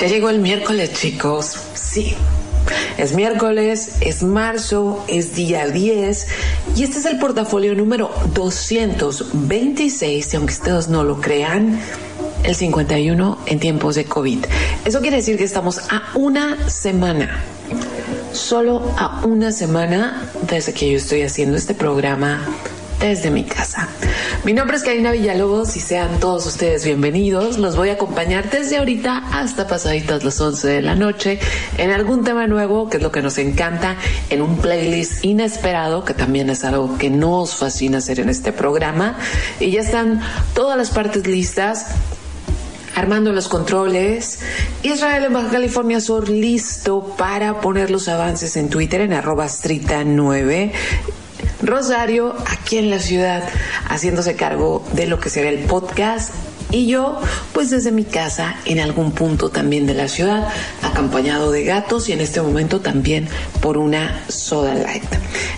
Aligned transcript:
Ya 0.00 0.06
llegó 0.06 0.30
el 0.30 0.38
miércoles, 0.38 0.94
chicos. 0.94 1.58
Sí. 1.74 2.14
Es 2.96 3.14
miércoles, 3.14 3.96
es 4.00 4.22
marzo, 4.22 5.04
es 5.08 5.34
día 5.34 5.68
10 5.68 6.26
y 6.74 6.84
este 6.84 7.00
es 7.00 7.06
el 7.06 7.18
portafolio 7.18 7.74
número 7.74 8.10
226, 8.32 10.32
y 10.32 10.36
aunque 10.36 10.54
ustedes 10.54 10.88
no 10.88 11.04
lo 11.04 11.20
crean, 11.20 11.78
el 12.44 12.54
51 12.54 13.38
en 13.44 13.60
tiempos 13.60 13.96
de 13.96 14.06
COVID. 14.06 14.46
Eso 14.86 15.00
quiere 15.00 15.16
decir 15.16 15.36
que 15.36 15.44
estamos 15.44 15.80
a 15.90 16.04
una 16.14 16.70
semana, 16.70 17.44
solo 18.32 18.94
a 18.96 19.20
una 19.26 19.52
semana 19.52 20.30
desde 20.48 20.72
que 20.72 20.90
yo 20.90 20.96
estoy 20.96 21.20
haciendo 21.22 21.58
este 21.58 21.74
programa 21.74 22.40
desde 23.00 23.30
mi 23.30 23.44
casa. 23.44 23.88
Mi 24.44 24.52
nombre 24.52 24.76
es 24.76 24.82
Karina 24.82 25.10
Villalobos 25.10 25.74
y 25.76 25.80
sean 25.80 26.20
todos 26.20 26.46
ustedes 26.46 26.84
bienvenidos. 26.84 27.58
Los 27.58 27.74
voy 27.74 27.88
a 27.88 27.94
acompañar 27.94 28.50
desde 28.50 28.76
ahorita 28.76 29.24
hasta 29.32 29.66
pasaditas 29.66 30.22
las 30.22 30.40
11 30.40 30.68
de 30.68 30.82
la 30.82 30.94
noche 30.94 31.40
en 31.78 31.90
algún 31.90 32.24
tema 32.24 32.46
nuevo, 32.46 32.90
que 32.90 32.98
es 32.98 33.02
lo 33.02 33.10
que 33.10 33.22
nos 33.22 33.38
encanta, 33.38 33.96
en 34.28 34.42
un 34.42 34.58
playlist 34.58 35.24
inesperado, 35.24 36.04
que 36.04 36.14
también 36.14 36.50
es 36.50 36.62
algo 36.64 36.98
que 36.98 37.08
nos 37.08 37.56
fascina 37.56 37.98
hacer 37.98 38.20
en 38.20 38.28
este 38.28 38.52
programa. 38.52 39.16
Y 39.58 39.70
ya 39.70 39.80
están 39.80 40.20
todas 40.54 40.76
las 40.76 40.90
partes 40.90 41.26
listas 41.26 41.86
armando 42.94 43.32
los 43.32 43.48
controles. 43.48 44.40
Israel 44.82 45.24
en 45.24 45.32
Baja 45.32 45.50
California 45.50 46.00
Sur 46.00 46.28
listo 46.28 47.14
para 47.16 47.60
poner 47.60 47.90
los 47.90 48.08
avances 48.08 48.56
en 48.56 48.68
Twitter 48.68 49.00
en 49.00 49.14
arroba 49.14 49.48
strita 49.48 50.04
9 50.04 50.72
Rosario, 51.62 52.34
aquí 52.46 52.78
en 52.78 52.90
la 52.90 52.98
ciudad, 52.98 53.48
haciéndose 53.88 54.36
cargo 54.36 54.84
de 54.92 55.06
lo 55.06 55.20
que 55.20 55.30
será 55.30 55.48
el 55.48 55.60
podcast. 55.60 56.34
Y 56.72 56.86
yo, 56.86 57.18
pues 57.52 57.70
desde 57.70 57.90
mi 57.90 58.04
casa, 58.04 58.54
en 58.64 58.78
algún 58.78 59.10
punto 59.10 59.50
también 59.50 59.86
de 59.86 59.94
la 59.94 60.06
ciudad, 60.06 60.48
acompañado 60.82 61.50
de 61.50 61.64
gatos 61.64 62.08
y 62.08 62.12
en 62.12 62.20
este 62.20 62.40
momento 62.40 62.80
también 62.80 63.28
por 63.60 63.76
una 63.76 64.22
soda 64.28 64.74
light. 64.74 65.02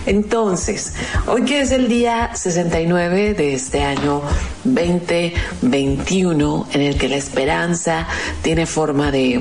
Entonces, 0.07 0.93
hoy 1.27 1.43
que 1.43 1.61
es 1.61 1.69
el 1.71 1.87
día 1.87 2.31
69 2.33 3.35
de 3.35 3.53
este 3.53 3.83
año 3.83 4.23
2021, 4.63 6.67
en 6.73 6.81
el 6.81 6.97
que 6.97 7.09
la 7.09 7.17
esperanza 7.17 8.07
tiene 8.41 8.65
forma 8.65 9.11
de 9.11 9.39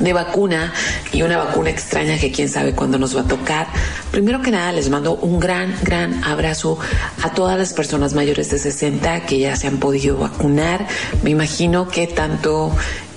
de 0.00 0.12
vacuna 0.12 0.72
y 1.12 1.22
una 1.22 1.38
vacuna 1.38 1.70
extraña 1.70 2.18
que 2.18 2.30
quién 2.30 2.48
sabe 2.48 2.74
cuándo 2.74 2.98
nos 2.98 3.16
va 3.16 3.22
a 3.22 3.24
tocar. 3.24 3.66
Primero 4.10 4.42
que 4.42 4.50
nada, 4.50 4.72
les 4.72 4.88
mando 4.90 5.14
un 5.14 5.40
gran, 5.40 5.74
gran 5.82 6.22
abrazo 6.24 6.78
a 7.22 7.32
todas 7.32 7.58
las 7.58 7.72
personas 7.72 8.14
mayores 8.14 8.50
de 8.50 8.58
60 8.58 9.26
que 9.26 9.38
ya 9.38 9.56
se 9.56 9.66
han 9.66 9.78
podido 9.78 10.16
vacunar. 10.18 10.86
Me 11.22 11.30
imagino 11.30 11.88
que 11.88 12.06
tanto 12.06 12.72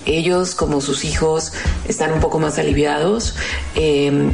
ellos 0.05 0.55
como 0.55 0.81
sus 0.81 1.05
hijos 1.05 1.53
están 1.87 2.13
un 2.13 2.19
poco 2.19 2.39
más 2.39 2.57
aliviados. 2.57 3.35
Eh, 3.75 4.31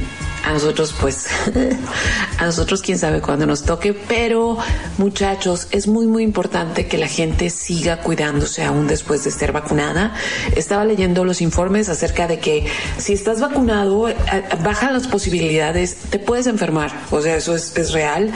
a 0.47 0.53
nosotros 0.53 0.95
pues, 0.99 1.27
a 2.37 2.45
nosotros 2.45 2.81
quién 2.81 2.97
sabe 2.97 3.21
cuándo 3.21 3.45
nos 3.45 3.63
toque, 3.63 3.93
pero 3.93 4.57
muchachos, 4.97 5.67
es 5.71 5.87
muy 5.87 6.07
muy 6.07 6.23
importante 6.23 6.87
que 6.87 6.97
la 6.97 7.07
gente 7.07 7.49
siga 7.49 8.01
cuidándose 8.01 8.63
aún 8.63 8.87
después 8.87 9.23
de 9.23 9.29
estar 9.29 9.51
vacunada. 9.51 10.13
Estaba 10.55 10.85
leyendo 10.85 11.25
los 11.25 11.41
informes 11.41 11.89
acerca 11.89 12.27
de 12.27 12.39
que 12.39 12.67
si 12.97 13.13
estás 13.13 13.41
vacunado, 13.41 14.09
eh, 14.09 14.15
bajan 14.63 14.93
las 14.93 15.07
posibilidades, 15.07 15.95
te 16.09 16.19
puedes 16.19 16.47
enfermar, 16.47 16.91
o 17.11 17.21
sea, 17.21 17.35
eso 17.37 17.55
es, 17.55 17.75
es 17.75 17.91
real, 17.91 18.31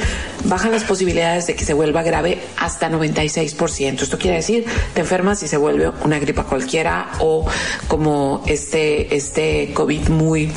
bajan 0.45 0.71
las 0.71 0.83
posibilidades 0.83 1.47
de 1.47 1.55
que 1.55 1.65
se 1.65 1.73
vuelva 1.73 2.03
grave 2.03 2.41
hasta 2.57 2.89
96%. 2.89 4.01
Esto 4.01 4.17
quiere 4.17 4.37
decir, 4.37 4.65
te 4.93 5.01
enfermas 5.01 5.43
y 5.43 5.47
se 5.47 5.57
vuelve 5.57 5.91
una 6.03 6.19
gripa 6.19 6.45
cualquiera 6.45 7.11
o 7.19 7.45
como 7.87 8.43
este, 8.47 9.15
este 9.15 9.71
COVID 9.73 10.09
muy 10.09 10.51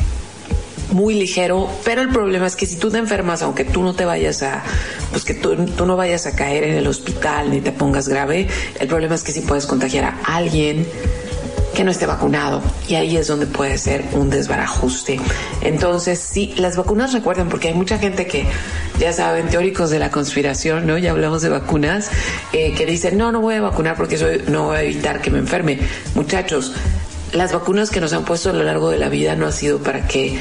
muy 0.90 1.14
ligero, 1.14 1.68
pero 1.84 2.02
el 2.02 2.08
problema 2.08 2.46
es 2.46 2.56
que 2.56 2.66
si 2.66 2.76
tú 2.76 2.90
te 2.90 2.98
enfermas, 2.98 3.42
aunque 3.42 3.64
tú 3.64 3.82
no 3.82 3.94
te 3.94 4.04
vayas 4.04 4.42
a, 4.42 4.62
pues 5.10 5.24
que 5.24 5.34
tú, 5.34 5.54
no 5.56 5.96
vayas 5.96 6.26
a 6.26 6.34
caer 6.34 6.64
en 6.64 6.74
el 6.74 6.86
hospital 6.86 7.50
ni 7.50 7.60
te 7.60 7.72
pongas 7.72 8.08
grave, 8.08 8.48
el 8.78 8.88
problema 8.88 9.14
es 9.14 9.22
que 9.22 9.32
si 9.32 9.40
puedes 9.40 9.66
contagiar 9.66 10.04
a 10.04 10.36
alguien 10.36 10.86
que 11.74 11.82
no 11.82 11.90
esté 11.90 12.06
vacunado 12.06 12.62
y 12.86 12.94
ahí 12.94 13.16
es 13.16 13.26
donde 13.26 13.46
puede 13.46 13.78
ser 13.78 14.04
un 14.12 14.30
desbarajuste. 14.30 15.18
Entonces, 15.60 16.20
sí, 16.20 16.54
las 16.56 16.76
vacunas 16.76 17.12
recuerden, 17.12 17.48
porque 17.48 17.68
hay 17.68 17.74
mucha 17.74 17.98
gente 17.98 18.26
que, 18.26 18.46
ya 19.00 19.12
saben, 19.12 19.48
teóricos 19.48 19.90
de 19.90 19.98
la 19.98 20.10
conspiración, 20.10 20.86
¿no? 20.86 20.98
Ya 20.98 21.10
hablamos 21.10 21.42
de 21.42 21.48
vacunas, 21.48 22.10
eh, 22.52 22.74
que 22.74 22.86
dicen, 22.86 23.18
no, 23.18 23.32
no 23.32 23.40
voy 23.40 23.56
a 23.56 23.60
vacunar 23.60 23.96
porque 23.96 24.14
eso 24.14 24.26
no 24.48 24.66
voy 24.66 24.76
a 24.76 24.82
evitar 24.82 25.20
que 25.20 25.30
me 25.30 25.38
enferme. 25.38 25.80
Muchachos, 26.14 26.72
las 27.32 27.52
vacunas 27.52 27.90
que 27.90 28.00
nos 28.00 28.12
han 28.12 28.24
puesto 28.24 28.50
a 28.50 28.52
lo 28.52 28.62
largo 28.62 28.90
de 28.90 28.98
la 28.98 29.08
vida 29.08 29.34
no 29.34 29.46
ha 29.46 29.52
sido 29.52 29.80
para 29.80 30.06
que 30.06 30.38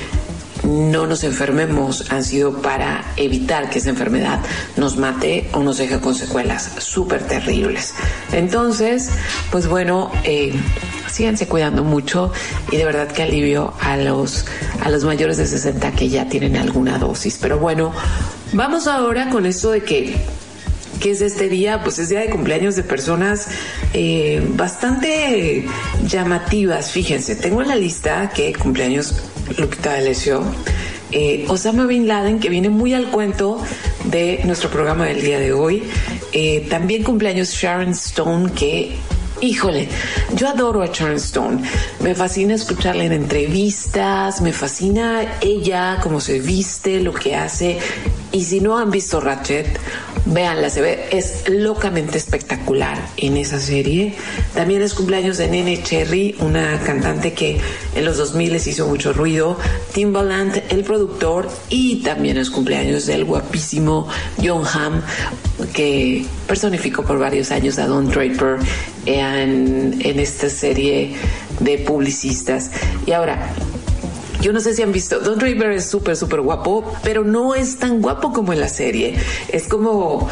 no 0.64 1.08
nos 1.08 1.24
enfermemos 1.24 2.12
han 2.12 2.24
sido 2.24 2.62
para 2.62 3.04
evitar 3.18 3.70
que 3.70 3.80
esa 3.80 3.90
enfermedad 3.90 4.40
nos 4.78 4.98
mate 4.98 5.50
o 5.54 5.60
nos 5.60 5.78
deje 5.78 6.00
con 6.00 6.16
secuelas 6.16 6.72
súper 6.80 7.24
terribles. 7.24 7.94
Entonces, 8.32 9.10
pues 9.52 9.68
bueno, 9.68 10.12
eh, 10.24 10.54
síganse 11.12 11.48
cuidando 11.48 11.84
mucho 11.84 12.32
y 12.72 12.78
de 12.78 12.86
verdad 12.86 13.08
que 13.12 13.24
alivio 13.24 13.74
a 13.82 13.98
los, 13.98 14.46
a 14.82 14.90
los 14.90 15.04
mayores 15.04 15.38
de 15.38 15.46
60 15.46 15.92
que 15.92 16.10
ya 16.10 16.28
tienen 16.28 16.58
alguna 16.58 16.98
dosis. 16.98 17.38
Pero 17.42 17.60
bueno, 17.60 17.92
vamos 18.54 18.88
ahora 18.88 19.30
con 19.30 19.46
esto 19.46 19.72
de 19.72 19.84
que 19.84 20.16
que 21.04 21.12
es 21.12 21.22
este 21.22 21.50
día? 21.50 21.84
Pues 21.84 22.00
es 22.00 22.08
día 22.08 22.22
de 22.22 22.30
cumpleaños 22.30 22.78
de 22.78 22.84
personas 22.84 23.50
eh, 23.94 24.42
bastante 24.56 25.66
llamativas. 26.08 26.92
Fíjense, 26.92 27.36
tengo 27.36 27.62
en 27.62 27.68
la 27.68 27.76
lista 27.76 28.32
que 28.34 28.54
cumpleaños 28.54 29.22
Lupita 29.58 29.92
D'Alessio, 29.92 30.42
eh, 31.12 31.44
Osama 31.50 31.88
Bin 31.88 32.08
Laden, 32.08 32.40
que 32.40 32.48
viene 32.48 32.70
muy 32.70 32.94
al 32.94 33.12
cuento 33.12 33.62
de 34.06 34.40
nuestro 34.46 34.70
programa 34.70 35.06
del 35.06 35.22
día 35.22 35.40
de 35.40 35.52
hoy. 35.52 35.84
Eh, 36.32 36.66
también 36.70 37.04
cumpleaños 37.04 37.50
Sharon 37.50 37.90
Stone, 37.90 38.54
que 38.54 38.96
Híjole, 39.44 39.90
yo 40.36 40.48
adoro 40.48 40.82
a 40.82 40.88
Sharon 40.88 41.18
Stone. 41.18 41.70
Me 42.00 42.16
fascina 42.16 42.54
escucharla 42.54 43.04
en 43.04 43.12
entrevistas, 43.12 44.40
me 44.40 44.54
fascina 44.54 45.38
ella, 45.42 46.00
cómo 46.02 46.22
se 46.22 46.40
viste, 46.40 47.02
lo 47.02 47.14
que 47.14 47.36
hace. 47.36 47.78
Y 48.32 48.46
si 48.46 48.62
no 48.62 48.78
han 48.78 48.90
visto 48.90 49.20
Ratchet, 49.20 49.68
véanla, 50.26 50.70
se 50.70 50.82
ve, 50.82 51.10
es 51.12 51.44
locamente 51.50 52.18
espectacular 52.18 52.98
en 53.18 53.36
esa 53.36 53.60
serie. 53.60 54.16
También 54.56 54.82
es 54.82 54.94
cumpleaños 54.94 55.38
de 55.38 55.50
Nene 55.50 55.84
Cherry, 55.84 56.38
una 56.40 56.80
cantante 56.80 57.34
que 57.34 57.60
en 57.96 58.06
los 58.06 58.16
2000 58.18 58.54
les 58.54 58.68
hizo 58.68 58.88
mucho 58.88 59.12
ruido. 59.12 59.58
Timbaland, 59.94 60.64
el 60.70 60.86
productor, 60.86 61.50
y 61.70 62.02
también 62.02 62.38
es 62.38 62.50
cumpleaños 62.50 63.06
del 63.08 63.26
guapísimo 63.26 64.08
John 64.42 64.64
Hamm, 64.66 65.02
que 65.74 66.26
personificó 66.48 67.04
por 67.04 67.20
varios 67.20 67.52
años 67.52 67.78
a 67.80 67.88
Don 67.88 68.10
Draper 68.10 68.58
en, 69.06 70.00
en 70.04 70.20
esta 70.20 70.50
serie 70.50 71.16
de 71.60 71.78
publicistas. 71.80 72.72
Y 73.06 73.12
ahora, 73.12 73.54
yo 74.42 74.52
no 74.52 74.60
sé 74.60 74.74
si 74.74 74.82
han 74.82 74.92
visto, 74.92 75.20
Don 75.20 75.40
Draper 75.40 75.72
es 75.72 75.90
súper, 75.90 76.18
súper 76.18 76.42
guapo, 76.42 76.84
pero 77.04 77.24
no 77.24 77.56
es 77.56 77.78
tan 77.78 78.02
guapo 78.02 78.34
como 78.34 78.52
en 78.52 78.60
la 78.60 78.68
serie. 78.68 79.16
Es 79.48 79.68
como 79.68 80.30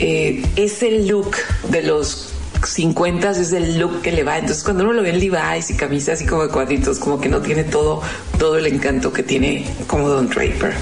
eh, 0.00 0.44
ese 0.56 0.90
look 1.02 1.36
de 1.68 1.82
los 1.82 2.32
50 2.66 3.30
es 3.30 3.52
el 3.52 3.78
look 3.78 4.02
que 4.02 4.10
le 4.10 4.24
va. 4.24 4.38
Entonces, 4.38 4.64
cuando 4.64 4.84
uno 4.84 4.92
lo 4.92 5.02
ve 5.02 5.10
en 5.10 5.20
Levi's 5.20 5.70
y 5.70 5.74
camisas 5.74 6.14
así 6.14 6.26
como 6.26 6.42
de 6.42 6.48
cuadritos, 6.48 6.98
como 6.98 7.20
que 7.20 7.28
no 7.28 7.40
tiene 7.40 7.64
todo, 7.64 8.02
todo 8.38 8.58
el 8.58 8.66
encanto 8.66 9.12
que 9.12 9.22
tiene 9.22 9.64
como 9.86 10.08
Don 10.08 10.28
Draper. 10.28 10.74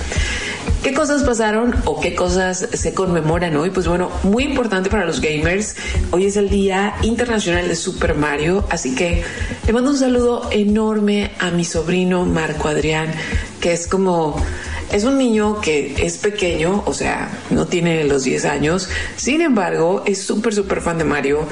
¿Qué 0.82 0.94
cosas 0.94 1.24
pasaron 1.24 1.76
o 1.84 2.00
qué 2.00 2.14
cosas 2.14 2.66
se 2.72 2.94
conmemoran 2.94 3.54
hoy? 3.54 3.68
Pues 3.68 3.86
bueno, 3.86 4.10
muy 4.22 4.44
importante 4.44 4.88
para 4.88 5.04
los 5.04 5.20
gamers. 5.20 5.76
Hoy 6.10 6.24
es 6.24 6.36
el 6.36 6.48
Día 6.48 6.94
Internacional 7.02 7.68
de 7.68 7.76
Super 7.76 8.14
Mario, 8.14 8.64
así 8.70 8.94
que 8.94 9.22
le 9.66 9.72
mando 9.74 9.90
un 9.90 9.98
saludo 9.98 10.48
enorme 10.50 11.32
a 11.38 11.50
mi 11.50 11.66
sobrino 11.66 12.24
Marco 12.24 12.68
Adrián, 12.68 13.12
que 13.60 13.74
es 13.74 13.86
como 13.86 14.42
es 14.90 15.04
un 15.04 15.18
niño 15.18 15.60
que 15.60 15.94
es 16.02 16.16
pequeño, 16.16 16.82
o 16.86 16.94
sea, 16.94 17.30
no 17.50 17.66
tiene 17.66 18.04
los 18.04 18.24
10 18.24 18.46
años, 18.46 18.88
sin 19.16 19.42
embargo, 19.42 20.02
es 20.06 20.22
súper, 20.22 20.54
súper 20.54 20.80
fan 20.80 20.96
de 20.96 21.04
Mario 21.04 21.46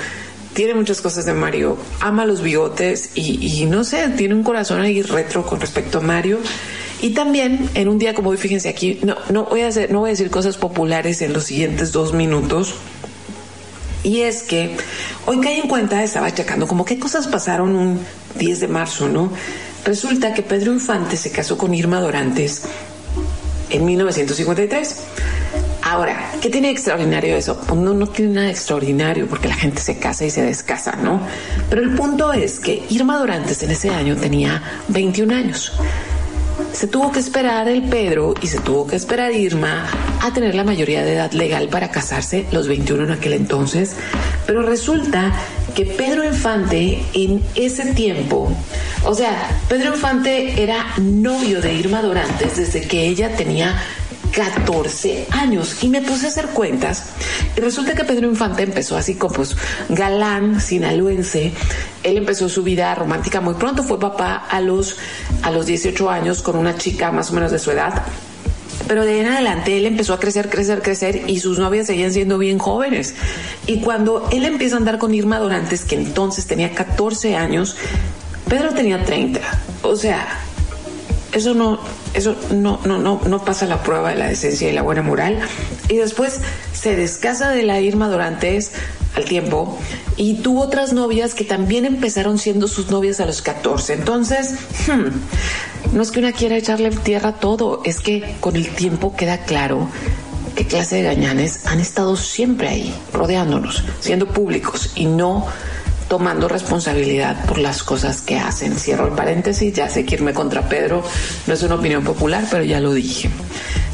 tiene 0.55 0.75
muchas 0.75 1.01
cosas 1.01 1.25
de 1.25 1.35
Mario, 1.35 1.77
ama 2.01 2.25
los 2.25 2.43
bigotes 2.43 3.11
y, 3.15 3.39
y, 3.47 3.67
no 3.67 3.85
sé, 3.85 4.09
tiene 4.17 4.35
un 4.35 4.43
corazón 4.43 4.81
ahí 4.81 5.03
retro 5.03 5.47
con 5.47 5.61
respecto 5.61 5.99
a 5.99 6.01
Mario. 6.01 6.41
Y 7.01 7.11
también 7.11 7.71
en 7.75 7.89
un 7.89 7.99
día 7.99 8.15
como 8.15 8.31
hoy, 8.31 8.37
fíjense 8.37 8.69
aquí, 8.69 8.99
no, 9.03 9.17
no, 9.31 9.45
voy 9.45 9.63
a 9.63 9.71
no 9.89 10.01
voy 10.01 10.11
a 10.11 10.13
decir 10.13 10.31
cosas 10.31 10.57
populares 10.57 11.23
en 11.23 11.33
los 11.33 11.45
siguientes 11.45 11.93
dos 11.93 12.13
minutos. 12.13 12.75
Y 14.03 14.23
es 14.23 14.43
que 14.43 14.77
hoy 15.27 15.41
caí 15.41 15.61
en 15.61 15.69
cuenta, 15.69 16.03
estaba 16.03 16.33
checando 16.33 16.67
como 16.67 16.85
qué 16.85 16.99
cosas 16.99 17.27
pasaron 17.27 17.75
un 17.75 18.01
10 18.39 18.61
de 18.61 18.69
marzo, 18.69 19.09
¿no? 19.09 19.33
Resulta 19.85 20.35
que 20.35 20.43
Pedro 20.43 20.73
Infante 20.73 21.17
se 21.17 21.31
casó 21.31 21.57
con 21.57 21.75
Irma 21.75 22.01
Dorantes 22.01 22.63
en 23.71 23.85
1953. 23.85 24.97
Ahora, 25.83 26.33
¿qué 26.41 26.51
tiene 26.51 26.71
extraordinario 26.71 27.37
eso? 27.37 27.61
Pues 27.67 27.81
no, 27.81 27.95
no 27.95 28.09
tiene 28.09 28.35
nada 28.35 28.51
extraordinario 28.51 29.27
porque 29.27 29.49
la 29.49 29.55
gente 29.55 29.81
se 29.81 29.99
casa 29.99 30.25
y 30.25 30.31
se 30.31 30.43
descasa, 30.43 30.97
¿no? 30.97 31.21
Pero 31.71 31.83
el 31.83 31.95
punto 31.95 32.33
es 32.33 32.59
que 32.59 32.83
Irma 32.91 33.19
Dorantes 33.19 33.63
en 33.63 33.71
ese 33.71 33.91
año 33.91 34.17
tenía 34.17 34.63
21 34.89 35.35
años 35.35 35.73
se 36.73 36.87
tuvo 36.87 37.13
que 37.13 37.21
esperar 37.21 37.69
el 37.69 37.83
Pedro 37.83 38.35
y 38.41 38.47
se 38.47 38.59
tuvo 38.61 38.87
que 38.87 38.97
esperar 38.97 39.33
Irma 39.33 39.87
a 40.23 40.33
tener 40.33 40.55
la 40.55 40.65
mayoría 40.65 41.05
de 41.05 41.15
edad 41.15 41.33
legal 41.33 41.69
para 41.69 41.91
casarse, 41.91 42.47
los 42.53 42.69
21 42.69 43.05
en 43.05 43.11
aquel 43.13 43.33
entonces, 43.33 43.95
pero 44.47 44.63
resulta 44.63 45.33
que 45.75 45.87
Pedro 45.87 46.25
Infante 46.25 47.03
en 47.15 47.43
ese 47.55 47.93
tiempo, 47.95 48.51
o 49.05 49.15
sea, 49.15 49.61
Pedro 49.69 49.95
Infante 49.95 50.63
era 50.63 50.87
novio 50.99 51.61
de 51.61 51.75
Irma 51.75 52.03
Dorantes 52.03 52.57
desde 52.57 52.83
que 52.89 53.07
ella 53.07 53.37
tenía 53.37 53.81
14 54.35 55.27
años 55.31 55.83
y 55.83 55.89
me 55.89 56.03
puse 56.03 56.27
a 56.27 56.29
hacer 56.29 56.47
cuentas 56.49 57.05
y 57.57 57.61
resulta 57.61 57.95
que 57.95 58.05
Pedro 58.05 58.29
Infante 58.29 58.63
empezó 58.63 58.97
así 58.97 59.15
como 59.15 59.35
pues 59.35 59.57
galán 59.89 60.61
sinaloense 60.61 61.53
él 62.03 62.17
empezó 62.17 62.49
su 62.49 62.63
vida 62.63 62.95
romántica 62.95 63.41
muy 63.41 63.55
pronto 63.55 63.83
fue 63.83 63.99
papá 63.99 64.47
a 64.49 64.61
los 64.61 64.97
a 65.43 65.51
los 65.51 65.67
18 65.67 66.11
años 66.11 66.43
con 66.43 66.57
una 66.57 66.77
chica 66.77 67.11
más 67.11 67.31
o 67.31 67.35
menos 67.35 67.51
de 67.53 67.59
su 67.59 67.71
edad 67.71 68.05
pero 68.89 69.05
de 69.05 69.21
en 69.21 69.27
adelante 69.27 69.77
él 69.77 69.85
empezó 69.87 70.15
a 70.15 70.19
crecer, 70.19 70.49
crecer, 70.49 70.83
crecer 70.83 71.25
y 71.29 71.41
sus 71.41 71.59
novias 71.59 71.87
seguían 71.87 72.11
siendo 72.11 72.39
bien 72.39 72.59
jóvenes. 72.59 73.15
Y 73.67 73.81
cuando 73.81 74.27
él 74.33 74.47
empieza 74.47 74.77
a 74.77 74.79
andar 74.79 74.99
con 74.99 75.15
Irma 75.15 75.39
Dorantes, 75.39 75.85
que 75.85 75.95
entonces 75.95 76.47
tenía 76.47 76.75
14 76.75 77.37
años, 77.37 77.77
Pedro 78.49 78.73
tenía 78.73 79.05
30. 79.05 79.41
O 79.83 79.95
sea, 79.95 80.27
eso 81.33 81.55
no, 81.55 81.79
eso 82.15 82.37
no, 82.53 82.81
no, 82.85 82.99
no, 82.99 83.21
no 83.27 83.45
pasa 83.45 83.67
la 83.67 83.83
prueba 83.83 84.11
de 84.11 84.17
la 84.17 84.29
decencia 84.29 84.69
y 84.69 84.73
la 84.73 84.83
buena 84.83 85.03
moral. 85.03 85.39
Y 85.89 85.97
después 85.97 86.41
se 86.73 86.97
descasa 86.97 87.51
de 87.51 87.63
la 87.63 87.81
Irma 87.81 88.09
Dorantes 88.09 88.73
al 89.15 89.25
tiempo 89.25 89.79
y 90.17 90.35
tuvo 90.35 90.63
otras 90.63 90.93
novias 90.93 91.35
que 91.35 91.45
también 91.45 91.85
empezaron 91.85 92.39
siendo 92.39 92.69
sus 92.69 92.91
novias 92.91 93.21
a 93.21 93.27
los 93.27 93.43
14. 93.43 93.95
Entonces, 93.95 94.55
hmm, 94.87 95.97
no 95.97 96.03
es 96.03 96.11
que 96.11 96.21
una 96.21 96.33
quiera 96.33 96.57
echarle 96.57 96.91
tierra 96.91 97.31
a 97.31 97.35
todo, 97.35 97.83
es 97.85 98.01
que 98.01 98.37
con 98.41 98.57
el 98.57 98.69
tiempo 98.69 99.15
queda 99.17 99.39
claro 99.39 99.89
qué 100.55 100.67
clase 100.67 100.97
de 100.97 101.03
gañanes 101.03 101.67
han 101.67 101.81
estado 101.81 102.17
siempre 102.17 102.69
ahí, 102.69 102.95
rodeándonos, 103.13 103.85
siendo 104.01 104.27
públicos 104.27 104.93
y 104.97 105.07
no 105.07 105.47
tomando 106.09 106.49
responsabilidad 106.49 107.45
por 107.47 107.59
las 107.59 107.83
cosas 107.83 108.21
que 108.21 108.39
hacen. 108.39 108.77
Cierro 108.77 109.07
el 109.07 109.15
paréntesis, 109.15 109.73
ya 109.73 109.89
sé 109.89 110.05
que 110.05 110.15
irme 110.17 110.33
contra 110.33 110.69
Pedro 110.69 111.03
no 111.47 111.55
es 111.55 111.63
una 111.63 111.77
opinión 111.77 112.05
popular, 112.05 112.45
pero 112.51 112.65
ya 112.65 112.81
lo 112.81 112.93
dije. 112.93 113.31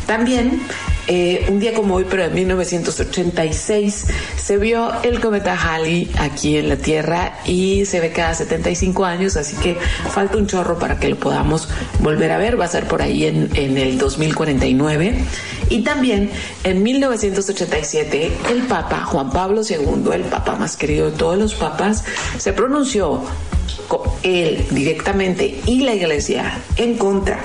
También 0.07 0.63
eh, 1.07 1.47
un 1.49 1.61
día 1.61 1.75
como 1.75 1.97
hoy, 1.97 2.07
pero 2.09 2.25
en 2.25 2.35
1986, 2.35 4.07
se 4.37 4.57
vio 4.57 4.91
el 5.03 5.21
cometa 5.21 5.55
Halley 5.55 6.11
aquí 6.19 6.57
en 6.57 6.69
la 6.69 6.77
Tierra 6.77 7.39
y 7.45 7.85
se 7.85 8.01
ve 8.01 8.11
cada 8.11 8.35
75 8.35 9.05
años, 9.05 9.37
así 9.37 9.57
que 9.57 9.77
falta 10.11 10.39
un 10.39 10.47
chorro 10.47 10.79
para 10.79 10.99
que 10.99 11.09
lo 11.09 11.17
podamos 11.17 11.69
volver 12.01 12.33
a 12.33 12.39
ver. 12.39 12.59
Va 12.59 12.65
a 12.65 12.69
ser 12.69 12.87
por 12.89 13.03
ahí 13.03 13.27
en, 13.27 13.51
el 13.55 13.99
2049. 13.99 15.15
Y 15.71 15.83
también 15.83 16.31
en 16.63 16.83
1987, 16.83 18.33
el 18.51 18.63
Papa 18.63 19.05
Juan 19.05 19.31
Pablo 19.31 19.63
II, 19.69 20.11
el 20.13 20.23
Papa 20.23 20.57
más 20.57 20.77
querido 20.77 21.11
de 21.11 21.17
todos 21.17 21.39
los 21.39 21.55
papas, 21.55 22.05
se 22.39 22.53
pronunció 22.53 23.23
él 24.23 24.65
directamente 24.71 25.61
y 25.67 25.81
la 25.81 25.95
Iglesia 25.95 26.61
en 26.77 26.97
contra 26.97 27.41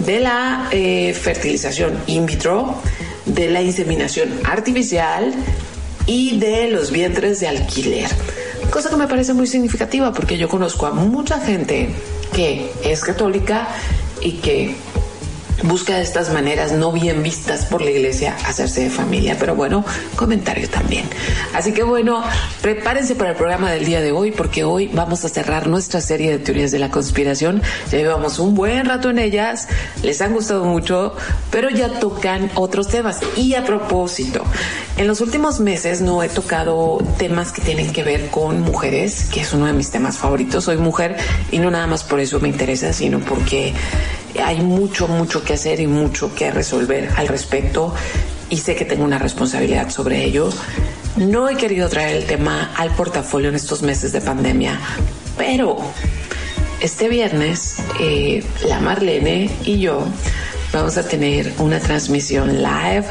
de 0.00 0.20
la 0.20 0.68
eh, 0.70 1.14
fertilización 1.14 1.98
in 2.06 2.26
vitro, 2.26 2.74
de 3.26 3.50
la 3.50 3.62
inseminación 3.62 4.28
artificial 4.44 5.34
y 6.06 6.38
de 6.38 6.68
los 6.68 6.90
vientres 6.90 7.40
de 7.40 7.48
alquiler. 7.48 8.08
Cosa 8.70 8.90
que 8.90 8.96
me 8.96 9.06
parece 9.06 9.34
muy 9.34 9.46
significativa 9.46 10.12
porque 10.12 10.38
yo 10.38 10.48
conozco 10.48 10.86
a 10.86 10.92
mucha 10.92 11.40
gente 11.40 11.90
que 12.34 12.70
es 12.84 13.00
católica 13.02 13.68
y 14.20 14.32
que 14.32 14.74
busca 15.62 15.96
de 15.96 16.02
estas 16.02 16.32
maneras 16.32 16.72
no 16.72 16.92
bien 16.92 17.22
vistas 17.22 17.64
por 17.64 17.82
la 17.82 17.90
iglesia 17.90 18.36
hacerse 18.46 18.82
de 18.82 18.90
familia. 18.90 19.36
Pero 19.38 19.54
bueno, 19.54 19.84
comentario 20.16 20.68
también. 20.68 21.04
Así 21.54 21.72
que 21.72 21.82
bueno, 21.82 22.22
prepárense 22.62 23.14
para 23.14 23.30
el 23.30 23.36
programa 23.36 23.70
del 23.70 23.84
día 23.84 24.00
de 24.00 24.12
hoy 24.12 24.30
porque 24.30 24.64
hoy 24.64 24.88
vamos 24.92 25.24
a 25.24 25.28
cerrar 25.28 25.66
nuestra 25.66 26.00
serie 26.00 26.30
de 26.30 26.38
teorías 26.38 26.70
de 26.70 26.78
la 26.78 26.90
conspiración. 26.90 27.62
Ya 27.90 27.98
llevamos 27.98 28.38
un 28.38 28.54
buen 28.54 28.86
rato 28.86 29.10
en 29.10 29.18
ellas, 29.18 29.68
les 30.02 30.20
han 30.20 30.32
gustado 30.32 30.64
mucho, 30.64 31.14
pero 31.50 31.70
ya 31.70 31.98
tocan 31.98 32.50
otros 32.54 32.88
temas. 32.88 33.20
Y 33.36 33.54
a 33.54 33.64
propósito, 33.64 34.42
en 34.96 35.06
los 35.06 35.20
últimos 35.20 35.60
meses 35.60 36.00
no 36.00 36.22
he 36.22 36.28
tocado 36.28 36.98
temas 37.18 37.52
que 37.52 37.62
tienen 37.62 37.92
que 37.92 38.02
ver 38.02 38.28
con 38.28 38.60
mujeres, 38.60 39.24
que 39.32 39.40
es 39.40 39.52
uno 39.52 39.66
de 39.66 39.72
mis 39.72 39.90
temas 39.90 40.18
favoritos. 40.18 40.64
Soy 40.64 40.76
mujer 40.76 41.16
y 41.50 41.58
no 41.58 41.70
nada 41.70 41.86
más 41.86 42.04
por 42.04 42.20
eso 42.20 42.40
me 42.40 42.48
interesa, 42.48 42.92
sino 42.92 43.20
porque 43.20 43.74
hay 44.42 44.60
mucho, 44.60 45.08
mucho 45.08 45.42
que 45.42 45.54
hacer 45.54 45.80
y 45.80 45.86
mucho 45.86 46.34
que 46.34 46.50
resolver 46.50 47.10
al 47.16 47.28
respecto 47.28 47.94
y 48.50 48.58
sé 48.58 48.74
que 48.74 48.84
tengo 48.84 49.04
una 49.04 49.18
responsabilidad 49.18 49.90
sobre 49.90 50.24
ello. 50.24 50.50
No 51.16 51.48
he 51.48 51.56
querido 51.56 51.88
traer 51.88 52.16
el 52.16 52.24
tema 52.24 52.72
al 52.76 52.90
portafolio 52.90 53.48
en 53.48 53.56
estos 53.56 53.82
meses 53.82 54.12
de 54.12 54.20
pandemia, 54.20 54.78
pero 55.36 55.78
este 56.80 57.08
viernes 57.08 57.76
eh, 57.98 58.44
la 58.66 58.80
Marlene 58.80 59.50
y 59.64 59.80
yo 59.80 60.04
vamos 60.72 60.96
a 60.96 61.08
tener 61.08 61.52
una 61.58 61.80
transmisión 61.80 62.62
live 62.62 63.06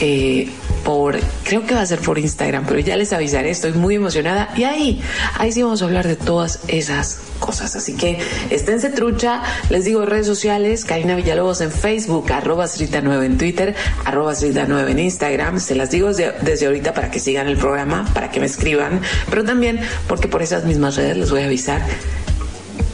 eh, 0.00 0.50
por, 0.84 1.18
creo 1.44 1.64
que 1.66 1.74
va 1.74 1.80
a 1.80 1.86
ser 1.86 2.00
por 2.00 2.18
Instagram, 2.18 2.64
pero 2.66 2.80
ya 2.80 2.96
les 2.96 3.12
avisaré, 3.12 3.50
estoy 3.50 3.72
muy 3.72 3.96
emocionada. 3.96 4.50
Y 4.56 4.64
ahí, 4.64 5.02
ahí 5.38 5.52
sí 5.52 5.62
vamos 5.62 5.82
a 5.82 5.84
hablar 5.86 6.06
de 6.06 6.16
todas 6.16 6.60
esas 6.68 7.20
cosas. 7.38 7.74
Así 7.76 7.94
que 7.94 8.18
esténse 8.50 8.90
trucha, 8.90 9.42
les 9.70 9.84
digo 9.84 10.04
redes 10.04 10.26
sociales, 10.26 10.84
Karina 10.84 11.14
Villalobos 11.14 11.60
en 11.60 11.70
Facebook, 11.70 12.32
arroba 12.32 12.66
9 13.02 13.26
en 13.26 13.38
Twitter, 13.38 13.74
arroba 14.04 14.34
9 14.40 14.90
en 14.90 14.98
Instagram, 14.98 15.60
se 15.60 15.74
las 15.74 15.90
digo 15.90 16.08
desde, 16.08 16.32
desde 16.42 16.66
ahorita 16.66 16.94
para 16.94 17.10
que 17.10 17.18
sigan 17.18 17.48
el 17.48 17.56
programa, 17.56 18.08
para 18.14 18.30
que 18.30 18.40
me 18.40 18.46
escriban, 18.46 19.00
pero 19.28 19.44
también 19.44 19.80
porque 20.08 20.28
por 20.28 20.42
esas 20.42 20.64
mismas 20.64 20.96
redes 20.96 21.16
les 21.16 21.30
voy 21.30 21.42
a 21.42 21.46
avisar 21.46 21.82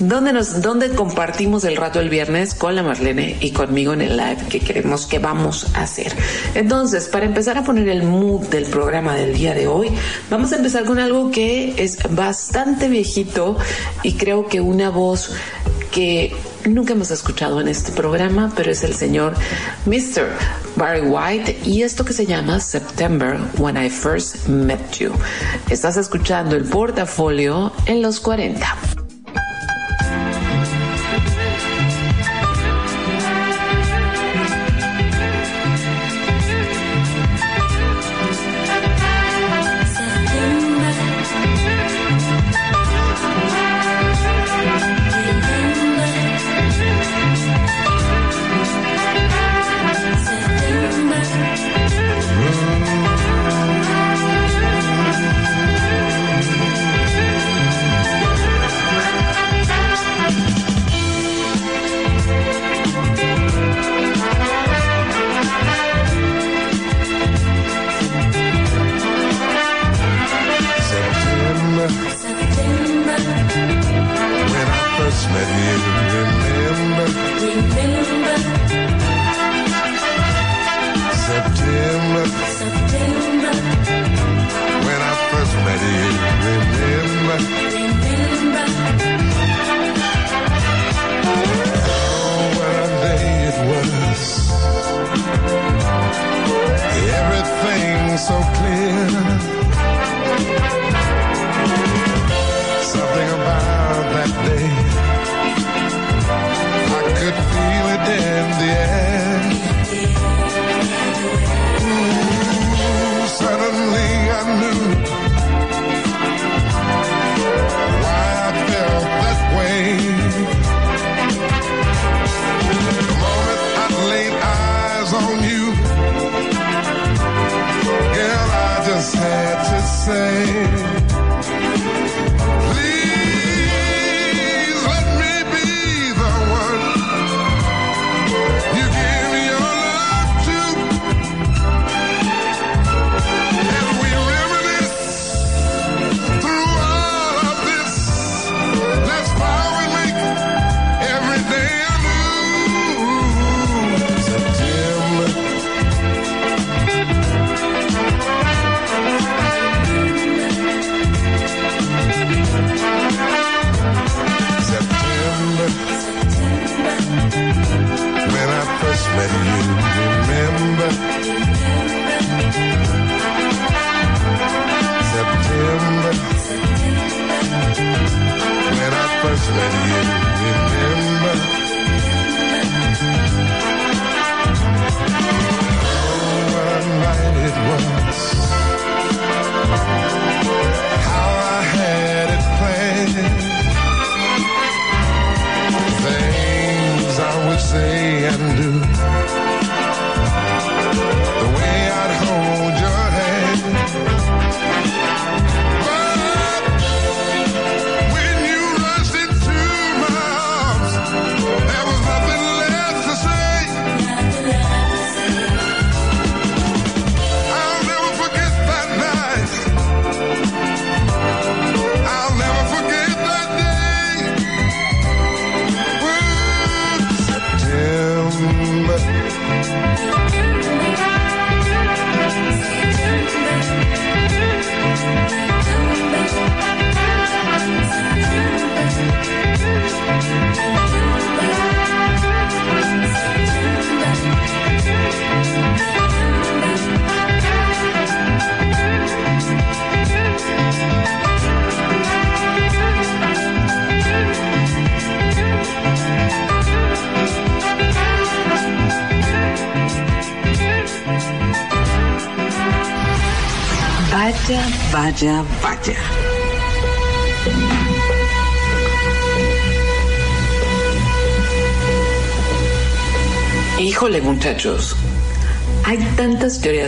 ¿Dónde, 0.00 0.32
nos, 0.32 0.62
¿Dónde 0.62 0.90
compartimos 0.90 1.64
el 1.64 1.76
rato 1.76 1.99
el 1.99 2.08
viernes 2.08 2.54
con 2.54 2.76
la 2.76 2.85
Marlene 2.85 3.37
y 3.40 3.50
conmigo 3.50 3.92
en 3.92 4.00
el 4.00 4.16
live 4.16 4.38
que 4.49 4.61
queremos 4.61 5.06
que 5.06 5.18
vamos 5.18 5.66
a 5.75 5.82
hacer? 5.82 6.14
Entonces, 6.54 7.08
para 7.08 7.26
empezar 7.26 7.58
a 7.58 7.64
poner 7.64 7.88
el 7.88 8.04
mood 8.04 8.47
del 8.47 8.66
programa 8.66 9.16
del 9.16 9.35
día 9.35 9.54
de 9.54 9.66
hoy, 9.66 9.90
vamos 10.30 10.52
a 10.52 10.56
empezar 10.56 10.85
con 10.85 11.00
algo 11.00 11.32
que 11.32 11.75
es 11.82 11.99
bastante 12.11 12.88
viejito 12.88 13.56
y 14.04 14.12
creo 14.12 14.47
que 14.47 14.61
una 14.61 14.90
voz 14.90 15.32
que 15.90 16.32
nunca 16.64 16.92
hemos 16.92 17.11
escuchado 17.11 17.61
en 17.61 17.68
este 17.68 17.92
programa, 17.92 18.52
pero 18.54 18.70
es 18.70 18.85
el 18.85 18.94
señor 18.94 19.35
Mr. 19.87 20.28
Barry 20.76 21.00
White 21.00 21.61
y 21.64 21.82
esto 21.82 22.04
que 22.04 22.12
se 22.12 22.26
llama 22.26 22.61
September 22.61 23.38
When 23.58 23.76
I 23.76 23.90
First 23.90 24.47
Met 24.47 24.99
You. 24.99 25.12
Estás 25.70 25.97
escuchando 25.97 26.54
el 26.56 26.64
portafolio 26.64 27.73
en 27.87 28.02
los 28.02 28.20
40. 28.20 29.07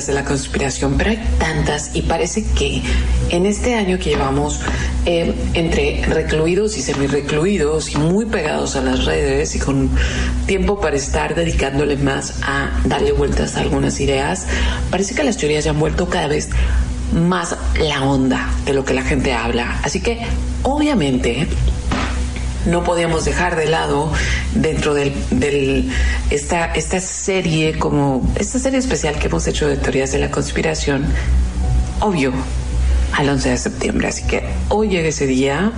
De 0.06 0.14
la 0.14 0.24
conspiración, 0.24 0.94
pero 0.96 1.10
hay 1.10 1.20
tantas 1.38 1.94
y 1.94 2.02
parece 2.02 2.44
que 2.44 2.82
en 3.30 3.46
este 3.46 3.74
año 3.74 3.98
que 3.98 4.10
llevamos 4.10 4.60
eh, 5.06 5.34
entre 5.54 6.02
recluidos 6.06 6.76
y 6.76 6.82
semi-recluidos 6.82 7.90
y 7.90 7.98
muy 7.98 8.26
pegados 8.26 8.76
a 8.76 8.82
las 8.82 9.04
redes 9.04 9.54
y 9.54 9.58
con 9.58 9.90
tiempo 10.46 10.80
para 10.80 10.96
estar 10.96 11.34
dedicándole 11.34 11.96
más 11.96 12.34
a 12.42 12.70
darle 12.84 13.12
vueltas 13.12 13.56
a 13.56 13.60
algunas 13.60 14.00
ideas, 14.00 14.46
parece 14.90 15.14
que 15.14 15.22
las 15.22 15.36
teorías 15.36 15.64
ya 15.64 15.70
han 15.70 15.78
vuelto 15.80 16.08
cada 16.08 16.28
vez 16.28 16.50
más 17.12 17.56
la 17.78 18.04
onda 18.04 18.50
de 18.64 18.72
lo 18.72 18.84
que 18.84 18.94
la 18.94 19.02
gente 19.02 19.32
habla. 19.32 19.80
Así 19.82 20.00
que 20.00 20.20
obviamente 20.62 21.46
no 22.66 22.84
podíamos 22.84 23.24
dejar 23.24 23.56
de 23.56 23.66
lado 23.66 24.12
dentro 24.54 24.94
del, 24.94 25.12
del- 25.30 25.90
esta, 26.30 26.66
esta 26.74 27.00
serie 27.00 27.78
como 27.78 28.22
esta 28.38 28.58
serie 28.58 28.78
especial 28.78 29.18
que 29.18 29.26
hemos 29.28 29.46
hecho 29.46 29.66
de 29.68 29.76
teorías 29.76 30.12
de 30.12 30.18
la 30.18 30.30
conspiración 30.30 31.04
obvio 32.00 32.32
al 33.12 33.28
11 33.28 33.50
de 33.50 33.58
septiembre. 33.58 34.08
Así 34.08 34.24
que 34.24 34.42
hoy 34.68 34.88
llega 34.88 35.08
ese 35.08 35.26
día. 35.26 35.72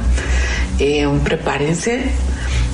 Eh, 0.78 1.08
prepárense 1.24 2.02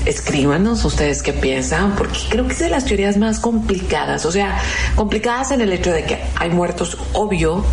escríbanos 0.09 0.85
ustedes 0.85 1.23
qué 1.23 1.33
piensan, 1.33 1.95
porque 1.95 2.19
creo 2.31 2.47
que 2.47 2.55
es 2.55 2.59
de 2.59 2.71
las 2.71 2.87
teorías 2.87 3.19
más 3.19 3.39
complicadas, 3.41 4.25
o 4.25 4.33
sea, 4.33 4.59
complicadas 4.95 5.51
en 5.51 5.61
el 5.61 5.73
hecho 5.73 5.93
de 5.93 6.05
que 6.05 6.19
hay 6.37 6.49
muertos, 6.49 6.97
obvio, 7.13 7.65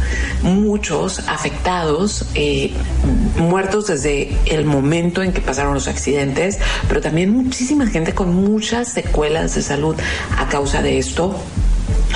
muchos 0.41 1.19
afectados, 1.27 2.25
eh, 2.35 2.73
muertos 3.37 3.87
desde 3.87 4.35
el 4.45 4.65
momento 4.65 5.23
en 5.23 5.31
que 5.31 5.41
pasaron 5.41 5.73
los 5.73 5.87
accidentes, 5.87 6.59
pero 6.89 7.01
también 7.01 7.31
muchísima 7.31 7.87
gente 7.87 8.13
con 8.13 8.35
muchas 8.35 8.89
secuelas 8.89 9.55
de 9.55 9.61
salud 9.61 9.95
a 10.37 10.47
causa 10.49 10.81
de 10.81 10.97
esto. 10.97 11.39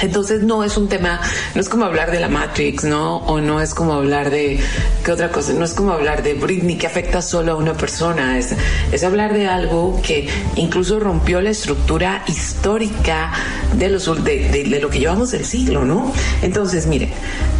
Entonces 0.01 0.43
no 0.43 0.63
es 0.63 0.77
un 0.77 0.87
tema, 0.87 1.19
no 1.55 1.61
es 1.61 1.69
como 1.69 1.85
hablar 1.85 2.11
de 2.11 2.19
la 2.19 2.29
Matrix, 2.29 2.83
¿no? 2.83 3.17
O 3.17 3.41
no 3.41 3.61
es 3.61 3.73
como 3.73 3.93
hablar 3.93 4.29
de, 4.29 4.59
¿qué 5.03 5.11
otra 5.11 5.31
cosa? 5.31 5.53
No 5.53 5.65
es 5.65 5.73
como 5.73 5.91
hablar 5.91 6.23
de 6.23 6.33
Britney 6.33 6.77
que 6.77 6.87
afecta 6.87 7.21
solo 7.21 7.53
a 7.53 7.55
una 7.55 7.73
persona, 7.73 8.37
es, 8.37 8.55
es 8.91 9.03
hablar 9.03 9.33
de 9.33 9.47
algo 9.47 10.01
que 10.01 10.29
incluso 10.55 10.99
rompió 10.99 11.41
la 11.41 11.49
estructura 11.49 12.23
histórica 12.27 13.31
de, 13.75 13.89
los, 13.89 14.23
de, 14.23 14.49
de, 14.49 14.63
de 14.63 14.79
lo 14.79 14.89
que 14.89 14.99
llevamos 14.99 15.31
del 15.31 15.45
siglo, 15.45 15.83
¿no? 15.85 16.11
Entonces, 16.41 16.85
miren, 16.87 17.09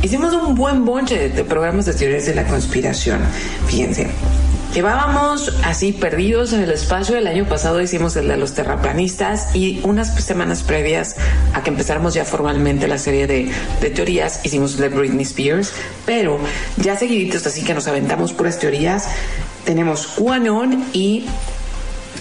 hicimos 0.01 0.33
un 0.33 0.55
buen 0.55 0.85
bonche 0.85 1.17
de, 1.17 1.29
de 1.29 1.43
programas 1.43 1.85
de 1.85 1.93
teorías 1.93 2.25
de 2.25 2.35
la 2.35 2.45
conspiración. 2.45 3.19
Fíjense, 3.67 4.07
Llevábamos 4.73 5.51
así 5.63 5.93
perdidos 5.93 6.53
en 6.53 6.61
el 6.61 6.69
espacio. 6.69 7.17
El 7.17 7.25
año 7.25 7.45
pasado 7.45 7.81
hicimos 7.81 8.15
el 8.15 8.27
de 8.27 8.37
los 8.37 8.53
terraplanistas 8.53 9.55
y 9.55 9.81
unas 9.83 10.13
semanas 10.23 10.61
previas 10.61 11.15
a 11.55 11.63
que 11.63 11.71
empezáramos 11.71 12.13
ya 12.13 12.23
formalmente 12.23 12.87
la 12.87 12.99
serie 12.99 13.25
de, 13.25 13.51
teorías 13.95 14.41
hicimos 14.45 14.75
el 14.75 14.81
de 14.81 14.89
Britney 14.89 15.23
Spears. 15.23 15.73
Pero 16.05 16.39
ya 16.77 16.95
seguiditos, 16.95 17.47
así 17.47 17.63
que 17.63 17.73
nos 17.73 17.87
aventamos 17.87 18.31
puras 18.31 18.59
teorías. 18.59 19.07
Tenemos 19.65 20.05
QAnon 20.05 20.85
y, 20.93 21.25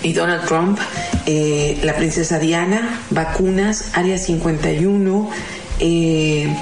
y 0.02 0.14
Donald 0.14 0.46
Trump, 0.46 0.78
eh, 1.26 1.78
la 1.82 1.96
princesa 1.96 2.38
Diana, 2.38 3.02
vacunas, 3.10 3.90
Área 3.92 4.16
51. 4.16 5.30
Eh, 5.80 6.56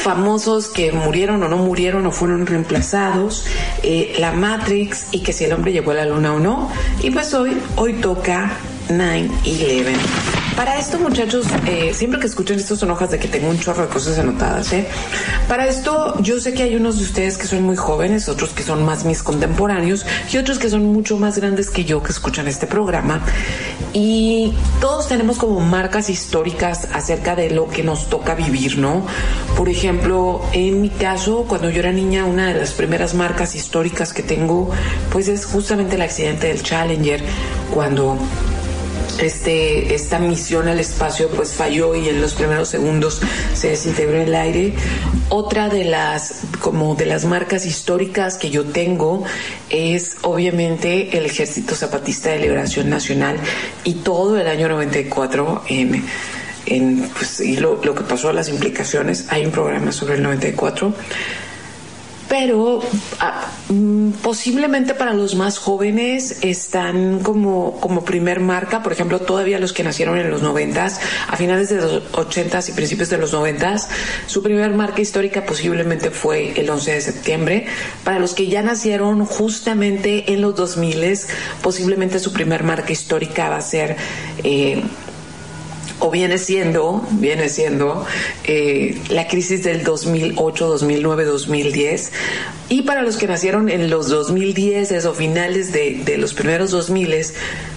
famosos 0.00 0.68
que 0.68 0.92
murieron 0.92 1.42
o 1.42 1.48
no 1.48 1.58
murieron 1.58 2.06
o 2.06 2.12
fueron 2.12 2.46
reemplazados, 2.46 3.44
eh, 3.82 4.14
la 4.18 4.32
Matrix 4.32 5.08
y 5.12 5.20
que 5.20 5.32
si 5.32 5.44
el 5.44 5.52
hombre 5.52 5.72
llegó 5.72 5.90
a 5.92 5.94
la 5.94 6.06
luna 6.06 6.34
o 6.34 6.40
no. 6.40 6.70
Y 7.02 7.10
pues 7.10 7.32
hoy, 7.34 7.56
hoy 7.76 7.94
toca 7.94 8.52
9-11. 8.88 10.39
Para 10.60 10.78
esto, 10.78 10.98
muchachos, 10.98 11.46
eh, 11.66 11.94
siempre 11.94 12.20
que 12.20 12.26
escuchen 12.26 12.58
esto 12.58 12.76
son 12.76 12.90
hojas 12.90 13.10
de 13.10 13.18
que 13.18 13.28
tengo 13.28 13.48
un 13.48 13.58
chorro 13.58 13.84
de 13.84 13.88
cosas 13.88 14.18
anotadas, 14.18 14.70
¿eh? 14.74 14.86
Para 15.48 15.66
esto, 15.66 16.20
yo 16.20 16.38
sé 16.38 16.52
que 16.52 16.64
hay 16.64 16.76
unos 16.76 16.98
de 16.98 17.04
ustedes 17.04 17.38
que 17.38 17.46
son 17.46 17.62
muy 17.62 17.76
jóvenes, 17.76 18.28
otros 18.28 18.50
que 18.50 18.62
son 18.62 18.84
más 18.84 19.06
mis 19.06 19.22
contemporáneos 19.22 20.04
y 20.30 20.36
otros 20.36 20.58
que 20.58 20.68
son 20.68 20.84
mucho 20.84 21.16
más 21.16 21.38
grandes 21.38 21.70
que 21.70 21.86
yo 21.86 22.02
que 22.02 22.12
escuchan 22.12 22.46
este 22.46 22.66
programa. 22.66 23.22
Y 23.94 24.52
todos 24.82 25.08
tenemos 25.08 25.38
como 25.38 25.60
marcas 25.60 26.10
históricas 26.10 26.88
acerca 26.92 27.34
de 27.34 27.48
lo 27.48 27.70
que 27.70 27.82
nos 27.82 28.10
toca 28.10 28.34
vivir, 28.34 28.76
¿no? 28.76 29.06
Por 29.56 29.70
ejemplo, 29.70 30.42
en 30.52 30.82
mi 30.82 30.90
caso, 30.90 31.46
cuando 31.48 31.70
yo 31.70 31.78
era 31.78 31.90
niña, 31.90 32.26
una 32.26 32.48
de 32.48 32.60
las 32.60 32.72
primeras 32.72 33.14
marcas 33.14 33.54
históricas 33.54 34.12
que 34.12 34.22
tengo, 34.22 34.70
pues 35.10 35.26
es 35.28 35.46
justamente 35.46 35.96
el 35.96 36.02
accidente 36.02 36.48
del 36.48 36.62
Challenger, 36.62 37.24
cuando 37.72 38.18
este, 39.22 39.94
esta 39.94 40.18
misión 40.18 40.68
al 40.68 40.80
espacio 40.80 41.28
pues 41.28 41.52
falló 41.52 41.94
y 41.94 42.08
en 42.08 42.20
los 42.20 42.34
primeros 42.34 42.68
segundos 42.68 43.20
se 43.54 43.70
desintegró 43.70 44.20
el 44.20 44.34
aire. 44.34 44.74
Otra 45.28 45.68
de 45.68 45.84
las 45.84 46.42
como 46.60 46.94
de 46.94 47.06
las 47.06 47.24
marcas 47.24 47.66
históricas 47.66 48.38
que 48.38 48.50
yo 48.50 48.64
tengo 48.64 49.24
es 49.68 50.16
obviamente 50.22 51.16
el 51.16 51.26
Ejército 51.26 51.74
Zapatista 51.74 52.30
de 52.30 52.40
Liberación 52.40 52.90
Nacional 52.90 53.36
y 53.84 53.94
todo 53.94 54.38
el 54.38 54.48
año 54.48 54.68
94 54.68 55.64
en 55.68 56.04
en 56.66 57.08
pues, 57.16 57.40
y 57.40 57.56
lo, 57.56 57.80
lo 57.82 57.94
que 57.94 58.02
pasó, 58.02 58.32
las 58.32 58.48
implicaciones. 58.48 59.26
Hay 59.30 59.44
un 59.44 59.50
programa 59.50 59.92
sobre 59.92 60.14
el 60.14 60.22
94 60.22 60.92
pero 62.30 62.80
ah, 63.18 63.50
mm, 63.68 64.12
posiblemente 64.22 64.94
para 64.94 65.12
los 65.12 65.34
más 65.34 65.58
jóvenes 65.58 66.38
están 66.42 67.18
como, 67.24 67.80
como 67.80 68.04
primer 68.04 68.38
marca, 68.38 68.84
por 68.84 68.92
ejemplo, 68.92 69.18
todavía 69.18 69.58
los 69.58 69.72
que 69.72 69.82
nacieron 69.82 70.16
en 70.16 70.30
los 70.30 70.40
noventas, 70.40 71.00
a 71.26 71.36
finales 71.36 71.70
de 71.70 71.76
los 71.80 72.02
ochentas 72.12 72.68
y 72.68 72.72
principios 72.72 73.10
de 73.10 73.18
los 73.18 73.32
noventas, 73.32 73.88
su 74.26 74.44
primer 74.44 74.70
marca 74.70 75.02
histórica 75.02 75.44
posiblemente 75.44 76.12
fue 76.12 76.52
el 76.58 76.70
11 76.70 76.92
de 76.92 77.00
septiembre. 77.00 77.66
Para 78.04 78.20
los 78.20 78.32
que 78.34 78.46
ya 78.46 78.62
nacieron 78.62 79.26
justamente 79.26 80.32
en 80.32 80.40
los 80.40 80.54
2000, 80.54 81.00
posiblemente 81.62 82.20
su 82.20 82.32
primer 82.32 82.62
marca 82.62 82.92
histórica 82.92 83.48
va 83.48 83.56
a 83.56 83.60
ser 83.60 83.96
eh, 84.44 84.84
o 86.00 86.10
viene 86.10 86.38
siendo, 86.38 87.06
viene 87.12 87.48
siendo 87.48 88.04
eh, 88.44 89.00
la 89.10 89.28
crisis 89.28 89.62
del 89.62 89.84
2008, 89.84 90.66
2009, 90.66 91.24
2010. 91.24 92.12
Y 92.70 92.82
para 92.82 93.02
los 93.02 93.16
que 93.16 93.26
nacieron 93.26 93.68
en 93.68 93.90
los 93.90 94.08
2010 94.08 95.04
o 95.04 95.12
finales 95.12 95.72
de, 95.72 96.16
los 96.18 96.34
primeros 96.34 96.70
2000, 96.70 97.10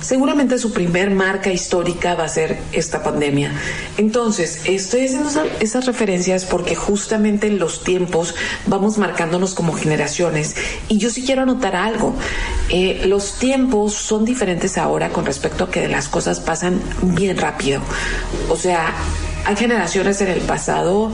seguramente 0.01 0.59
su 0.59 0.71
primer 0.71 1.09
marca 1.09 1.51
histórica 1.51 2.13
va 2.13 2.25
a 2.25 2.29
ser 2.29 2.59
esta 2.71 3.01
pandemia. 3.01 3.51
Entonces, 3.97 4.61
estoy 4.65 5.05
haciendo 5.05 5.29
esas 5.59 5.87
referencias 5.87 6.45
porque 6.45 6.75
justamente 6.75 7.47
en 7.47 7.57
los 7.57 7.83
tiempos 7.83 8.35
vamos 8.67 8.99
marcándonos 8.99 9.55
como 9.55 9.73
generaciones. 9.73 10.55
Y 10.87 10.99
yo 10.99 11.09
sí 11.09 11.23
quiero 11.25 11.41
anotar 11.41 11.75
algo. 11.75 12.13
Eh, 12.69 13.01
los 13.07 13.39
tiempos 13.39 13.93
son 13.93 14.25
diferentes 14.25 14.77
ahora 14.77 15.09
con 15.09 15.25
respecto 15.25 15.63
a 15.63 15.71
que 15.71 15.87
las 15.87 16.07
cosas 16.07 16.39
pasan 16.39 16.79
bien 17.01 17.37
rápido. 17.37 17.81
O 18.49 18.55
sea, 18.55 18.93
hay 19.45 19.55
generaciones 19.55 20.21
en 20.21 20.29
el 20.29 20.41
pasado, 20.41 21.11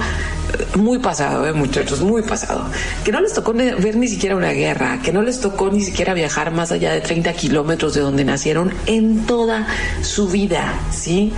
muy 0.75 0.99
pasado, 0.99 1.47
eh, 1.47 1.53
muchachos, 1.53 2.01
muy 2.01 2.21
pasado, 2.21 2.65
que 3.03 3.11
no 3.11 3.21
les 3.21 3.33
tocó 3.33 3.53
ver 3.53 3.95
ni 3.95 4.07
siquiera 4.07 4.35
una 4.35 4.51
guerra, 4.51 4.99
que 5.03 5.11
no 5.11 5.21
les 5.21 5.39
tocó 5.39 5.69
ni 5.69 5.81
siquiera 5.81 6.13
viajar 6.13 6.51
más 6.51 6.71
allá 6.71 6.91
de 6.93 7.01
30 7.01 7.33
kilómetros 7.33 7.93
de 7.93 8.01
donde 8.01 8.23
nacieron 8.23 8.73
en 8.85 9.25
toda 9.25 9.67
su 10.01 10.27
vida, 10.27 10.73
¿sí? 10.91 11.33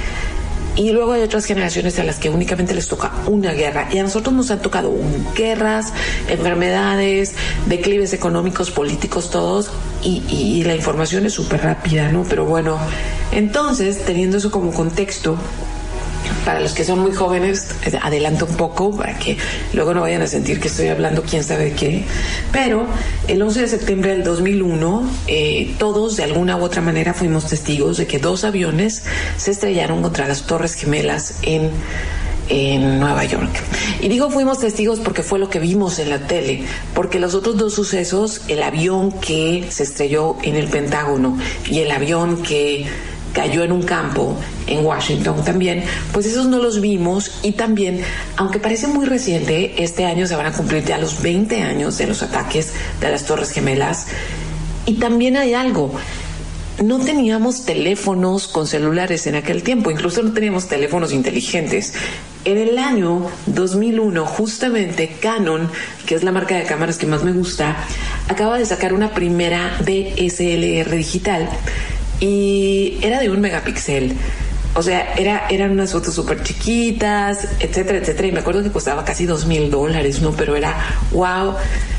Y 0.76 0.92
luego 0.92 1.12
hay 1.14 1.22
otras 1.22 1.46
generaciones 1.46 2.00
a 2.00 2.04
las 2.04 2.18
que 2.18 2.30
únicamente 2.30 2.74
les 2.74 2.88
toca 2.88 3.12
una 3.28 3.52
guerra. 3.54 3.90
Y 3.92 3.98
a 3.98 4.04
nosotros 4.04 4.34
nos 4.34 4.52
han 4.52 4.62
tocado 4.62 4.94
guerras, 5.36 5.94
enfermedades, 6.30 7.36
declives 7.66 8.14
económicos, 8.14 8.72
políticos, 8.72 9.30
todos. 9.30 9.70
Y, 10.02 10.24
y 10.30 10.64
la 10.64 10.76
información 10.76 11.26
es 11.26 11.34
súper 11.34 11.62
rápida, 11.62 12.12
¿no? 12.12 12.24
Pero 12.24 12.46
bueno, 12.46 12.80
entonces, 13.32 14.06
teniendo 14.06 14.38
eso 14.38 14.50
como 14.50 14.72
contexto, 14.72 15.38
para 16.46 16.60
los 16.60 16.74
que 16.74 16.84
son 16.84 17.00
muy 17.00 17.14
jóvenes, 17.14 17.68
adelanto 18.02 18.46
un 18.46 18.56
poco 18.56 18.96
para 18.96 19.18
que 19.18 19.38
luego 19.74 19.94
no 19.94 20.02
vayan 20.02 20.22
a 20.22 20.28
sentir 20.28 20.60
que 20.60 20.68
estoy 20.68 20.88
hablando 20.88 21.24
quién 21.24 21.44
sabe 21.44 21.74
qué. 21.74 22.04
Pero 22.52 22.88
el 23.28 23.42
11 23.42 23.62
de 23.62 23.68
septiembre 23.68 24.12
del 24.12 24.24
2001, 24.24 25.10
eh, 25.28 25.76
todos 25.78 26.18
de 26.18 26.24
alguna 26.24 26.58
u 26.58 26.64
otra 26.64 26.82
manera 26.82 27.14
fuimos 27.14 27.48
testigos 27.48 27.98
de 27.98 28.08
que 28.08 28.20
dos 28.20 28.44
aviones 28.44 29.04
se 29.38 29.52
estrellaron 29.52 30.02
contra 30.02 30.28
las 30.28 30.44
Torres 30.44 30.74
Gemelas 30.74 31.36
en 31.44 31.72
en 32.52 33.00
Nueva 33.00 33.24
York. 33.24 33.50
Y 34.02 34.10
digo 34.10 34.30
fuimos 34.30 34.60
testigos 34.60 35.00
porque 35.00 35.24
fue 35.24 35.40
lo 35.40 35.50
que 35.50 35.60
vimos 35.60 36.00
en 36.00 36.10
la 36.10 36.28
tele, 36.28 36.64
porque 36.94 37.20
los 37.20 37.34
otros 37.34 37.58
dos 37.58 37.74
sucesos, 37.74 38.42
el 38.50 38.62
avión 38.62 39.12
que 39.12 39.68
se 39.70 39.84
estrelló 39.84 40.36
en 40.44 40.56
el 40.56 40.68
Pentágono 40.68 41.38
y 41.70 41.80
el 41.80 41.92
avión 41.92 42.44
que 42.44 42.88
cayó 43.34 43.64
en 43.64 43.72
un 43.72 43.84
campo 43.84 44.38
en 44.68 44.86
Washington 44.86 45.44
también, 45.44 45.84
pues 46.12 46.26
esos 46.26 46.48
no 46.48 46.58
los 46.60 46.82
vimos 46.82 47.32
y 47.44 47.54
también, 47.54 48.02
aunque 48.38 48.60
parece 48.60 48.88
muy 48.88 49.06
reciente, 49.06 49.84
este 49.84 50.06
año 50.06 50.28
se 50.28 50.36
van 50.36 50.48
a 50.48 50.52
cumplir 50.52 50.84
ya 50.84 50.98
los 50.98 51.22
20 51.22 51.62
años 51.62 51.98
de 51.98 52.08
los 52.08 52.22
ataques 52.24 52.74
de 53.00 53.10
las 53.10 53.26
Torres 53.26 53.52
Gemelas 53.52 54.08
y 54.86 54.96
también 54.96 55.38
hay 55.38 55.54
algo. 55.54 55.94
No 56.82 57.00
teníamos 57.00 57.66
teléfonos 57.66 58.48
con 58.48 58.66
celulares 58.66 59.28
en 59.28 59.36
aquel 59.36 59.62
tiempo, 59.62 59.92
incluso 59.92 60.24
no 60.24 60.34
teníamos 60.34 60.68
teléfonos 60.68 61.14
inteligentes. 61.14 61.94
En 62.44 62.58
el 62.58 62.80
año 62.80 63.28
2001, 63.46 64.26
justamente 64.26 65.16
Canon, 65.22 65.70
que 66.08 66.16
es 66.16 66.24
la 66.24 66.32
marca 66.32 66.56
de 66.56 66.64
cámaras 66.64 66.98
que 66.98 67.06
más 67.06 67.24
me 67.24 67.34
gusta, 67.34 67.78
acaba 68.28 68.58
de 68.58 68.66
sacar 68.66 68.94
una 68.94 69.14
primera 69.14 69.78
DSLR 69.80 70.90
digital 70.96 71.50
y 72.22 73.00
era 73.02 73.20
de 73.20 73.30
un 73.30 73.42
megapíxel. 73.42 74.16
O 74.74 74.82
sea, 74.82 75.16
era, 75.16 75.48
eran 75.50 75.72
unas 75.72 75.92
fotos 75.92 76.16
súper 76.16 76.44
chiquitas, 76.44 77.46
etcétera, 77.60 77.98
etcétera. 77.98 78.28
Y 78.30 78.32
me 78.32 78.40
acuerdo 78.40 78.64
que 78.64 78.72
costaba 78.72 79.04
casi 79.04 79.26
dos 79.26 79.46
mil 79.46 79.70
dólares, 79.70 80.22
¿no? 80.22 80.32
Pero 80.32 80.56
era, 80.56 80.74
wow, 81.12 81.56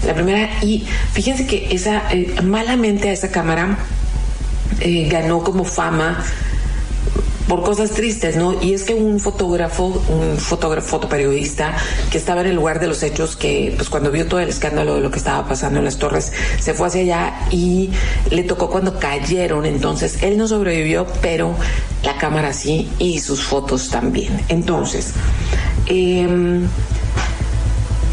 la 0.07 0.15
primera. 0.15 0.49
Y 0.63 0.87
fíjense 1.13 1.47
que 1.47 1.69
esa, 1.71 2.11
eh, 2.11 2.35
malamente 2.43 3.11
a 3.11 3.13
esa 3.13 3.31
cámara 3.31 3.77
eh, 4.81 5.07
ganó 5.11 5.45
como 5.45 5.65
fama 5.65 6.25
por 7.53 7.63
cosas 7.65 7.91
tristes, 7.91 8.35
¿no? 8.35 8.63
Y 8.63 8.73
es 8.73 8.83
que 8.83 8.95
un 8.95 9.21
fotógrafo, 9.21 10.03
un 10.09 10.39
fotógrafo, 10.39 10.89
fotoperiodista 10.89 11.77
que 12.11 12.17
estaba 12.17 12.41
en 12.41 12.47
el 12.47 12.57
lugar 12.57 12.81
de 12.81 12.87
los 12.87 13.03
hechos, 13.03 13.37
que 13.37 13.75
pues 13.77 13.91
cuando 13.91 14.11
vio 14.11 14.27
todo 14.27 14.41
el 14.41 14.49
escándalo 14.49 14.95
de 14.95 15.03
lo 15.03 15.11
que 15.11 15.19
estaba 15.19 15.47
pasando 15.47 15.79
en 15.79 15.85
las 15.85 15.99
torres, 15.99 16.33
se 16.59 16.73
fue 16.73 16.87
hacia 16.87 17.03
allá 17.03 17.35
y 17.51 17.91
le 18.31 18.45
tocó 18.45 18.71
cuando 18.71 18.99
cayeron. 18.99 19.67
Entonces, 19.67 20.23
él 20.23 20.39
no 20.39 20.49
sobrevivió, 20.49 21.07
pero 21.21 21.55
la 22.03 22.17
cámara 22.17 22.55
sí 22.55 22.91
y 22.99 23.21
sus 23.21 23.43
fotos 23.43 23.91
también. 23.91 24.41
Entonces, 24.49 25.13
eh, 25.89 26.59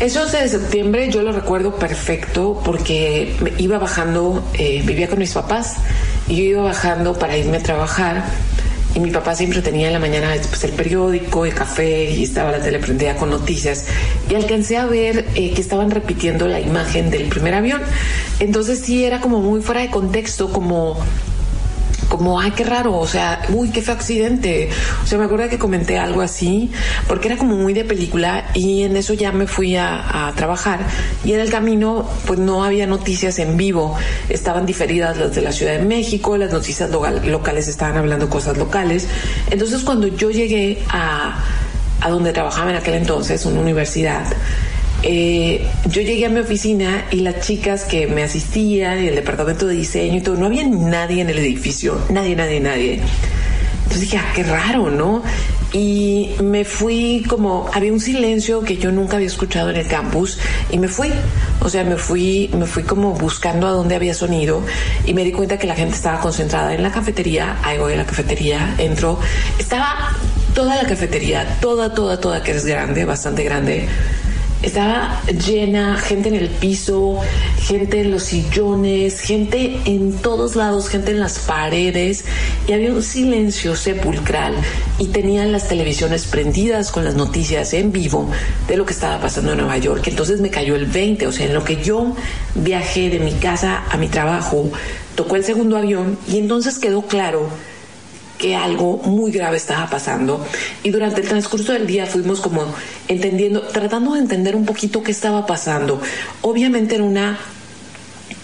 ese 0.01 0.19
11 0.19 0.37
de 0.37 0.49
septiembre 0.49 1.09
yo 1.11 1.21
lo 1.21 1.31
recuerdo 1.31 1.75
perfecto 1.75 2.61
porque 2.65 3.37
iba 3.57 3.77
bajando, 3.77 4.43
eh, 4.55 4.83
vivía 4.85 5.07
con 5.07 5.19
mis 5.19 5.31
papás 5.31 5.77
y 6.27 6.35
yo 6.35 6.43
iba 6.43 6.63
bajando 6.63 7.17
para 7.17 7.37
irme 7.37 7.55
a 7.55 7.63
trabajar 7.63 8.25
y 8.95 8.99
mi 8.99 9.11
papá 9.11 9.35
siempre 9.35 9.61
tenía 9.61 9.87
en 9.87 9.93
la 9.93 9.99
mañana 9.99 10.33
pues, 10.49 10.63
el 10.63 10.71
periódico, 10.71 11.45
el 11.45 11.53
café 11.53 12.09
y 12.09 12.23
estaba 12.23 12.51
la 12.51 12.59
tele 12.59 12.79
prendida 12.79 13.15
con 13.15 13.29
noticias 13.29 13.85
y 14.29 14.35
alcancé 14.35 14.77
a 14.77 14.85
ver 14.85 15.25
eh, 15.35 15.53
que 15.53 15.61
estaban 15.61 15.91
repitiendo 15.91 16.47
la 16.47 16.59
imagen 16.59 17.11
del 17.11 17.27
primer 17.27 17.53
avión. 17.53 17.81
Entonces 18.39 18.79
sí 18.79 19.05
era 19.05 19.21
como 19.21 19.41
muy 19.41 19.61
fuera 19.61 19.81
de 19.81 19.89
contexto, 19.89 20.51
como 20.51 20.97
como, 22.09 22.39
ay, 22.39 22.51
qué 22.51 22.63
raro, 22.63 22.97
o 22.97 23.07
sea, 23.07 23.41
uy, 23.49 23.69
qué 23.69 23.81
fue 23.81 23.93
accidente. 23.93 24.69
O 25.03 25.07
sea, 25.07 25.17
me 25.17 25.25
acuerdo 25.25 25.47
que 25.47 25.59
comenté 25.59 25.97
algo 25.97 26.21
así, 26.21 26.71
porque 27.07 27.27
era 27.27 27.37
como 27.37 27.55
muy 27.55 27.73
de 27.73 27.85
película 27.85 28.49
y 28.53 28.83
en 28.83 28.97
eso 28.97 29.13
ya 29.13 29.31
me 29.31 29.47
fui 29.47 29.75
a, 29.75 30.27
a 30.27 30.33
trabajar 30.33 30.79
y 31.23 31.33
en 31.33 31.39
el 31.39 31.49
camino 31.49 32.09
pues 32.25 32.39
no 32.39 32.63
había 32.63 32.87
noticias 32.87 33.39
en 33.39 33.57
vivo, 33.57 33.95
estaban 34.27 34.65
diferidas 34.65 35.17
las 35.17 35.35
de 35.35 35.41
la 35.41 35.51
Ciudad 35.51 35.73
de 35.73 35.85
México, 35.85 36.35
las 36.35 36.51
noticias 36.51 36.89
local, 36.89 37.21
locales 37.25 37.67
estaban 37.67 37.97
hablando 37.97 38.29
cosas 38.29 38.57
locales. 38.57 39.07
Entonces 39.51 39.83
cuando 39.83 40.07
yo 40.07 40.31
llegué 40.31 40.83
a, 40.89 41.43
a 42.01 42.09
donde 42.09 42.33
trabajaba 42.33 42.71
en 42.71 42.77
aquel 42.77 42.95
entonces, 42.95 43.45
una 43.45 43.61
universidad, 43.61 44.25
eh, 45.03 45.65
yo 45.89 46.01
llegué 46.01 46.25
a 46.25 46.29
mi 46.29 46.39
oficina 46.39 47.05
y 47.11 47.17
las 47.17 47.41
chicas 47.41 47.83
que 47.83 48.07
me 48.07 48.23
asistían 48.23 49.03
y 49.03 49.07
el 49.07 49.15
departamento 49.15 49.67
de 49.67 49.75
diseño 49.75 50.17
y 50.17 50.21
todo, 50.21 50.35
no 50.35 50.45
había 50.45 50.65
nadie 50.67 51.21
en 51.21 51.29
el 51.29 51.39
edificio, 51.39 51.99
nadie, 52.09 52.35
nadie, 52.35 52.59
nadie. 52.59 53.01
Entonces 53.83 54.01
dije, 54.01 54.17
ah, 54.17 54.31
qué 54.35 54.43
raro, 54.43 54.89
¿no? 54.89 55.23
y 55.71 56.31
me 56.41 56.65
fui 56.65 57.23
como 57.27 57.69
había 57.73 57.93
un 57.93 57.99
silencio 57.99 58.61
que 58.61 58.77
yo 58.77 58.91
nunca 58.91 59.17
había 59.17 59.27
escuchado 59.27 59.69
en 59.69 59.77
el 59.77 59.87
campus 59.87 60.39
y 60.71 60.79
me 60.79 60.87
fui 60.87 61.11
o 61.59 61.69
sea 61.69 61.83
me 61.83 61.95
fui 61.95 62.49
me 62.57 62.65
fui 62.65 62.83
como 62.83 63.13
buscando 63.13 63.67
a 63.67 63.71
dónde 63.71 63.95
había 63.95 64.15
sonido 64.15 64.63
y 65.05 65.13
me 65.13 65.23
di 65.23 65.31
cuenta 65.31 65.59
que 65.59 65.67
la 65.67 65.75
gente 65.75 65.95
estaba 65.95 66.19
concentrada 66.21 66.73
en 66.73 66.81
la 66.81 66.91
cafetería 66.91 67.57
ahí 67.63 67.77
voy 67.77 67.93
a 67.93 67.97
la 67.97 68.05
cafetería 68.05 68.75
entro 68.79 69.19
estaba 69.59 70.17
toda 70.55 70.75
la 70.75 70.89
cafetería 70.89 71.59
toda 71.61 71.93
toda 71.93 72.19
toda 72.19 72.41
que 72.41 72.51
es 72.51 72.65
grande 72.65 73.05
bastante 73.05 73.43
grande 73.43 73.87
estaba 74.61 75.21
llena, 75.47 75.97
gente 75.97 76.29
en 76.29 76.35
el 76.35 76.49
piso, 76.49 77.19
gente 77.59 78.01
en 78.01 78.11
los 78.11 78.23
sillones, 78.23 79.21
gente 79.21 79.79
en 79.85 80.13
todos 80.17 80.55
lados, 80.55 80.89
gente 80.89 81.11
en 81.11 81.19
las 81.19 81.39
paredes 81.39 82.25
y 82.67 82.73
había 82.73 82.91
un 82.91 83.01
silencio 83.01 83.75
sepulcral 83.75 84.53
y 84.97 85.07
tenían 85.07 85.51
las 85.51 85.69
televisiones 85.69 86.25
prendidas 86.25 86.91
con 86.91 87.05
las 87.05 87.15
noticias 87.15 87.73
en 87.73 87.91
vivo 87.91 88.29
de 88.67 88.75
lo 88.75 88.85
que 88.85 88.93
estaba 88.93 89.21
pasando 89.21 89.51
en 89.51 89.59
Nueva 89.59 89.77
York. 89.77 90.05
Entonces 90.07 90.41
me 90.41 90.49
cayó 90.49 90.75
el 90.75 90.87
20, 90.87 91.27
o 91.27 91.31
sea, 91.31 91.45
en 91.45 91.53
lo 91.53 91.63
que 91.63 91.81
yo 91.81 92.15
viajé 92.55 93.09
de 93.09 93.19
mi 93.19 93.33
casa 93.33 93.85
a 93.89 93.97
mi 93.97 94.09
trabajo, 94.09 94.69
tocó 95.15 95.37
el 95.37 95.45
segundo 95.45 95.77
avión 95.77 96.17
y 96.27 96.37
entonces 96.37 96.79
quedó 96.79 97.03
claro 97.03 97.49
que 98.39 98.55
algo 98.55 98.97
muy 98.97 99.31
grave 99.31 99.57
estaba 99.57 99.87
pasando 99.89 100.43
y 100.81 100.89
durante 100.89 101.21
el 101.21 101.27
transcurso 101.27 101.73
del 101.73 101.85
día 101.85 102.07
fuimos 102.07 102.39
como 102.39 102.73
entendiendo, 103.07 103.61
tratando 103.61 104.13
de 104.13 104.21
entender 104.21 104.55
un 104.55 104.65
poquito 104.65 105.03
qué 105.03 105.11
estaba 105.11 105.45
pasando. 105.45 106.01
Obviamente 106.41 106.95
era 106.95 107.03
una 107.03 107.37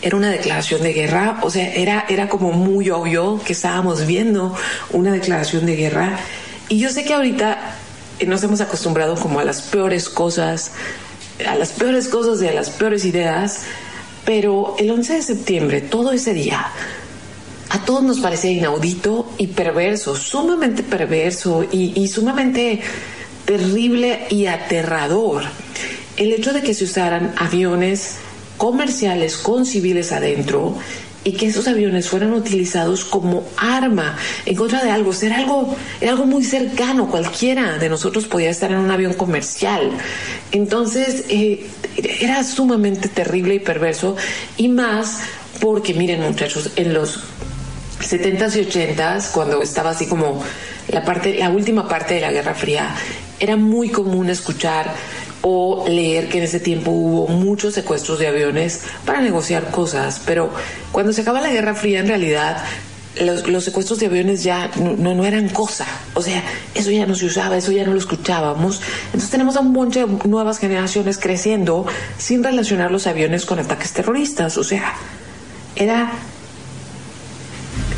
era 0.02 0.18
una 0.18 0.30
declaración 0.30 0.84
de 0.84 0.94
guerra, 0.94 1.40
o 1.42 1.50
sea, 1.50 1.74
era, 1.74 2.06
era 2.10 2.30
como 2.30 2.52
muy 2.52 2.92
obvio 2.92 3.42
que 3.44 3.54
estábamos 3.54 4.06
viendo 4.06 4.56
una 4.92 5.12
declaración 5.12 5.66
de 5.66 5.76
guerra. 5.76 6.20
Y 6.70 6.78
yo 6.78 6.92
sé 6.92 7.06
que 7.06 7.14
ahorita 7.14 7.76
nos 8.28 8.44
hemos 8.44 8.62
acostumbrado 8.62 9.16
como 9.16 9.40
a 9.40 9.46
las 9.46 9.62
peores 9.62 10.10
cosas, 10.10 10.74
a 11.48 11.56
las 11.56 11.72
peores 11.72 12.08
cosas 12.08 12.42
y 12.44 12.48
a 12.48 12.54
las 12.54 12.70
peores 12.70 13.06
ideas, 13.06 13.62
pero 14.26 14.76
el 14.78 14.92
11 14.92 15.14
de 15.14 15.22
septiembre, 15.22 15.82
todo 15.82 16.12
ese 16.12 16.34
día, 16.34 16.68
a 17.76 17.80
todos 17.80 18.04
nos 18.04 18.20
parecía 18.20 18.52
inaudito 18.52 19.28
y 19.38 19.48
perverso, 19.48 20.16
sumamente 20.16 20.82
perverso 20.82 21.66
y, 21.70 22.08
sumamente 22.08 22.80
terrible 23.44 24.28
y 24.30 24.46
aterrador. 24.46 25.44
El 26.16 26.32
hecho 26.32 26.54
de 26.54 26.62
que 26.62 26.74
se 26.74 26.86
usaran 26.86 27.34
aviones 27.36 28.16
comerciales 28.56 29.36
con 29.36 29.66
civiles 29.66 30.14
adentro 30.14 30.78
y 31.26 31.34
que 31.34 31.48
esos 31.48 31.68
aviones 31.68 32.08
fueran 32.08 32.32
utilizados 32.32 33.04
como 33.04 33.44
arma 33.58 34.18
en 34.46 34.56
contra 34.56 34.82
de 34.82 34.92
algo, 34.92 35.12
era 35.22 35.36
algo, 35.40 35.76
era 36.00 36.12
algo 36.12 36.26
muy 36.26 36.46
cercano, 36.46 37.10
cualquiera 37.10 37.78
de 37.78 37.90
nosotros 37.90 38.24
podía 38.26 38.52
estar 38.52 38.72
en 38.72 38.78
un 38.78 38.92
avión 38.92 39.16
comercial. 39.16 39.92
Entonces, 40.54 41.26
eh, 41.28 41.68
era 42.22 42.42
sumamente 42.46 43.10
terrible 43.10 43.56
y 43.56 43.60
perverso, 43.60 44.16
y 44.56 44.70
más 44.70 45.20
porque, 45.60 45.94
miren 45.94 46.22
muchachos, 46.22 46.72
en 46.76 46.94
los 46.94 47.20
70s 48.06 48.56
y 48.56 48.66
80s, 48.66 49.32
cuando 49.32 49.62
estaba 49.62 49.92
así 49.92 50.06
como 50.08 50.44
la 50.88 51.04
parte, 51.04 51.38
la 51.38 51.50
última 51.50 51.88
parte 51.88 52.16
de 52.16 52.22
la 52.22 52.32
Guerra 52.32 52.54
Fría, 52.54 52.96
era 53.40 53.56
muy 53.56 53.90
común 53.90 54.30
escuchar 54.30 54.94
o 55.42 55.86
leer 55.88 56.28
que 56.28 56.40
en 56.40 56.46
ese 56.46 56.60
tiempo 56.60 56.92
hubo 56.92 57.28
muchos 57.28 57.74
secuestros 57.74 58.20
de 58.20 58.28
aviones 58.28 58.82
para 59.06 59.22
negociar 59.22 59.70
cosas, 59.70 60.22
pero 60.26 60.50
cuando 60.92 61.14
se 61.14 61.22
acaba 61.22 61.42
la 61.42 61.50
Guerra 61.50 61.76
Fría 61.76 62.00
en 62.00 62.08
realidad 62.08 62.64
los, 63.22 63.48
los, 63.48 63.64
secuestros 63.64 64.00
de 64.00 64.08
aviones 64.08 64.44
ya 64.44 64.70
no, 64.78 65.14
no, 65.14 65.26
eran 65.26 65.50
cosa. 65.50 65.86
O 66.16 66.22
sea, 66.22 66.44
eso 66.74 66.92
ya 66.92 67.06
no 67.06 67.16
se 67.16 67.26
usaba, 67.26 67.58
eso 67.58 67.72
ya 67.72 67.86
no 67.86 67.94
lo 67.94 68.00
escuchábamos. 68.00 68.82
Entonces 69.06 69.30
tenemos 69.30 69.56
a 69.56 69.62
un 69.62 69.72
montón 69.72 70.20
de 70.20 70.28
nuevas 70.28 70.60
generaciones 70.60 71.18
creciendo 71.18 71.86
sin 72.18 72.44
relacionar 72.44 72.92
los 72.92 73.08
aviones 73.08 73.46
con 73.46 73.60
ataques 73.60 73.94
terroristas. 73.94 74.58
O 74.58 74.64
sea, 74.64 74.96
era 75.76 76.12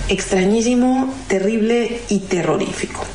extrañísimo, 0.09 1.13
terrible 1.27 2.01
y 2.09 2.19
terrorífico. 2.19 3.05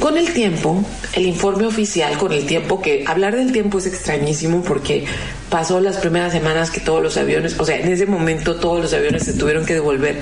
Con 0.00 0.18
el 0.18 0.32
tiempo, 0.32 0.84
el 1.14 1.26
informe 1.26 1.66
oficial, 1.66 2.18
con 2.18 2.32
el 2.32 2.46
tiempo 2.46 2.82
que 2.82 3.04
hablar 3.06 3.36
del 3.36 3.52
tiempo 3.52 3.78
es 3.78 3.86
extrañísimo 3.86 4.62
porque 4.62 5.06
pasó 5.48 5.80
las 5.80 5.96
primeras 5.96 6.32
semanas 6.32 6.70
que 6.70 6.80
todos 6.80 7.02
los 7.02 7.16
aviones, 7.16 7.58
o 7.58 7.64
sea, 7.64 7.78
en 7.78 7.90
ese 7.90 8.06
momento 8.06 8.56
todos 8.56 8.82
los 8.82 8.92
aviones 8.92 9.22
se 9.22 9.34
tuvieron 9.34 9.64
que 9.64 9.74
devolver 9.74 10.20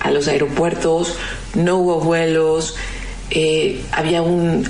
a 0.00 0.10
los 0.10 0.28
aeropuertos, 0.28 1.16
no 1.54 1.76
hubo 1.78 2.00
vuelos, 2.00 2.76
eh, 3.30 3.80
había 3.92 4.20
un 4.20 4.68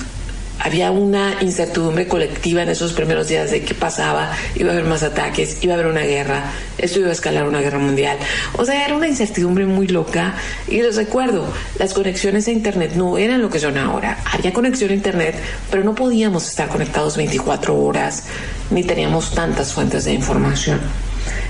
había 0.60 0.90
una 0.90 1.42
incertidumbre 1.42 2.06
colectiva 2.06 2.62
en 2.62 2.68
esos 2.68 2.92
primeros 2.92 3.28
días 3.28 3.50
de 3.50 3.62
qué 3.62 3.74
pasaba, 3.74 4.32
iba 4.54 4.70
a 4.70 4.72
haber 4.72 4.84
más 4.84 5.02
ataques, 5.02 5.58
iba 5.62 5.74
a 5.74 5.76
haber 5.76 5.88
una 5.88 6.02
guerra, 6.02 6.52
esto 6.78 7.00
iba 7.00 7.08
a 7.08 7.12
escalar 7.12 7.46
una 7.46 7.60
guerra 7.60 7.78
mundial. 7.78 8.16
O 8.56 8.64
sea, 8.64 8.84
era 8.84 8.94
una 8.94 9.08
incertidumbre 9.08 9.66
muy 9.66 9.88
loca 9.88 10.34
y 10.68 10.80
les 10.80 10.96
recuerdo, 10.96 11.46
las 11.78 11.92
conexiones 11.92 12.46
a 12.48 12.52
Internet 12.52 12.92
no 12.94 13.18
eran 13.18 13.42
lo 13.42 13.50
que 13.50 13.58
son 13.58 13.76
ahora. 13.76 14.18
Había 14.32 14.52
conexión 14.52 14.90
a 14.90 14.94
Internet, 14.94 15.34
pero 15.70 15.84
no 15.84 15.94
podíamos 15.94 16.48
estar 16.48 16.68
conectados 16.68 17.16
24 17.16 17.76
horas, 17.76 18.24
ni 18.70 18.84
teníamos 18.84 19.34
tantas 19.34 19.72
fuentes 19.72 20.04
de 20.04 20.12
información. 20.12 20.80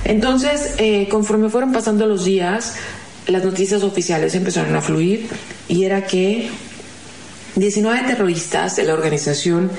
Entonces, 0.05 0.75
eh, 0.79 1.09
conforme 1.11 1.49
fueron 1.49 1.73
pasando 1.73 2.07
los 2.07 2.25
días, 2.25 2.77
las 3.27 3.45
noticias 3.45 3.83
oficiales 3.83 4.35
empezaron 4.35 4.75
a 4.77 4.81
fluir 4.81 5.29
y 5.69 5.85
era 5.85 6.07
que 6.07 6.51
19 7.57 8.03
terroristas 8.09 8.77
de 8.77 8.83
la 8.83 8.95
organización 8.95 9.71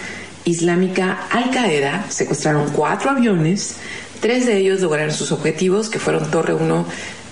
islámica 0.45 1.27
Al 1.29 1.51
Qaeda 1.51 2.05
secuestraron 2.09 2.69
cuatro 2.71 3.09
aviones, 3.09 3.77
tres 4.21 4.45
de 4.45 4.57
ellos 4.57 4.79
lograron 4.79 5.13
sus 5.13 5.31
objetivos, 5.31 5.89
que 5.89 5.99
fueron 5.99 6.31
Torre 6.31 6.53
1, 6.53 6.85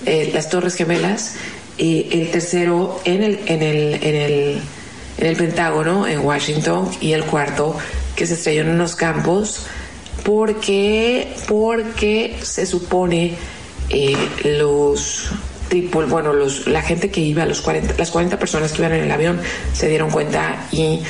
eh, 0.06 0.32
las 0.34 0.50
Torres 0.50 0.76
Gemelas, 0.76 1.36
y 1.78 2.08
el 2.12 2.30
tercero 2.32 3.00
en 3.06 3.24
el, 3.24 3.40
en 3.46 3.64
el, 3.64 3.94
en 4.04 4.16
el, 4.16 4.62
en 5.18 5.26
el 5.28 5.36
Pentágono, 5.38 6.08
en 6.08 6.20
Washington, 6.20 6.90
y 7.00 7.14
el 7.14 7.24
cuarto 7.24 7.78
que 8.16 8.28
se 8.28 8.34
estrelló 8.34 8.64
en 8.64 8.70
unos 8.70 8.96
campos, 8.96 9.66
porque, 10.24 11.34
porque 11.48 12.36
se 12.42 12.66
supone 12.66 13.36
eh, 13.90 14.18
los 14.44 15.30
bueno, 15.82 16.34
la 16.66 16.82
gente 16.82 17.10
que 17.10 17.22
iba, 17.22 17.46
los 17.46 17.62
40, 17.62 17.96
las 17.98 18.12
40 18.12 18.38
personas 18.40 18.72
que 18.72 18.82
iban 18.82 18.94
en 18.94 19.04
el 19.04 19.12
avión, 19.12 19.40
se 19.74 19.88
dieron 19.90 20.12
cuenta 20.12 20.68
y 20.72 21.02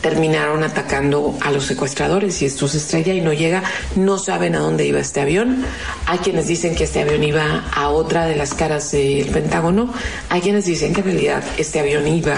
terminaron 0.00 0.62
atacando 0.62 1.36
a 1.40 1.50
los 1.50 1.64
secuestradores 1.64 2.40
y 2.42 2.46
esto 2.46 2.68
se 2.68 2.78
estrella 2.78 3.12
y 3.12 3.20
no 3.20 3.32
llega, 3.32 3.62
no 3.96 4.18
saben 4.18 4.54
a 4.54 4.60
dónde 4.60 4.86
iba 4.86 5.00
este 5.00 5.20
avión. 5.20 5.64
Hay 6.06 6.18
quienes 6.18 6.46
dicen 6.46 6.76
que 6.76 6.84
este 6.84 7.00
avión 7.00 7.24
iba 7.24 7.64
a 7.74 7.88
otra 7.88 8.26
de 8.26 8.36
las 8.36 8.54
caras 8.54 8.92
del 8.92 9.26
Pentágono, 9.26 9.92
hay 10.28 10.40
quienes 10.40 10.66
dicen 10.66 10.92
que 10.92 11.00
en 11.00 11.06
realidad 11.06 11.44
este 11.56 11.80
avión 11.80 12.06
iba 12.06 12.36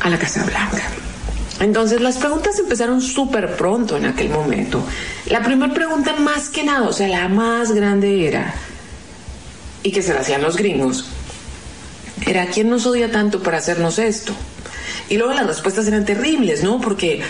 a 0.00 0.08
la 0.08 0.18
Casa 0.18 0.44
Blanca. 0.44 0.82
Entonces 1.60 2.00
las 2.00 2.18
preguntas 2.18 2.58
empezaron 2.58 3.00
súper 3.00 3.56
pronto 3.56 3.96
en 3.96 4.06
aquel 4.06 4.28
momento. 4.28 4.82
La 5.26 5.42
primera 5.42 5.72
pregunta 5.72 6.14
más 6.16 6.48
que 6.48 6.64
nada, 6.64 6.88
o 6.88 6.92
sea, 6.92 7.08
la 7.08 7.28
más 7.28 7.72
grande 7.72 8.26
era, 8.26 8.54
y 9.82 9.92
que 9.92 10.02
se 10.02 10.14
la 10.14 10.20
hacían 10.20 10.42
los 10.42 10.56
gringos, 10.56 11.06
era 12.26 12.46
¿quién 12.46 12.70
nos 12.70 12.86
odia 12.86 13.10
tanto 13.10 13.42
para 13.42 13.58
hacernos 13.58 13.98
esto? 13.98 14.32
Y 15.08 15.18
luego 15.18 15.34
las 15.34 15.46
respuestas 15.46 15.86
eran 15.86 16.04
terribles, 16.04 16.64
¿no? 16.64 16.80
Porque 16.80 17.20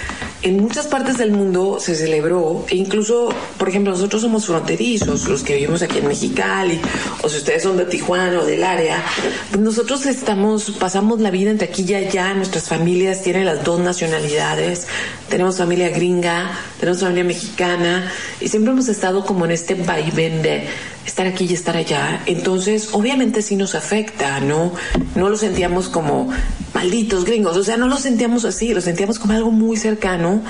en 0.43 0.63
muchas 0.63 0.87
partes 0.87 1.19
del 1.19 1.33
mundo 1.33 1.79
se 1.79 1.95
celebró, 1.95 2.65
e 2.71 2.77
incluso, 2.77 3.29
por 3.59 3.69
ejemplo, 3.69 3.93
nosotros 3.93 4.23
somos 4.23 4.47
fronterizos, 4.47 5.29
los 5.29 5.43
que 5.43 5.55
vivimos 5.55 5.83
aquí 5.83 5.99
en 5.99 6.09
Mexicali, 6.09 6.81
o 7.23 7.29
si 7.29 7.37
ustedes 7.37 7.63
son 7.63 7.77
de 7.77 7.85
Tijuana 7.85 8.41
o 8.41 8.47
del 8.47 8.65
área, 8.65 9.03
pues 9.51 9.61
nosotros 9.61 10.07
estamos, 10.07 10.71
pasamos 10.79 11.21
la 11.21 11.31
vida 11.31 11.51
entre 11.51 11.69
aquí 11.69 11.85
y 11.87 11.95
allá, 11.95 12.33
nuestras 12.33 12.65
familias 12.65 13.23
tienen 13.23 13.45
las 13.45 13.63
dos 13.65 13.81
nacionalidades, 13.81 14.87
tenemos 15.29 15.59
familia 15.59 15.91
gringa, 15.91 16.53
tenemos 16.81 17.01
familia 17.01 17.25
mexicana, 17.25 18.11
y 18.41 18.49
siempre 18.49 18.73
hemos 18.73 18.89
estado 18.89 19.27
como 19.27 19.45
en 19.45 19.51
este 19.51 19.75
vaivén 19.75 20.43
de 20.43 20.67
estar 21.07 21.27
aquí 21.27 21.47
y 21.49 21.55
estar 21.55 21.77
allá. 21.77 22.23
Entonces, 22.27 22.91
obviamente 22.93 23.41
sí 23.41 23.57
nos 23.57 23.75
afecta, 23.75 24.41
¿no? 24.41 24.73
No 25.15 25.31
lo 25.31 25.37
sentíamos 25.37 25.89
como 25.89 26.29
malditos 26.75 27.25
gringos, 27.25 27.57
o 27.57 27.65
sea, 27.65 27.77
no 27.77 27.89
lo 27.89 27.97
sentíamos 27.97 28.45
así, 28.45 28.75
lo 28.75 28.81
sentíamos 28.81 29.19
como 29.19 29.33
algo 29.33 29.51
muy 29.51 29.77
cercano, 29.77 30.43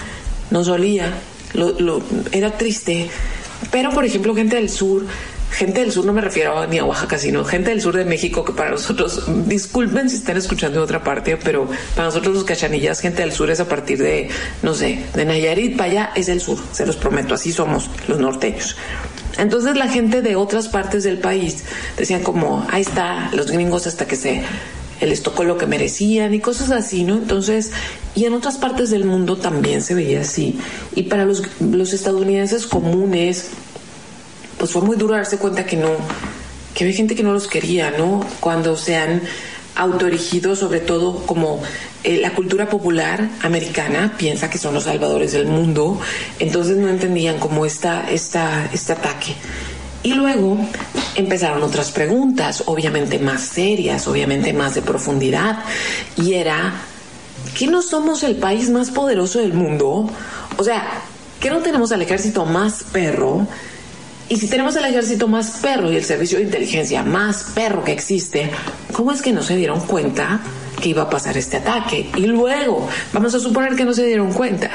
nos 0.51 0.67
dolía, 0.67 1.13
lo, 1.55 2.03
era 2.33 2.57
triste. 2.57 3.09
Pero, 3.71 3.91
por 3.91 4.05
ejemplo, 4.05 4.35
gente 4.35 4.57
del 4.57 4.69
sur, 4.69 5.07
gente 5.51 5.81
del 5.81 5.93
sur 5.93 6.05
no 6.05 6.13
me 6.13 6.21
refiero 6.21 6.67
ni 6.67 6.79
a 6.79 6.85
Oaxaca, 6.85 7.19
sino 7.19 7.45
gente 7.45 7.71
del 7.71 7.81
sur 7.81 7.97
de 7.97 8.05
México 8.05 8.45
que 8.45 8.53
para 8.53 8.71
nosotros, 8.71 9.25
disculpen 9.47 10.11
si 10.11 10.17
están 10.17 10.37
escuchando 10.37 10.79
de 10.79 10.85
otra 10.85 11.03
parte, 11.03 11.37
pero 11.37 11.69
para 11.95 12.09
nosotros 12.09 12.35
los 12.35 12.45
cachanillas, 12.45 13.01
gente 13.01 13.23
del 13.23 13.33
sur 13.33 13.51
es 13.51 13.61
a 13.61 13.69
partir 13.69 13.99
de, 13.99 14.29
no 14.63 14.75
sé, 14.75 15.05
de 15.15 15.25
Nayarit 15.25 15.77
para 15.77 15.91
allá 15.91 16.13
es 16.15 16.29
el 16.29 16.41
sur, 16.41 16.59
se 16.73 16.85
los 16.85 16.97
prometo, 16.97 17.35
así 17.35 17.53
somos 17.53 17.89
los 18.09 18.19
norteños. 18.19 18.77
Entonces 19.39 19.77
la 19.77 19.89
gente 19.89 20.23
de 20.23 20.37
otras 20.37 20.69
partes 20.69 21.05
del 21.05 21.19
país 21.19 21.65
decían 21.97 22.23
como, 22.23 22.67
ahí 22.71 22.83
está, 22.83 23.31
los 23.33 23.51
gringos 23.51 23.87
hasta 23.87 24.07
que 24.07 24.17
se 24.17 24.43
les 25.01 25.23
tocó 25.23 25.45
lo 25.45 25.59
que 25.59 25.67
merecían 25.67 26.33
y 26.33 26.41
cosas 26.41 26.71
así, 26.71 27.05
¿no? 27.05 27.15
Entonces, 27.15 27.73
y 28.15 28.25
en 28.25 28.33
otras 28.33 28.57
partes 28.57 28.91
del 28.91 29.05
mundo 29.05 29.37
también 29.37 29.83
se 29.83 29.95
veía 29.95 30.23
así. 30.23 30.59
Y 30.95 31.05
para 31.05 31.27
los, 31.27 31.43
los 31.61 31.93
estadounidenses 31.93 32.67
comunes, 32.67 33.49
pues 34.59 34.71
fue 34.71 34.83
muy 34.83 34.97
duro 34.97 35.15
darse 35.15 35.37
cuenta 35.37 35.67
que 35.67 35.77
no, 35.77 35.91
que 36.75 36.85
había 36.85 36.97
gente 36.97 37.15
que 37.15 37.23
no 37.23 37.33
los 37.33 37.47
quería, 37.47 37.91
¿no? 37.91 38.25
Cuando 38.41 38.77
se 38.77 38.97
han 38.97 39.23
autoerigido, 39.77 40.57
sobre 40.57 40.81
todo 40.81 41.25
como 41.27 41.63
eh, 42.03 42.19
la 42.21 42.35
cultura 42.35 42.69
popular 42.69 43.29
americana 43.43 44.15
piensa 44.17 44.51
que 44.51 44.59
son 44.59 44.75
los 44.75 44.85
salvadores 44.85 45.33
del 45.33 45.47
mundo, 45.47 46.01
entonces 46.39 46.77
no 46.77 46.89
entendían 46.89 47.39
como 47.39 47.67
esta, 47.67 48.11
esta, 48.11 48.69
este 48.73 48.93
ataque. 48.95 49.35
Y 50.03 50.15
luego 50.15 50.57
empezaron 51.15 51.63
otras 51.63 51.91
preguntas, 51.91 52.63
obviamente 52.67 53.19
más 53.19 53.43
serias, 53.43 54.07
obviamente 54.07 54.53
más 54.53 54.75
de 54.75 54.83
profundidad, 54.83 55.65
y 56.17 56.35
era, 56.35 56.75
¿que 57.59 57.67
no 57.67 57.83
somos 57.83 58.23
el 58.23 58.37
país 58.37 58.71
más 58.71 58.91
poderoso 58.91 59.41
del 59.41 59.53
mundo? 59.53 60.09
O 60.57 60.65
sea, 60.65 60.87
¿que 61.41 61.51
no 61.51 61.59
tenemos 61.59 61.93
al 61.93 62.03
ejército 62.03 62.47
más 62.47 62.85
perro? 62.93 63.47
Y 64.29 64.37
si 64.37 64.49
tenemos 64.49 64.75
el 64.77 64.85
ejército 64.85 65.29
más 65.29 65.59
perro 65.63 65.93
y 65.93 65.97
el 65.97 66.05
servicio 66.05 66.39
de 66.39 66.45
inteligencia 66.45 67.03
más 67.03 67.45
perro 67.55 67.85
que 67.85 67.93
existe, 67.93 68.51
¿cómo 68.97 69.13
es 69.13 69.21
que 69.21 69.31
no 69.31 69.43
se 69.43 69.55
dieron 69.57 69.81
cuenta 69.81 70.41
que 70.81 70.89
iba 70.89 71.03
a 71.03 71.11
pasar 71.11 71.37
este 71.37 71.59
ataque? 71.59 72.11
Y 72.17 72.25
luego, 72.25 72.89
vamos 73.13 73.35
a 73.35 73.39
suponer 73.39 73.77
que 73.77 73.85
no 73.85 73.93
se 73.93 74.07
dieron 74.07 74.33
cuenta. 74.33 74.71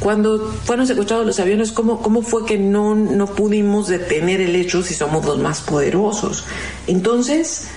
Cuando 0.00 0.52
fueron 0.64 0.88
secuestrados 0.88 1.24
los 1.24 1.38
aviones, 1.38 1.70
¿cómo, 1.70 2.02
cómo 2.02 2.22
fue 2.22 2.44
que 2.44 2.58
no, 2.58 2.96
no 2.96 3.26
pudimos 3.26 3.86
detener 3.86 4.40
el 4.40 4.56
hecho 4.56 4.82
si 4.82 4.94
somos 4.94 5.24
los 5.24 5.38
más 5.38 5.60
poderosos? 5.60 6.44
Entonces, 6.88 7.68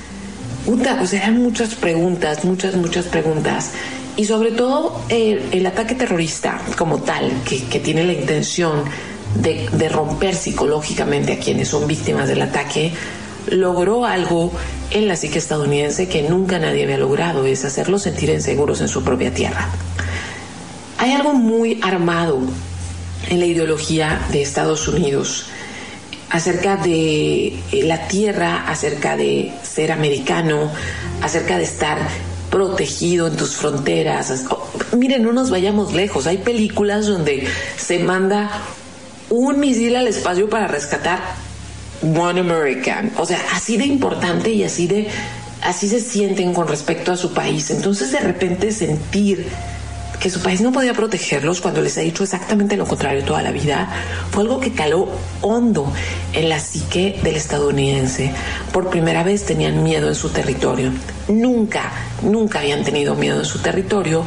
puta, 0.66 0.98
pues 0.98 1.14
eran 1.14 1.38
muchas 1.44 1.76
preguntas, 1.76 2.44
muchas, 2.44 2.76
muchas 2.76 3.06
preguntas. 3.06 3.74
Y 4.16 4.26
sobre 4.26 4.50
todo 4.50 5.00
el, 5.10 5.64
ataque 5.68 5.94
terrorista 5.94 6.60
como 6.76 7.04
tal, 7.04 7.32
que, 7.48 7.66
que 7.66 7.80
tiene 7.80 8.04
la 8.04 8.14
intención 8.14 8.84
de, 9.36 9.70
de, 9.72 9.90
romper 9.90 10.34
psicológicamente 10.34 11.34
a 11.34 11.40
quienes 11.40 11.68
son 11.68 11.86
víctimas 11.86 12.28
del 12.28 12.42
ataque, 12.42 12.94
logró 13.48 14.06
algo 14.06 14.52
en 14.92 15.08
la 15.08 15.16
psique 15.16 15.40
estadounidense 15.40 16.08
que 16.08 16.24
nunca 16.24 16.60
nadie 16.60 16.84
había 16.84 16.98
logrado, 16.98 17.46
es 17.46 17.66
hacerlos 17.66 18.04
sentir 18.04 18.30
inseguros 18.30 18.82
en 18.82 18.88
su 18.88 19.04
propia 19.04 19.34
tierra. 19.34 19.70
Hay 20.98 21.12
algo 21.12 21.34
muy 21.34 21.80
armado 21.82 22.40
en 23.30 23.40
la 23.40 23.46
ideología 23.46 24.22
de 24.32 24.42
Estados 24.42 24.88
Unidos 24.88 25.48
acerca 26.30 26.78
de 26.78 27.60
la 27.84 28.08
tierra, 28.08 28.66
acerca 28.68 29.16
de 29.16 29.54
ser 29.62 29.92
americano, 29.92 30.72
acerca 31.22 31.58
de 31.58 31.64
estar 31.64 31.98
protegido 32.50 33.28
en 33.28 33.36
tus 33.36 33.56
fronteras. 33.56 34.46
Oh, 34.50 34.68
miren, 34.96 35.24
no 35.24 35.32
nos 35.32 35.50
vayamos 35.50 35.94
lejos. 35.94 36.28
Hay 36.28 36.38
películas 36.38 37.08
donde 37.08 37.48
se 37.78 38.00
manda 38.00 38.50
un 39.30 39.60
misil 39.60 39.96
al 39.96 40.08
espacio 40.08 40.50
para 40.50 40.68
rescatar 40.68 41.20
One 42.04 42.40
American. 42.40 43.12
O 43.18 43.26
sea, 43.26 43.40
así 43.54 43.78
de 43.78 43.86
importante 43.86 44.52
y 44.52 44.64
así 44.64 44.88
de 44.88 45.08
así 45.62 45.88
se 45.88 46.00
sienten 46.00 46.54
con 46.54 46.68
respecto 46.68 47.12
a 47.12 47.18
su 47.18 47.34
país. 47.34 47.72
Entonces, 47.72 48.12
de 48.12 48.20
repente 48.20 48.72
sentir 48.72 49.48
que 50.20 50.30
su 50.30 50.42
país 50.42 50.62
no 50.62 50.72
podía 50.72 50.94
protegerlos 50.94 51.60
cuando 51.60 51.82
les 51.82 51.98
ha 51.98 52.02
dicho 52.02 52.24
exactamente 52.24 52.78
lo 52.78 52.86
contrario 52.86 53.26
toda 53.26 53.42
la 53.42 53.52
vida, 53.52 53.90
fue 54.32 54.44
algo 54.44 54.62
que 54.62 54.72
caló 54.72 55.10
hondo 55.42 55.92
en 56.32 56.48
la 56.48 56.60
psique 56.60 57.20
del 57.24 57.36
estadounidense. 57.36 58.32
Por 58.72 58.90
primera 58.90 59.24
vez 59.24 59.46
tenían 59.46 59.84
miedo 59.84 60.08
en 60.08 60.16
su 60.16 60.30
territorio. 60.30 60.94
Nunca, 61.28 61.92
nunca 62.22 62.60
habían 62.60 62.86
tenido 62.86 63.16
miedo 63.16 63.40
en 63.40 63.46
su 63.46 63.60
territorio. 63.60 64.24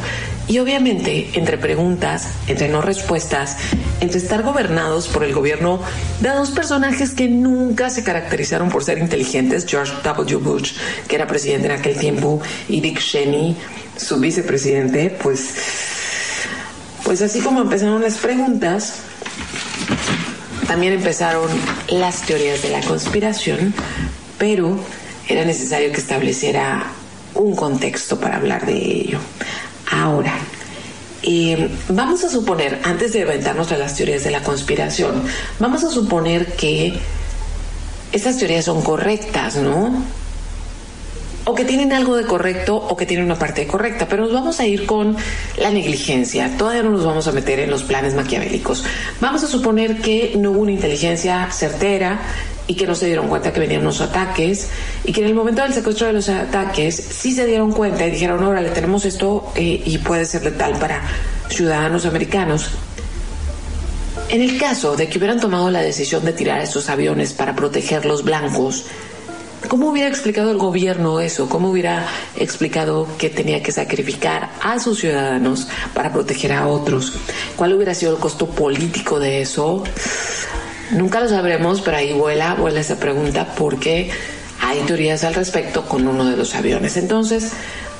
Y 0.48 0.58
obviamente, 0.60 1.30
entre 1.34 1.58
preguntas, 1.58 2.28
entre 2.46 2.68
no 2.68 2.80
respuestas, 2.80 3.56
entre 4.00 4.18
estar 4.18 4.44
gobernados 4.44 5.08
por 5.08 5.24
el 5.24 5.34
gobierno 5.34 5.80
de 6.20 6.28
dos 6.28 6.52
personajes 6.52 7.10
que 7.12 7.28
nunca 7.28 7.90
se 7.90 8.04
caracterizaron 8.04 8.68
por 8.68 8.84
ser 8.84 8.98
inteligentes, 8.98 9.66
George 9.66 9.92
W. 10.04 10.36
Bush, 10.36 10.74
que 11.08 11.16
era 11.16 11.26
presidente 11.26 11.66
en 11.66 11.72
aquel 11.72 11.96
tiempo, 11.98 12.40
y 12.68 12.80
Dick 12.80 13.00
Cheney, 13.00 13.56
su 13.96 14.20
vicepresidente, 14.20 15.10
pues, 15.10 15.54
pues 17.02 17.22
así 17.22 17.40
como 17.40 17.62
empezaron 17.62 18.00
las 18.02 18.18
preguntas, 18.18 19.00
también 20.68 20.92
empezaron 20.92 21.48
las 21.88 22.22
teorías 22.22 22.62
de 22.62 22.70
la 22.70 22.82
conspiración, 22.82 23.74
pero 24.38 24.78
era 25.28 25.44
necesario 25.44 25.90
que 25.90 25.98
estableciera 25.98 26.86
un 27.34 27.54
contexto 27.54 28.18
para 28.18 28.36
hablar 28.36 28.64
de 28.64 28.76
ello. 28.76 29.18
Ahora, 29.90 30.34
eh, 31.22 31.68
vamos 31.88 32.24
a 32.24 32.28
suponer, 32.28 32.80
antes 32.84 33.12
de 33.12 33.22
aventarnos 33.22 33.72
a 33.72 33.78
las 33.78 33.96
teorías 33.96 34.24
de 34.24 34.30
la 34.30 34.42
conspiración, 34.42 35.22
vamos 35.58 35.84
a 35.84 35.90
suponer 35.90 36.54
que 36.54 36.98
estas 38.12 38.38
teorías 38.38 38.64
son 38.64 38.82
correctas, 38.82 39.56
¿no? 39.56 40.04
O 41.46 41.54
que 41.54 41.64
tienen 41.64 41.92
algo 41.92 42.16
de 42.16 42.24
correcto 42.24 42.76
o 42.76 42.96
que 42.96 43.06
tienen 43.06 43.24
una 43.24 43.38
parte 43.38 43.62
de 43.62 43.66
correcta, 43.68 44.06
pero 44.08 44.24
nos 44.24 44.32
vamos 44.32 44.58
a 44.58 44.66
ir 44.66 44.84
con 44.84 45.16
la 45.56 45.70
negligencia. 45.70 46.56
Todavía 46.58 46.82
no 46.82 46.90
nos 46.90 47.04
vamos 47.04 47.28
a 47.28 47.32
meter 47.32 47.60
en 47.60 47.70
los 47.70 47.84
planes 47.84 48.14
maquiavélicos. 48.14 48.84
Vamos 49.20 49.44
a 49.44 49.46
suponer 49.46 50.00
que 50.00 50.34
no 50.36 50.50
hubo 50.50 50.60
una 50.60 50.72
inteligencia 50.72 51.48
certera 51.52 52.20
y 52.66 52.74
que 52.74 52.84
no 52.84 52.96
se 52.96 53.06
dieron 53.06 53.28
cuenta 53.28 53.52
que 53.52 53.60
venían 53.60 53.84
los 53.84 54.00
ataques 54.00 54.68
y 55.04 55.12
que 55.12 55.20
en 55.20 55.28
el 55.28 55.34
momento 55.34 55.62
del 55.62 55.72
secuestro 55.72 56.08
de 56.08 56.14
los 56.14 56.28
ataques 56.28 56.96
sí 56.96 57.32
se 57.32 57.46
dieron 57.46 57.70
cuenta 57.70 58.04
y 58.04 58.10
dijeron, 58.10 58.42
órale, 58.42 58.70
tenemos 58.70 59.04
esto 59.04 59.52
eh, 59.54 59.80
y 59.84 59.98
puede 59.98 60.24
ser 60.24 60.42
letal 60.42 60.76
para 60.80 61.00
ciudadanos 61.48 62.06
americanos. 62.06 62.70
En 64.28 64.42
el 64.42 64.58
caso 64.58 64.96
de 64.96 65.08
que 65.08 65.18
hubieran 65.18 65.38
tomado 65.38 65.70
la 65.70 65.80
decisión 65.80 66.24
de 66.24 66.32
tirar 66.32 66.60
esos 66.60 66.88
aviones 66.88 67.32
para 67.32 67.54
proteger 67.54 68.04
los 68.04 68.24
blancos, 68.24 68.86
¿Cómo 69.68 69.90
hubiera 69.90 70.08
explicado 70.08 70.52
el 70.52 70.58
gobierno 70.58 71.20
eso? 71.20 71.48
¿Cómo 71.48 71.70
hubiera 71.70 72.06
explicado 72.36 73.08
que 73.18 73.30
tenía 73.30 73.62
que 73.62 73.72
sacrificar 73.72 74.50
a 74.62 74.78
sus 74.78 75.00
ciudadanos 75.00 75.68
para 75.92 76.12
proteger 76.12 76.52
a 76.52 76.68
otros? 76.68 77.14
¿Cuál 77.56 77.74
hubiera 77.74 77.94
sido 77.94 78.12
el 78.12 78.18
costo 78.18 78.46
político 78.46 79.18
de 79.18 79.40
eso? 79.40 79.82
Nunca 80.92 81.20
lo 81.20 81.28
sabremos, 81.28 81.80
pero 81.80 81.96
ahí 81.96 82.12
vuela, 82.12 82.54
vuela 82.54 82.80
esa 82.80 83.00
pregunta 83.00 83.54
porque 83.56 84.10
hay 84.60 84.80
teorías 84.80 85.24
al 85.24 85.34
respecto 85.34 85.86
con 85.86 86.06
uno 86.06 86.24
de 86.24 86.36
los 86.36 86.54
aviones. 86.54 86.96
Entonces, 86.96 87.52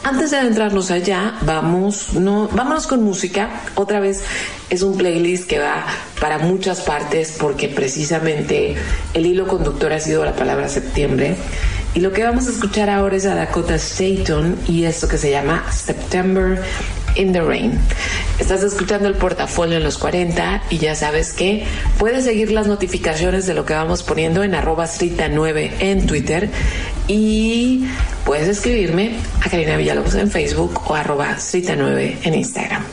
antes 0.07 0.31
de 0.31 0.37
adentrarnos 0.37 0.93
allá, 0.93 1.35
vamos, 1.41 2.13
no, 2.13 2.49
vámonos 2.53 2.87
con 2.87 3.03
música. 3.03 3.51
Otra 3.75 3.99
vez 3.99 4.23
es 4.71 4.83
un 4.83 4.97
playlist 4.97 5.49
que 5.49 5.59
va 5.59 5.85
para 6.21 6.39
muchas 6.39 6.83
partes 6.83 7.37
porque 7.41 7.69
precisamente 7.69 8.77
el 9.15 9.27
hilo 9.27 9.49
conductor 9.49 9.93
ha 9.93 9.99
sido 9.99 10.25
la 10.25 10.37
palabra 10.37 10.69
septiembre. 10.69 11.35
Y 11.95 12.01
lo 12.01 12.13
que 12.13 12.23
vamos 12.23 12.47
a 12.47 12.51
escuchar 12.51 12.89
ahora 12.89 13.17
es 13.17 13.27
a 13.27 13.35
Dakota 13.35 13.75
Staton 13.75 14.57
y 14.69 14.85
esto 14.85 15.09
que 15.09 15.19
se 15.19 15.33
llama 15.33 15.65
September 15.73 16.63
in 17.17 17.33
the 17.33 17.41
Rain. 17.41 17.79
Estás 18.39 18.63
escuchando 18.63 19.09
el 19.09 19.15
portafolio 19.15 19.77
en 19.79 19.83
los 19.83 19.99
40 19.99 20.63
y 20.71 20.79
ya 20.79 20.95
sabes 20.95 21.33
que 21.33 21.65
puedes 21.99 22.25
seguir 22.25 22.53
las 22.53 22.67
notificaciones 22.67 23.47
de 23.47 23.55
lo 23.55 23.65
que 23.65 23.75
vamos 23.75 24.03
poniendo 24.03 24.43
en 24.43 24.55
arroba 24.55 24.87
9 25.31 25.73
en 25.81 26.07
Twitter 26.07 26.51
y 27.09 27.87
puedes 28.25 28.49
escribirme 28.49 29.17
a 29.45 29.49
Karina 29.49 29.77
Villalobos 29.77 30.15
en 30.15 30.31
Facebook 30.31 30.83
o 30.87 30.95
arroba 30.95 31.37
9 31.53 32.19
en 32.23 32.35
Instagram. 32.35 32.85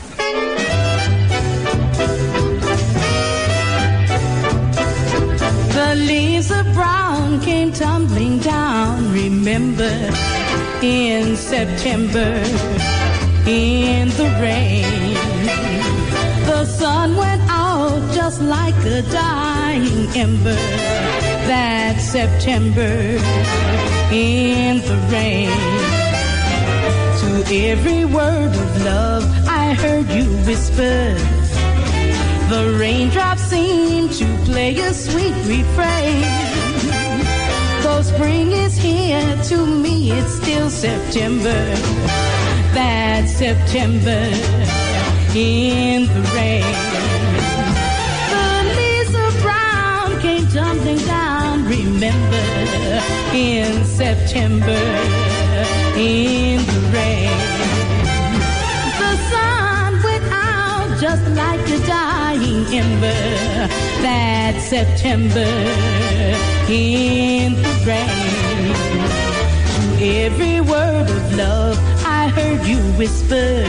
The 5.72 5.94
leaves 5.96 6.50
of 6.50 6.66
brown 6.74 7.40
came 7.40 7.72
tumbling 7.72 8.38
down, 8.40 9.12
remember, 9.12 10.10
in 10.82 11.36
September. 11.36 12.42
In 13.46 14.08
the 14.10 14.24
rain. 14.40 15.14
The 16.46 16.64
sun 16.64 17.16
went 17.16 17.42
out 17.50 18.00
just 18.14 18.40
like 18.40 18.74
a 18.86 19.02
dying 19.02 20.08
ember 20.16 20.54
that 21.46 22.00
September 22.00 23.18
in 24.10 24.80
the 24.80 24.98
rain. 25.12 25.50
To 27.20 27.54
every 27.54 28.04
word 28.06 28.54
of 28.54 28.84
love 28.84 29.24
I 29.46 29.74
heard 29.74 30.08
you 30.08 30.24
whisper. 30.46 31.14
The 32.48 32.76
raindrops 32.78 33.42
seem 33.42 34.08
to 34.08 34.26
play 34.44 34.76
a 34.78 34.94
sweet 34.94 35.36
refrain. 35.44 36.22
Though 37.82 38.00
spring 38.00 38.52
is 38.52 38.76
here, 38.76 39.42
to 39.44 39.66
me 39.66 40.12
it's 40.12 40.34
still 40.34 40.70
September 40.70 42.33
that 42.74 43.28
September 43.28 44.22
in 45.34 46.06
the 46.06 46.22
rain. 46.34 46.64
The 48.34 48.46
of 49.14 49.42
brown 49.42 50.20
came 50.20 50.46
tumbling 50.48 50.98
down, 51.06 51.64
remember, 51.66 52.46
in 53.32 53.84
September 53.84 54.84
in 55.96 56.58
the 56.66 56.80
rain. 56.92 57.38
The 58.98 59.12
sun 59.30 60.02
went 60.02 60.24
out 60.32 61.00
just 61.00 61.24
like 61.30 61.64
a 61.70 61.86
dying 61.86 62.66
ember 62.74 63.68
that 64.02 64.60
September 64.60 65.52
in 66.68 67.54
the 67.54 67.74
rain. 67.86 68.74
To 69.98 70.04
every 70.04 70.60
word 70.60 71.08
of 71.08 71.36
love 71.36 71.93
heard 72.34 72.66
you 72.66 72.78
whisper. 72.98 73.64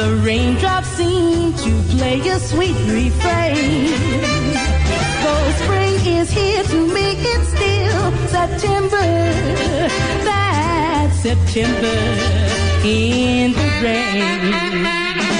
The 0.00 0.20
raindrops 0.24 0.88
seem 0.88 1.52
to 1.52 1.72
play 1.94 2.20
a 2.28 2.38
sweet 2.38 2.78
refrain. 2.86 3.90
Though 5.22 5.50
spring 5.62 5.94
is 6.18 6.30
here 6.30 6.64
to 6.64 6.78
me, 6.94 7.06
it's 7.32 7.48
still 7.56 8.12
September. 8.28 9.08
That 10.28 11.10
September 11.22 11.98
in 12.84 13.52
the 13.52 13.68
rain. 13.82 15.37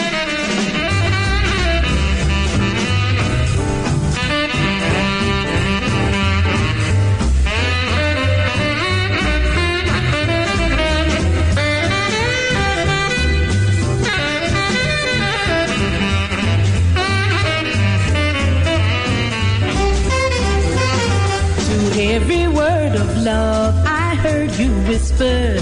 You. 25.21 25.61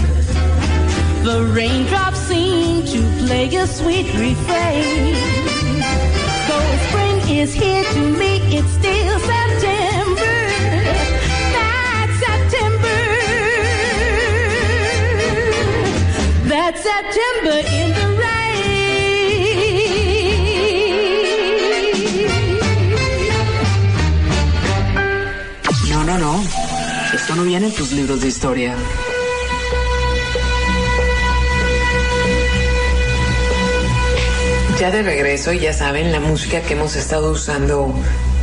The 1.25 1.51
raindrops 1.53 2.19
seem 2.19 2.85
to 2.85 3.01
play 3.25 3.47
a 3.57 3.67
sweet 3.67 4.07
refrain. 4.15 5.15
Though 6.49 6.77
spring 6.89 7.39
is 7.39 7.55
here 7.55 7.83
to 7.83 8.01
me, 8.01 8.41
it's 8.57 8.71
still 8.73 9.19
September. 9.19 10.37
That 11.57 12.09
September. 12.25 12.99
That 16.49 16.75
September 16.89 17.59
in 17.81 17.89
the 17.99 18.07
rain. 18.23 18.47
No, 25.91 25.99
no, 26.05 26.17
no. 26.19 26.45
Esto 27.15 27.35
no 27.35 27.45
viene 27.45 27.67
en 27.67 27.75
tus 27.75 27.93
libros 27.93 28.21
de 28.21 28.29
historia. 28.29 28.77
Ya 34.79 34.91
de 34.91 35.03
regreso, 35.03 35.55
ya 35.55 35.73
saben, 35.73 36.13
la 36.13 36.21
música 36.21 36.61
que 36.61 36.75
hemos 36.75 36.97
estado 36.97 37.31
usando 37.31 37.95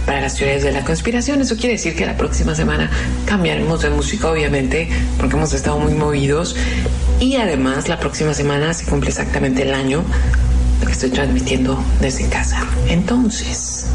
para 0.07 0.19
las 0.19 0.35
teorías 0.35 0.63
de 0.63 0.71
la 0.71 0.83
conspiración. 0.83 1.41
Eso 1.41 1.55
quiere 1.55 1.73
decir 1.73 1.95
que 1.95 2.07
la 2.07 2.17
próxima 2.17 2.55
semana 2.55 2.89
cambiaremos 3.27 3.83
de 3.83 3.91
música, 3.91 4.31
obviamente, 4.31 4.89
porque 5.19 5.35
hemos 5.35 5.53
estado 5.53 5.77
muy 5.77 5.93
movidos. 5.93 6.55
Y 7.19 7.35
además, 7.35 7.87
la 7.87 7.99
próxima 7.99 8.33
semana 8.33 8.73
se 8.73 8.85
cumple 8.85 9.09
exactamente 9.09 9.61
el 9.61 9.75
año 9.75 10.03
que 10.83 10.91
estoy 10.91 11.11
transmitiendo 11.11 11.81
desde 12.01 12.27
casa. 12.29 12.65
Entonces, 12.87 13.85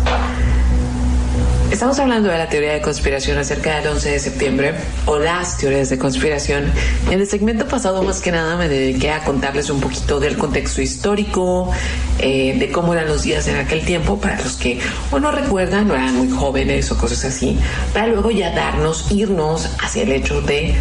Estamos 1.71 1.99
hablando 1.99 2.31
de 2.31 2.39
la 2.39 2.49
teoría 2.49 2.73
de 2.73 2.81
conspiración 2.81 3.37
acerca 3.37 3.77
del 3.77 3.89
11 3.89 4.11
de 4.11 4.19
septiembre 4.19 4.75
o 5.05 5.19
las 5.19 5.59
teorías 5.59 5.91
de 5.91 5.99
conspiración. 5.99 6.65
En 7.11 7.21
el 7.21 7.27
segmento 7.27 7.69
pasado 7.69 8.03
más 8.03 8.23
que 8.23 8.33
nada 8.33 8.57
me 8.57 8.71
dediqué 8.71 9.11
a 9.11 9.23
contarles 9.23 9.69
un 9.69 9.79
poquito 9.79 10.19
del 10.19 10.39
contexto 10.39 10.81
histórico, 10.81 11.71
eh, 12.19 12.57
de 12.59 12.71
cómo 12.71 12.93
eran 12.93 13.07
los 13.09 13.23
días 13.23 13.47
en 13.49 13.57
aquel 13.57 13.85
tiempo, 13.85 14.21
para 14.21 14.41
los 14.43 14.57
que 14.57 14.81
o 15.11 15.19
no 15.19 15.31
recuerdan 15.31 15.91
o 15.91 15.95
eran 15.95 16.15
muy 16.17 16.31
jóvenes 16.31 16.91
o 16.91 16.99
cosas 16.99 17.25
así, 17.25 17.59
para 17.93 18.09
luego 18.09 18.31
ya 18.31 18.51
darnos, 18.51 19.11
irnos 19.11 19.69
hacia 19.83 20.03
el 20.03 20.13
hecho 20.13 20.41
de 20.43 20.75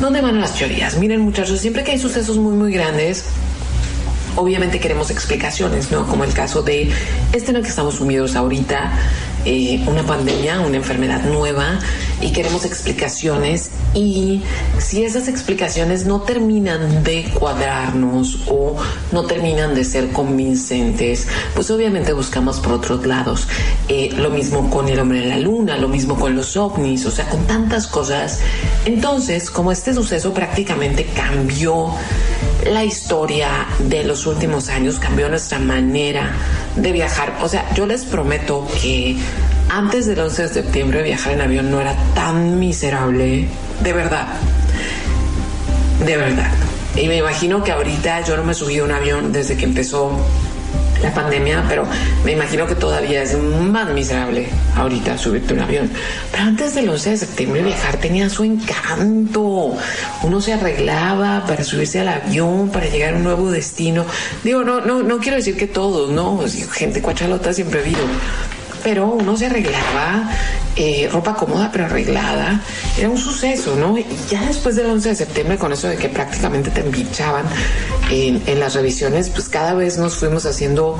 dónde 0.00 0.20
van 0.20 0.40
las 0.40 0.54
teorías. 0.54 0.96
Miren 0.98 1.20
muchachos, 1.20 1.60
siempre 1.60 1.84
que 1.84 1.92
hay 1.92 1.98
sucesos 1.98 2.36
muy 2.38 2.54
muy 2.54 2.72
grandes, 2.72 3.26
obviamente 4.36 4.80
queremos 4.80 5.10
explicaciones, 5.10 5.90
¿no? 5.90 6.06
Como 6.06 6.24
el 6.24 6.32
caso 6.32 6.62
de 6.62 6.90
este 7.32 7.50
en 7.50 7.56
el 7.56 7.62
que 7.62 7.68
estamos 7.68 7.96
sumidos 7.96 8.36
ahorita, 8.36 8.92
eh, 9.44 9.82
una 9.86 10.02
pandemia, 10.02 10.60
una 10.60 10.76
enfermedad 10.76 11.22
nueva, 11.24 11.78
y 12.20 12.30
queremos 12.30 12.64
explicaciones. 12.64 13.70
Y 13.94 14.42
si 14.78 15.04
esas 15.04 15.28
explicaciones 15.28 16.06
no 16.06 16.22
terminan 16.22 17.04
de 17.04 17.24
cuadrarnos 17.38 18.44
o 18.48 18.76
no 19.12 19.24
terminan 19.26 19.74
de 19.74 19.84
ser 19.84 20.10
convincentes, 20.10 21.28
pues 21.54 21.70
obviamente 21.70 22.12
buscamos 22.12 22.60
por 22.60 22.72
otros 22.72 23.06
lados. 23.06 23.48
Eh, 23.88 24.10
lo 24.16 24.30
mismo 24.30 24.70
con 24.70 24.88
el 24.88 24.98
hombre 24.98 25.22
en 25.22 25.28
la 25.28 25.38
luna, 25.38 25.76
lo 25.76 25.88
mismo 25.88 26.18
con 26.18 26.34
los 26.34 26.56
ovnis, 26.56 27.06
o 27.06 27.10
sea, 27.10 27.28
con 27.28 27.46
tantas 27.46 27.86
cosas. 27.86 28.40
Entonces, 28.84 29.50
como 29.50 29.72
este 29.72 29.94
suceso 29.94 30.32
prácticamente 30.32 31.06
cambió 31.14 31.94
la 32.64 32.84
historia 32.84 33.66
de 33.78 34.04
los 34.04 34.26
últimos 34.26 34.68
años, 34.68 34.98
cambió 34.98 35.28
nuestra 35.28 35.58
manera 35.58 36.32
de 36.76 36.92
viajar. 36.92 37.38
O 37.42 37.48
sea, 37.48 37.72
yo 37.74 37.86
les 37.86 38.04
prometo 38.04 38.66
que 38.80 39.16
antes 39.74 40.06
del 40.06 40.20
11 40.20 40.42
de 40.42 40.48
septiembre 40.48 41.02
viajar 41.02 41.32
en 41.32 41.40
avión 41.40 41.68
no 41.68 41.80
era 41.80 41.96
tan 42.14 42.60
miserable, 42.60 43.48
de 43.82 43.92
verdad. 43.92 44.28
De 46.06 46.16
verdad. 46.16 46.50
Y 46.94 47.08
me 47.08 47.16
imagino 47.16 47.64
que 47.64 47.72
ahorita 47.72 48.20
yo 48.20 48.36
no 48.36 48.44
me 48.44 48.54
subí 48.54 48.78
a 48.78 48.84
un 48.84 48.92
avión 48.92 49.32
desde 49.32 49.56
que 49.56 49.64
empezó 49.64 50.16
la 51.02 51.12
pandemia, 51.12 51.64
pero 51.68 51.84
me 52.24 52.32
imagino 52.32 52.68
que 52.68 52.76
todavía 52.76 53.22
es 53.22 53.36
más 53.36 53.90
miserable 53.90 54.46
ahorita 54.76 55.18
subirte 55.18 55.54
un 55.54 55.60
avión. 55.60 55.90
Pero 56.30 56.44
antes 56.44 56.76
del 56.76 56.88
11 56.88 57.10
de 57.10 57.16
septiembre 57.16 57.62
viajar 57.62 57.96
tenía 57.96 58.30
su 58.30 58.44
encanto. 58.44 59.76
Uno 60.22 60.40
se 60.40 60.52
arreglaba 60.52 61.44
para 61.48 61.64
subirse 61.64 61.98
al 61.98 62.08
avión, 62.08 62.70
para 62.70 62.86
llegar 62.86 63.14
a 63.14 63.16
un 63.16 63.24
nuevo 63.24 63.50
destino. 63.50 64.06
Digo, 64.44 64.62
no, 64.62 64.80
no, 64.80 65.02
no 65.02 65.18
quiero 65.18 65.36
decir 65.36 65.56
que 65.56 65.66
todos, 65.66 66.10
¿no? 66.10 66.40
Gente 66.70 67.02
cuachalota 67.02 67.52
siempre 67.52 67.80
habido. 67.80 68.04
Pero 68.84 69.08
uno 69.08 69.36
se 69.36 69.46
arreglaba, 69.46 70.30
eh, 70.76 71.08
ropa 71.10 71.34
cómoda 71.34 71.70
pero 71.72 71.86
arreglada. 71.86 72.60
Era 72.96 73.08
un 73.08 73.18
suceso, 73.18 73.74
¿no? 73.74 73.98
Y 73.98 74.06
ya 74.30 74.44
después 74.44 74.76
del 74.76 74.86
11 74.86 75.08
de 75.08 75.16
septiembre, 75.16 75.58
con 75.58 75.72
eso 75.72 75.88
de 75.88 75.96
que 75.96 76.08
prácticamente 76.08 76.70
te 76.70 76.80
embichaban 76.80 77.46
en, 78.10 78.42
en 78.46 78.60
las 78.60 78.74
revisiones, 78.74 79.30
pues 79.30 79.48
cada 79.48 79.74
vez 79.74 79.98
nos 79.98 80.16
fuimos 80.16 80.46
haciendo 80.46 80.96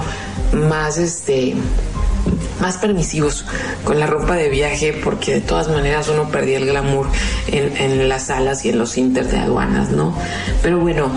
más, 0.52 0.98
este, 0.98 1.54
más 2.60 2.78
permisivos 2.78 3.44
con 3.84 4.00
la 4.00 4.06
ropa 4.06 4.34
de 4.34 4.48
viaje 4.48 4.98
porque 5.04 5.34
de 5.34 5.40
todas 5.40 5.68
maneras 5.68 6.08
uno 6.08 6.30
perdía 6.30 6.56
el 6.56 6.66
glamour 6.66 7.06
en, 7.48 7.76
en 7.76 8.08
las 8.08 8.24
salas 8.24 8.64
y 8.64 8.70
en 8.70 8.78
los 8.78 8.96
inter 8.96 9.28
de 9.28 9.38
aduanas, 9.38 9.90
¿no? 9.90 10.16
Pero 10.62 10.78
bueno, 10.78 11.10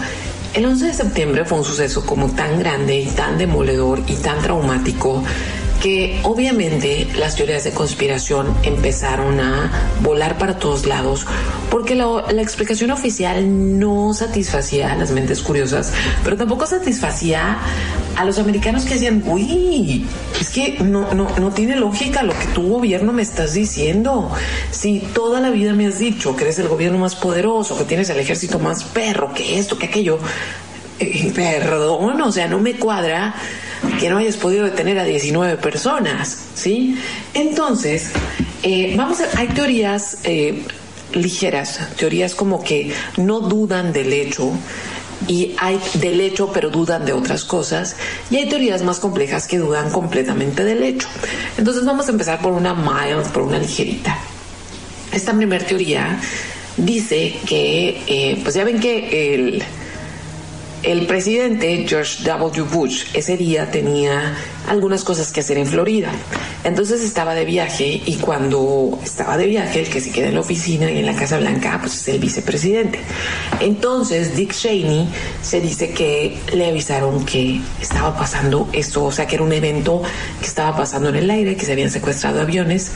el 0.54 0.66
11 0.66 0.86
de 0.88 0.94
septiembre 0.94 1.46
fue 1.46 1.60
un 1.60 1.64
suceso 1.64 2.06
como 2.06 2.32
tan 2.32 2.60
grande 2.60 2.98
y 2.98 3.06
tan 3.06 3.38
demoledor 3.38 4.02
y 4.08 4.16
tan 4.16 4.42
traumático 4.42 5.24
que 5.82 6.20
obviamente 6.24 7.08
las 7.18 7.36
teorías 7.36 7.64
de 7.64 7.72
conspiración 7.72 8.54
empezaron 8.64 9.40
a 9.40 9.72
volar 10.02 10.38
para 10.38 10.58
todos 10.58 10.86
lados 10.86 11.26
porque 11.70 11.96
la, 11.96 12.32
la, 12.32 12.42
explicación 12.42 12.92
oficial 12.92 13.80
no 13.80 14.14
satisfacía 14.14 14.94
a 14.94 14.96
las 14.96 15.12
mentes 15.12 15.42
curiosas, 15.42 15.94
pero 16.24 16.38
tampoco 16.38 16.66
satisfacía 16.66 17.60
a 18.16 18.26
los 18.26 18.40
americanos 18.40 18.86
que 18.86 18.96
decían, 18.96 19.22
uy, 19.28 20.06
es 20.40 20.50
que 20.50 20.78
no, 20.80 21.14
no, 21.14 21.28
no 21.38 21.52
tiene 21.52 21.76
lógica 21.76 22.24
lo 22.24 22.34
que 22.34 22.48
tu 22.48 22.68
gobierno 22.68 23.14
me 23.14 23.22
estás 23.22 23.54
diciendo. 23.54 24.32
Si 24.72 25.00
toda 25.14 25.40
la 25.40 25.52
vida 25.52 25.74
me 25.74 25.86
has 25.86 26.00
dicho 26.00 26.36
que 26.36 26.46
eres 26.46 26.58
el 26.58 26.68
gobierno 26.68 26.98
más 26.98 27.16
poderoso, 27.16 27.78
que 27.78 27.84
tienes 27.84 28.10
el 28.10 28.20
ejército 28.20 28.58
más 28.58 28.84
perro, 28.84 29.34
que 29.34 29.60
esto, 29.60 29.78
que 29.78 29.86
aquello, 29.86 30.20
eh, 31.00 31.32
perdón, 31.36 32.20
o 32.22 32.32
sea, 32.32 32.48
no 32.48 32.60
me 32.60 32.76
cuadra 32.78 33.36
que 34.00 34.10
no 34.10 34.18
hayas 34.18 34.38
podido 34.38 34.66
detener 34.66 35.00
a 35.00 35.04
19 35.04 35.58
personas, 35.58 36.46
¿sí? 36.56 36.98
Entonces, 37.34 38.12
eh, 38.64 38.94
vamos 38.96 39.20
a, 39.22 39.40
hay 39.40 39.48
teorías 39.50 40.20
eh, 40.24 40.64
ligeras, 41.14 41.80
teorías 41.98 42.36
como 42.36 42.64
que 42.64 42.94
no 43.18 43.40
dudan 43.40 43.94
del 43.94 44.14
hecho 44.14 44.52
y 45.28 45.56
hay 45.58 45.80
del 45.96 46.22
hecho 46.22 46.52
pero 46.54 46.70
dudan 46.70 47.06
de 47.06 47.14
otras 47.14 47.44
cosas 47.44 47.96
y 48.30 48.38
hay 48.38 48.48
teorías 48.50 48.84
más 48.84 49.00
complejas 49.00 49.48
que 49.48 49.58
dudan 49.58 49.90
completamente 49.90 50.64
del 50.64 50.84
hecho. 50.84 51.08
Entonces 51.58 51.86
vamos 51.86 52.08
a 52.08 52.12
empezar 52.12 52.42
por 52.42 52.54
una 52.54 52.74
mild, 52.74 53.28
por 53.32 53.44
una 53.44 53.60
ligerita. 53.60 54.18
Esta 55.12 55.34
primera 55.34 55.66
teoría 55.66 56.20
dice 56.78 57.36
que, 57.48 58.02
eh, 58.08 58.40
pues 58.44 58.56
ya 58.56 58.64
ven 58.64 58.80
que 58.80 59.34
el 59.34 59.64
El 60.84 61.08
presidente 61.08 61.86
George 61.88 62.24
W. 62.24 62.62
Bush 62.64 63.06
ese 63.14 63.36
día 63.36 63.72
tenía 63.72 64.36
algunas 64.68 65.04
cosas 65.04 65.32
que 65.32 65.40
hacer 65.40 65.58
en 65.58 65.66
Florida. 65.66 66.12
Entonces 66.64 67.02
estaba 67.02 67.34
de 67.34 67.46
viaje 67.46 68.02
y 68.06 68.16
cuando 68.18 69.00
estaba 69.04 69.38
de 69.38 69.48
viaje, 69.48 69.80
el 69.80 69.90
que 69.90 70.00
se 70.00 70.12
queda 70.12 70.28
en 70.28 70.36
la 70.36 70.42
oficina 70.42 70.92
y 70.92 71.00
en 71.00 71.06
la 71.08 71.16
Casa 71.16 71.40
Blanca, 71.40 71.80
pues 71.82 71.96
es 71.96 72.08
el 72.10 72.20
vicepresidente. 72.20 73.00
Entonces 73.60 74.36
Dick 74.36 74.54
Cheney 74.54 75.10
se 75.42 75.62
dice 75.62 75.90
que 75.90 76.38
le 76.54 76.68
avisaron 76.68 77.26
que 77.26 77.60
estaba 77.82 78.16
pasando 78.16 78.70
esto, 78.72 79.06
o 79.06 79.12
sea, 79.12 79.26
que 79.26 79.36
era 79.36 79.44
un 79.44 79.54
evento 79.54 80.04
que 80.40 80.46
estaba 80.46 80.78
pasando 80.78 81.10
en 81.10 81.16
el 81.16 81.30
aire, 81.32 81.56
que 81.56 81.66
se 81.66 81.72
habían 81.72 81.90
secuestrado 81.90 82.40
aviones. 82.40 82.92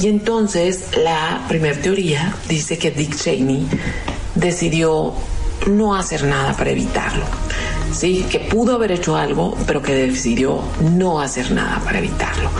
Y 0.00 0.08
entonces 0.08 0.96
la 0.96 1.44
primera 1.46 1.78
teoría 1.78 2.34
dice 2.48 2.78
que 2.78 2.90
Dick 2.90 3.16
Cheney 3.16 3.66
decidió 4.34 5.14
no 5.66 5.94
hacer 5.94 6.24
nada 6.24 6.54
para 6.54 6.70
evitarlo. 6.70 7.24
Sí, 7.92 8.26
que 8.30 8.38
pudo 8.38 8.74
haber 8.74 8.92
hecho 8.92 9.16
algo, 9.16 9.56
pero 9.66 9.82
que 9.82 9.94
decidió 9.94 10.62
no 10.80 11.20
hacer 11.20 11.50
nada 11.52 11.80
para 11.84 11.98
evitarlo. 11.98 12.50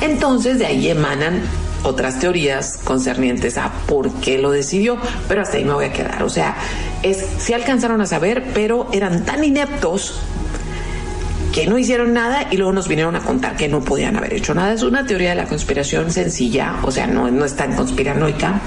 Entonces 0.00 0.58
de 0.58 0.66
ahí 0.66 0.88
emanan 0.88 1.40
otras 1.82 2.18
teorías 2.18 2.78
concernientes 2.82 3.58
a 3.58 3.70
por 3.86 4.10
qué 4.14 4.38
lo 4.38 4.50
decidió, 4.50 4.98
pero 5.28 5.42
hasta 5.42 5.58
ahí 5.58 5.64
me 5.64 5.74
voy 5.74 5.86
a 5.86 5.92
quedar. 5.92 6.22
O 6.22 6.30
sea, 6.30 6.56
es 7.02 7.24
si 7.38 7.52
alcanzaron 7.52 8.00
a 8.00 8.06
saber, 8.06 8.44
pero 8.54 8.88
eran 8.92 9.24
tan 9.24 9.44
ineptos 9.44 10.20
que 11.54 11.68
no 11.68 11.78
hicieron 11.78 12.12
nada 12.12 12.48
y 12.50 12.56
luego 12.56 12.72
nos 12.72 12.88
vinieron 12.88 13.14
a 13.14 13.20
contar 13.20 13.56
que 13.56 13.68
no 13.68 13.80
podían 13.80 14.16
haber 14.16 14.34
hecho 14.34 14.54
nada. 14.54 14.72
Es 14.72 14.82
una 14.82 15.06
teoría 15.06 15.30
de 15.30 15.36
la 15.36 15.46
conspiración 15.46 16.10
sencilla, 16.10 16.80
o 16.82 16.90
sea, 16.90 17.06
no, 17.06 17.30
no 17.30 17.44
es 17.44 17.54
tan 17.54 17.76
conspiranoica. 17.76 18.60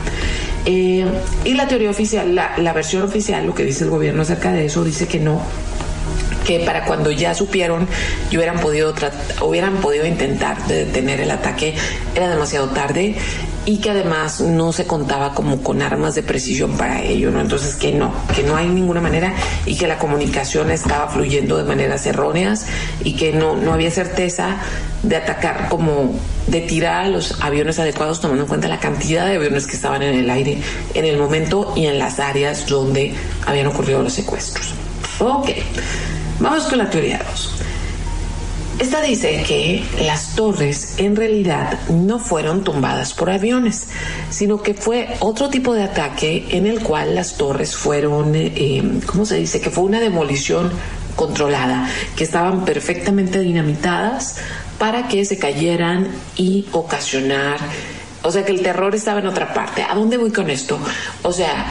Eh, 0.65 1.05
y 1.43 1.53
la 1.55 1.67
teoría 1.67 1.89
oficial, 1.89 2.33
la, 2.33 2.57
la 2.57 2.71
versión 2.71 3.03
oficial, 3.03 3.45
lo 3.45 3.53
que 3.53 3.65
dice 3.65 3.83
el 3.83 3.89
gobierno 3.89 4.21
acerca 4.21 4.53
de 4.53 4.67
eso, 4.67 4.85
dice 4.85 5.05
que 5.05 5.19
no, 5.19 5.41
que 6.45 6.61
para 6.61 6.85
cuando 6.85 7.11
ya 7.11 7.35
supieron 7.35 7.85
y 8.31 8.38
hubieran 8.38 8.61
podido 8.61 8.93
hubieran 9.41 9.75
podido 9.77 10.05
intentar 10.05 10.65
detener 10.67 11.19
el 11.19 11.31
ataque 11.31 11.75
era 12.15 12.29
demasiado 12.29 12.69
tarde 12.69 13.17
y 13.68 13.80
que 13.80 13.89
además 13.89 14.39
no 14.39 14.72
se 14.72 14.88
contaba 14.88 15.34
como 15.34 15.61
con 15.61 15.82
armas 15.82 16.15
de 16.15 16.24
precisión 16.24 16.78
para 16.78 17.03
ello, 17.03 17.32
¿no? 17.32 17.41
Entonces 17.41 17.76
que 17.76 17.91
no, 17.91 18.13
que 18.34 18.41
no 18.41 18.55
hay 18.55 18.70
ninguna 18.70 19.01
manera 19.01 19.34
y 19.65 19.76
que 19.76 19.88
la 19.88 19.99
comunicación 19.99 20.72
estaba 20.72 21.09
fluyendo 21.09 21.57
de 21.57 21.65
maneras 21.65 22.05
erróneas 22.05 22.65
y 23.03 23.18
que 23.18 23.34
no, 23.34 23.57
no 23.57 23.74
había 23.74 23.91
certeza 23.91 24.55
de 25.03 25.18
atacar 25.18 25.68
como 25.68 26.18
de 26.47 26.61
tirar 26.61 27.07
a 27.07 27.09
los 27.09 27.41
aviones 27.41 27.78
adecuados 27.78 28.22
tomando 28.22 28.43
en 28.43 28.47
cuenta 28.47 28.70
la 28.70 28.80
cantidad 28.80 29.26
de 29.26 29.36
aviones 29.36 29.68
que 29.68 29.76
estaban 29.76 30.01
en 30.01 30.15
el 30.15 30.30
aire 30.30 30.59
en 30.93 31.03
el 31.03 31.18
momento 31.18 31.74
y 31.76 31.88
en 31.88 31.99
las 31.99 32.22
áreas 32.22 32.68
donde 32.68 33.15
habían 33.45 33.68
ocurrido 33.68 34.01
los 34.01 34.13
secuestros. 34.13 34.74
Ok, 35.20 35.49
vamos 36.39 36.63
con 36.63 36.78
la 36.78 36.89
teoría 36.89 37.22
2. 37.30 37.66
Esta 38.80 39.01
dice 39.01 39.43
que 39.47 39.84
las 40.05 40.36
torres 40.36 40.95
en 40.97 41.15
realidad 41.15 41.80
no 41.89 42.19
fueron 42.19 42.63
tumbadas 42.63 43.15
por 43.15 43.32
aviones, 43.32 43.88
sino 44.30 44.61
que 44.61 44.75
fue 44.75 45.15
otro 45.19 45.49
tipo 45.49 45.73
de 45.73 45.82
ataque 45.82 46.45
en 46.51 46.67
el 46.67 46.82
cual 46.82 47.15
las 47.15 47.38
torres 47.38 47.75
fueron, 47.75 48.34
eh, 48.36 48.84
¿cómo 49.07 49.25
se 49.25 49.38
dice? 49.38 49.61
Que 49.61 49.71
fue 49.71 49.84
una 49.84 49.99
demolición 49.99 50.71
controlada, 51.15 51.89
que 52.15 52.23
estaban 52.23 52.65
perfectamente 52.65 53.39
dinamitadas 53.39 54.38
para 54.78 55.07
que 55.07 55.25
se 55.25 55.39
cayeran 55.39 56.07
y 56.36 56.67
ocasionar, 56.71 57.57
o 58.21 58.32
sea 58.32 58.45
que 58.45 58.51
el 58.51 58.61
terror 58.61 58.93
estaba 58.93 59.19
en 59.19 59.25
otra 59.25 59.55
parte. 59.55 59.82
¿A 59.82 59.95
dónde 59.95 60.17
voy 60.17 60.32
con 60.32 60.51
esto? 60.51 60.78
O 61.23 61.34
sea, 61.34 61.65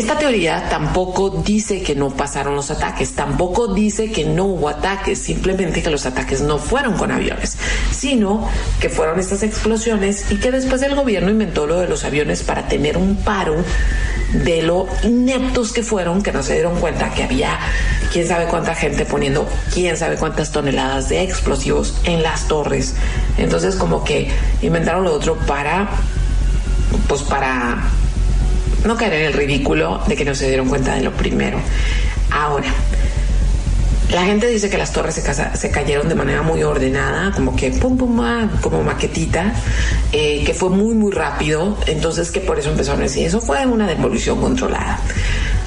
esta 0.00 0.18
teoría 0.18 0.68
tampoco 0.70 1.28
dice 1.28 1.82
que 1.82 1.94
no 1.94 2.08
pasaron 2.08 2.56
los 2.56 2.70
ataques, 2.70 3.12
tampoco 3.12 3.74
dice 3.74 4.10
que 4.10 4.24
no 4.24 4.46
hubo 4.46 4.70
ataques, 4.70 5.18
simplemente 5.18 5.82
que 5.82 5.90
los 5.90 6.06
ataques 6.06 6.40
no 6.40 6.58
fueron 6.58 6.94
con 6.94 7.12
aviones, 7.12 7.58
sino 7.90 8.48
que 8.80 8.88
fueron 8.88 9.20
estas 9.20 9.42
explosiones 9.42 10.32
y 10.32 10.36
que 10.36 10.50
después 10.50 10.80
el 10.82 10.94
gobierno 10.94 11.30
inventó 11.30 11.66
lo 11.66 11.80
de 11.80 11.86
los 11.86 12.04
aviones 12.04 12.42
para 12.42 12.66
tener 12.66 12.96
un 12.96 13.16
paro 13.16 13.56
de 14.32 14.62
lo 14.62 14.86
ineptos 15.02 15.72
que 15.72 15.82
fueron, 15.82 16.22
que 16.22 16.32
no 16.32 16.42
se 16.42 16.54
dieron 16.54 16.80
cuenta 16.80 17.12
que 17.12 17.24
había 17.24 17.58
quién 18.10 18.26
sabe 18.26 18.46
cuánta 18.46 18.74
gente 18.74 19.04
poniendo 19.04 19.46
quién 19.74 19.98
sabe 19.98 20.16
cuántas 20.16 20.50
toneladas 20.50 21.10
de 21.10 21.22
explosivos 21.22 21.94
en 22.04 22.22
las 22.22 22.48
torres. 22.48 22.94
Entonces 23.36 23.76
como 23.76 24.02
que 24.02 24.30
inventaron 24.62 25.04
lo 25.04 25.12
otro 25.12 25.36
para, 25.46 25.90
pues 27.06 27.22
para 27.22 27.90
no 28.84 28.96
caer 28.96 29.14
en 29.14 29.26
el 29.26 29.32
ridículo 29.32 30.00
de 30.06 30.16
que 30.16 30.24
no 30.24 30.34
se 30.34 30.48
dieron 30.48 30.68
cuenta 30.68 30.94
de 30.94 31.02
lo 31.02 31.12
primero. 31.12 31.58
Ahora, 32.30 32.72
la 34.12 34.24
gente 34.24 34.48
dice 34.48 34.68
que 34.68 34.76
las 34.76 34.92
torres 34.92 35.22
se, 35.54 35.70
cayeron 35.70 36.08
de 36.08 36.14
manera 36.14 36.42
muy 36.42 36.62
ordenada, 36.64 37.30
como 37.32 37.54
que 37.54 37.70
pum, 37.70 37.96
pum, 37.96 38.20
ah, 38.20 38.50
como 38.60 38.82
maquetita, 38.82 39.54
eh, 40.12 40.42
que 40.44 40.52
fue 40.52 40.70
muy, 40.70 40.94
muy 40.94 41.12
rápido, 41.12 41.78
entonces 41.86 42.30
que 42.32 42.40
por 42.40 42.58
eso 42.58 42.70
empezaron 42.70 43.00
a 43.00 43.04
decir, 43.04 43.26
eso 43.26 43.40
fue 43.40 43.64
una 43.66 43.86
demolición 43.86 44.40
controlada. 44.40 44.98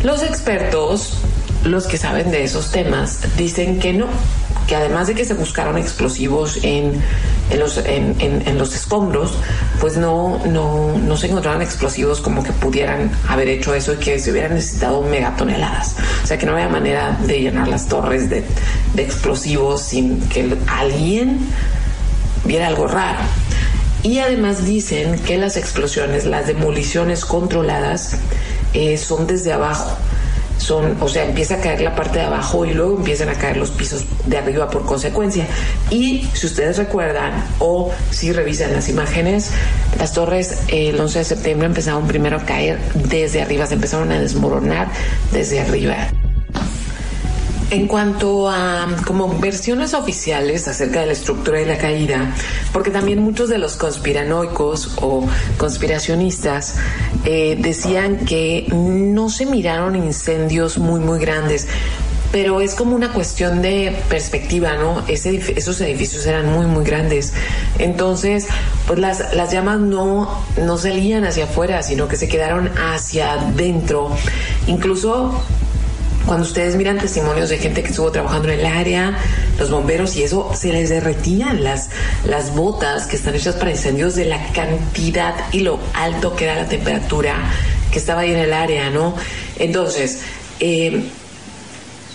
Los 0.04 0.24
expertos, 0.24 1.20
los 1.64 1.88
que 1.88 1.98
saben 1.98 2.32
de 2.32 2.44
esos 2.44 2.72
temas, 2.72 3.22
dicen 3.38 3.80
que 3.80 3.94
no, 3.94 4.08
que 4.68 4.76
además 4.76 5.08
de 5.08 5.16
que 5.16 5.26
se 5.26 5.34
buscaron 5.34 5.78
explosivos 5.78 6.60
en, 6.64 7.02
en, 7.50 7.60
los, 7.60 7.78
en, 7.78 8.58
los 8.58 8.76
escombros, 8.76 9.34
pues 9.80 9.98
no, 9.98 10.40
no, 10.46 10.98
no 10.98 11.18
se 11.18 11.28
encontraron 11.28 11.62
explosivos 11.62 12.22
como 12.22 12.44
que 12.44 12.52
pudieran 12.54 13.12
haber 13.28 13.50
hecho 13.50 13.74
eso 13.74 13.94
y 13.94 13.98
que 13.98 14.20
se 14.20 14.32
hubieran 14.32 14.56
necesitado 14.56 15.02
megatoneladas. 15.02 15.96
O 16.24 16.28
sea 16.28 16.38
que 16.38 16.46
no 16.46 16.54
había 16.54 16.70
manera 16.70 17.18
de 17.26 17.42
llenar 17.42 17.68
las 17.68 17.88
torres 17.88 18.30
de, 18.30 18.44
de 18.94 19.04
explosivos 19.04 19.82
sin 19.82 20.22
que 20.30 20.56
alguien 20.68 21.40
viera 22.46 22.68
algo 22.68 22.88
raro. 22.88 23.20
Y 24.04 24.20
además 24.20 24.66
dicen 24.66 25.18
que 25.20 25.38
las 25.38 25.56
explosiones, 25.56 26.26
las 26.26 26.48
demoliciones 26.48 27.24
controladas, 27.24 28.18
eh, 28.74 28.98
son 28.98 29.28
desde 29.28 29.54
abajo 29.54 29.98
son, 30.64 30.98
o 31.02 31.10
sea, 31.10 31.26
empieza 31.26 31.56
a 31.56 31.58
caer 31.60 31.82
la 31.82 31.94
parte 31.94 32.20
de 32.20 32.26
abajo 32.26 32.66
y 32.66 32.74
luego 32.74 32.98
empiezan 32.98 33.28
a 33.30 33.34
caer 33.34 33.58
los 33.58 33.70
pisos 33.72 34.06
de 34.26 34.38
arriba 34.38 34.70
por 34.70 34.86
consecuencia. 34.86 35.46
Y 35.90 36.28
si 36.34 36.48
ustedes 36.48 36.78
recuerdan 36.78 37.34
o 37.60 37.92
si 38.12 38.32
revisan 38.32 38.72
las 38.72 38.88
imágenes, 38.88 39.52
las 40.00 40.14
torres 40.14 40.64
el 40.70 41.00
11 41.00 41.20
de 41.20 41.26
septiembre 41.26 41.68
empezaron 41.68 42.08
primero 42.08 42.38
a 42.38 42.46
caer 42.46 42.80
desde 42.96 43.42
arriba, 43.42 43.68
se 43.68 43.74
empezaron 43.74 44.12
a 44.12 44.20
desmoronar 44.20 44.88
desde 45.34 45.60
arriba. 45.60 46.08
En 47.74 47.88
cuanto 47.88 48.52
a 48.52 48.86
como 49.08 49.40
versiones 49.40 49.96
oficiales 49.96 50.68
acerca 50.68 51.00
de 51.00 51.08
la 51.08 51.14
estructura 51.14 51.60
y 51.60 51.66
la 51.66 51.80
caída, 51.80 52.32
porque 52.72 52.92
también 52.92 53.24
muchos 53.24 53.50
de 53.50 53.58
los 53.58 53.78
conspiranoicos 53.78 54.92
o 55.02 55.28
conspiracionistas 55.58 56.76
eh, 57.26 57.58
decían 57.60 58.28
que 58.28 58.68
no 58.72 59.28
se 59.32 59.48
miraron 59.48 59.96
incendios 59.96 60.78
muy 60.78 61.00
muy 61.00 61.18
grandes, 61.18 61.68
pero 62.32 62.62
es 62.62 62.76
como 62.76 62.96
una 62.96 63.12
cuestión 63.12 63.64
de 63.64 64.00
perspectiva, 64.08 64.76
¿no? 64.76 65.04
Ese, 65.08 65.42
esos 65.56 65.82
edificios 65.82 66.28
eran 66.28 66.54
muy, 66.54 66.68
muy 66.68 66.84
grandes. 66.84 67.34
Entonces, 67.80 68.50
pues 68.86 69.00
las, 69.00 69.34
las 69.34 69.52
llamas 69.52 69.80
no, 69.80 70.46
no 70.58 70.78
salían 70.78 71.26
hacia 71.26 71.46
afuera, 71.46 71.82
sino 71.82 72.08
que 72.08 72.18
se 72.18 72.28
quedaron 72.28 72.70
hacia 72.78 73.34
adentro. 73.34 74.16
Incluso 74.68 75.44
cuando 76.26 76.46
ustedes 76.46 76.76
miran 76.76 76.98
testimonios 76.98 77.50
de 77.50 77.58
gente 77.58 77.84
que 77.84 77.90
estuvo 77.90 78.12
trabajando 78.12 78.50
en 78.50 78.60
el 78.60 78.66
área, 78.66 79.18
los 79.60 79.70
bomberos 79.70 80.16
y 80.16 80.24
eso, 80.24 80.52
se 80.56 80.72
les 80.72 80.90
derretían 80.90 81.64
las, 81.64 81.90
las 82.26 82.56
botas 82.56 83.08
que 83.08 83.16
están 83.16 83.36
hechas 83.36 83.56
para 83.56 83.72
incendios 83.72 84.16
de 84.16 84.26
la 84.26 84.52
cantidad 84.54 85.36
y 85.52 85.60
lo 85.60 85.80
alto 85.94 86.36
que 86.36 86.46
era 86.46 86.56
la 86.56 86.68
temperatura 86.68 87.36
que 87.92 88.00
estaba 88.00 88.22
ahí 88.22 88.32
en 88.32 88.40
el 88.40 88.54
área, 88.54 88.90
¿no? 88.90 89.16
Entonces, 89.60 90.22
eh, 90.60 91.04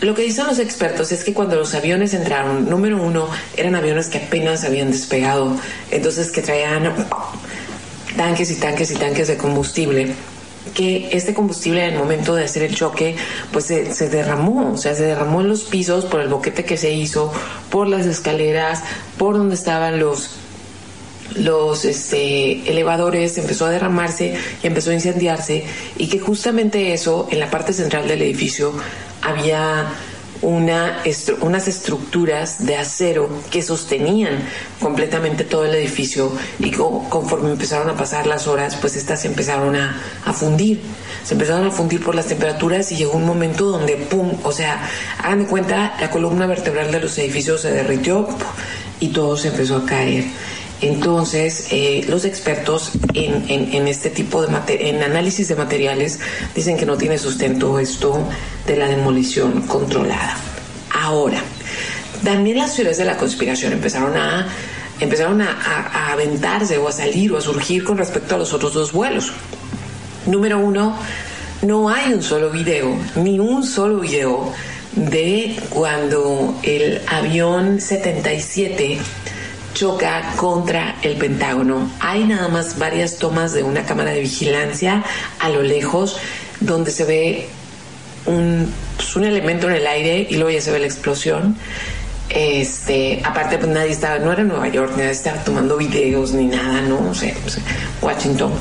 lo 0.01 0.15
que 0.15 0.23
dicen 0.23 0.47
los 0.47 0.59
expertos 0.59 1.13
es 1.13 1.23
que 1.23 1.35
cuando 1.35 1.57
los 1.57 1.75
aviones 1.75 2.15
entraron, 2.15 2.69
número 2.69 3.03
uno, 3.03 3.29
eran 3.57 3.75
aviones 3.75 4.09
que 4.09 4.19
apenas 4.19 4.65
habían 4.65 4.91
despegado, 4.91 5.57
entonces 5.91 6.31
que 6.31 6.41
traían 6.41 6.95
tanques 8.17 8.51
y 8.51 8.57
tanques 8.57 8.91
y 8.91 8.95
tanques 8.95 9.29
de 9.29 9.37
combustible 9.37 10.15
que 10.75 11.09
este 11.13 11.35
combustible 11.35 11.85
en 11.85 11.95
el 11.95 11.99
momento 11.99 12.35
de 12.35 12.45
hacer 12.45 12.63
el 12.63 12.75
choque 12.75 13.17
pues 13.53 13.67
se, 13.67 14.09
derramó, 14.09 14.73
o 14.73 14.77
sea, 14.77 14.95
se 14.95 15.05
derramó 15.05 15.41
en 15.41 15.49
los 15.49 15.65
pisos 15.65 16.05
por 16.05 16.21
el 16.21 16.29
boquete 16.29 16.65
que 16.65 16.77
se 16.77 16.93
hizo, 16.93 17.33
por 17.71 17.89
las 17.89 18.07
escaleras, 18.07 18.83
por 19.17 19.37
donde 19.37 19.55
estaban 19.55 19.99
los 19.99 20.31
los 21.35 21.85
este, 21.85 22.71
elevadores 22.71 23.37
empezó 23.37 23.67
a 23.67 23.71
derramarse 23.71 24.35
y 24.63 24.67
empezó 24.67 24.91
a 24.91 24.95
incendiarse 24.95 25.65
y 25.99 26.09
que 26.09 26.19
justamente 26.19 26.95
eso 26.95 27.29
en 27.31 27.39
la 27.39 27.51
parte 27.51 27.75
central 27.75 28.09
del 28.09 28.23
edificio 28.23 28.73
había 29.21 29.89
una 30.43 31.03
estru- 31.05 31.37
unas 31.41 31.67
estructuras 31.69 32.65
de 32.65 32.77
acero 32.77 33.29
que 33.51 33.63
sostenían 33.63 34.39
completamente 34.81 35.45
todo 35.45 35.65
el 35.65 35.75
edificio 35.75 36.33
y 36.59 36.71
co- 36.71 37.05
conforme 37.09 37.51
empezaron 37.51 37.91
a 37.91 37.97
pasar 37.97 38.27
las 38.27 38.47
horas, 38.47 38.77
pues 38.77 38.97
estas 38.97 39.21
se 39.23 39.29
empezaron 39.29 39.75
a, 39.77 40.01
a 40.25 40.33
fundir. 40.33 40.81
Se 41.25 41.35
empezaron 41.35 41.67
a 41.67 41.71
fundir 41.71 42.03
por 42.03 42.15
las 42.15 42.27
temperaturas 42.27 42.91
y 42.93 42.97
llegó 42.97 43.13
un 43.13 43.27
momento 43.27 43.67
donde, 43.67 43.97
¡pum! 43.97 44.33
O 44.45 44.53
sea, 44.53 44.81
hagan 45.23 45.41
de 45.41 45.47
cuenta, 45.47 45.95
la 46.01 46.11
columna 46.11 46.47
vertebral 46.47 46.91
de 46.93 47.01
los 47.01 47.19
edificios 47.19 47.61
se 47.63 47.71
derritió 47.71 48.29
y 49.01 49.09
todo 49.09 49.37
se 49.37 49.49
empezó 49.49 49.77
a 49.77 49.85
caer. 49.87 50.25
Entonces, 50.81 51.67
eh, 51.73 52.05
los 52.09 52.25
expertos 52.25 52.93
en, 53.13 53.45
en- 53.49 53.75
en 53.75 53.89
este 53.89 54.11
tipo 54.11 54.47
de 54.47 54.49
en 54.89 55.03
análisis 55.03 55.49
de 55.49 55.57
materiales 55.57 56.21
dicen 56.55 56.77
que 56.77 56.87
no 56.87 56.97
tiene 56.97 57.19
sustento 57.19 57.81
esto 57.81 58.23
de 58.69 58.77
la 58.77 58.89
demolición 58.89 59.63
controlada. 59.63 60.37
Ahora, 60.95 61.43
también 62.23 62.59
las 62.59 62.75
teorías 62.75 62.99
de 62.99 63.05
la 63.05 63.17
conspiración 63.17 63.73
empezaron 63.73 64.17
a 64.17 64.47
empezaron 65.01 65.41
a, 65.41 66.13
aventarse 66.13 66.77
o 66.79 66.89
a 66.89 66.93
salir 66.93 67.33
o 67.33 67.39
a 67.39 67.41
surgir 67.41 67.85
con 67.85 67.99
respecto 67.99 68.35
a 68.35 68.39
los 68.39 68.53
otros 68.53 68.75
dos 68.75 68.93
vuelos. 68.93 69.33
Número 70.27 70.59
uno, 70.59 70.97
no 71.63 71.89
hay 71.89 72.13
un 72.13 72.23
solo 72.23 72.51
video, 72.51 72.97
ni 73.17 73.39
un 73.39 73.65
solo 73.65 74.01
video 74.01 74.53
de 74.95 75.57
cuando 75.71 76.59
el 76.63 77.01
avión 77.07 77.81
77 77.81 78.99
choca 79.75 80.33
contra 80.37 80.97
el 81.03 81.17
Pentágono. 81.17 81.91
Hay 82.01 82.25
nada 82.25 82.49
más 82.49 82.79
varias 82.79 83.19
tomas 83.19 83.53
de 83.53 83.63
una 83.63 83.85
cámara 83.85 84.11
de 84.11 84.21
vigilancia 84.21 85.05
a 85.39 85.49
lo 85.49 85.63
lejos 85.63 86.17
donde 86.61 86.91
se 86.91 87.05
ve 87.05 87.49
un, 88.27 88.73
pues, 88.97 89.17
un 89.17 89.25
elemento 89.25 89.69
en 89.69 89.77
el 89.77 89.87
aire 89.87 90.27
y 90.29 90.35
luego 90.35 90.51
ya 90.51 90.61
se 90.61 90.71
ve 90.71 90.79
la 90.79 90.87
explosión. 90.87 91.57
Este, 92.29 93.23
aparte, 93.25 93.57
pues 93.57 93.71
nadie 93.71 93.93
estaba, 93.93 94.19
no 94.19 94.33
era 94.33 94.45
Nueva 94.45 94.69
York, 94.69 94.93
nadie 94.97 95.11
estaba 95.11 95.43
tomando 95.45 95.79
videos 95.79 96.33
ni 96.33 96.45
nada, 96.45 96.83
¿no? 96.83 97.11
O 97.11 97.15
sea, 97.15 97.35
Washington. 98.03 98.53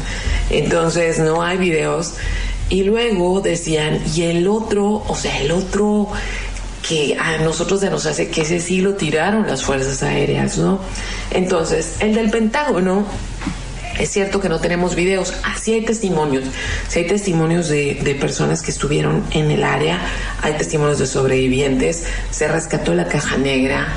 Entonces, 0.49 1.20
no 1.20 1.43
hay 1.43 1.58
videos. 1.58 2.14
Y 2.70 2.84
luego 2.84 3.41
decían, 3.41 3.99
y 4.16 4.24
el 4.24 4.47
otro, 4.47 5.03
o 5.08 5.16
sea, 5.16 5.39
el 5.39 5.51
otro 5.51 6.10
que 6.88 7.18
a 7.20 7.38
nosotros 7.39 7.82
se 7.82 7.89
nos 7.89 8.05
hace 8.05 8.30
que 8.30 8.41
ese 8.41 8.60
sí 8.60 8.80
lo 8.82 8.95
tiraron 8.95 9.47
las 9.47 9.64
fuerzas 9.64 10.03
aéreas, 10.03 10.58
¿no? 10.58 10.80
Entonces, 11.32 11.97
el 11.99 12.16
del 12.16 12.30
Pentágono, 12.30 13.05
es 14.00 14.10
cierto 14.10 14.39
que 14.39 14.50
no 14.50 14.60
tenemos 14.60 14.95
videos, 14.95 15.34
así 15.43 15.74
hay 15.74 15.82
testimonios, 15.82 16.45
sí 16.88 17.00
hay 17.00 17.08
testimonios 17.08 17.68
de, 17.68 17.95
de 17.95 18.16
personas 18.16 18.62
que 18.62 18.72
estuvieron 18.72 19.24
en 19.32 19.52
el 19.52 19.64
área, 19.64 20.00
hay 20.41 20.54
testimonios 20.54 21.00
de 21.00 21.08
sobrevivientes, 21.08 22.06
se 22.32 22.48
rescató 22.48 22.93
la 22.93 23.08
caja 23.08 23.38
negra, 23.38 23.88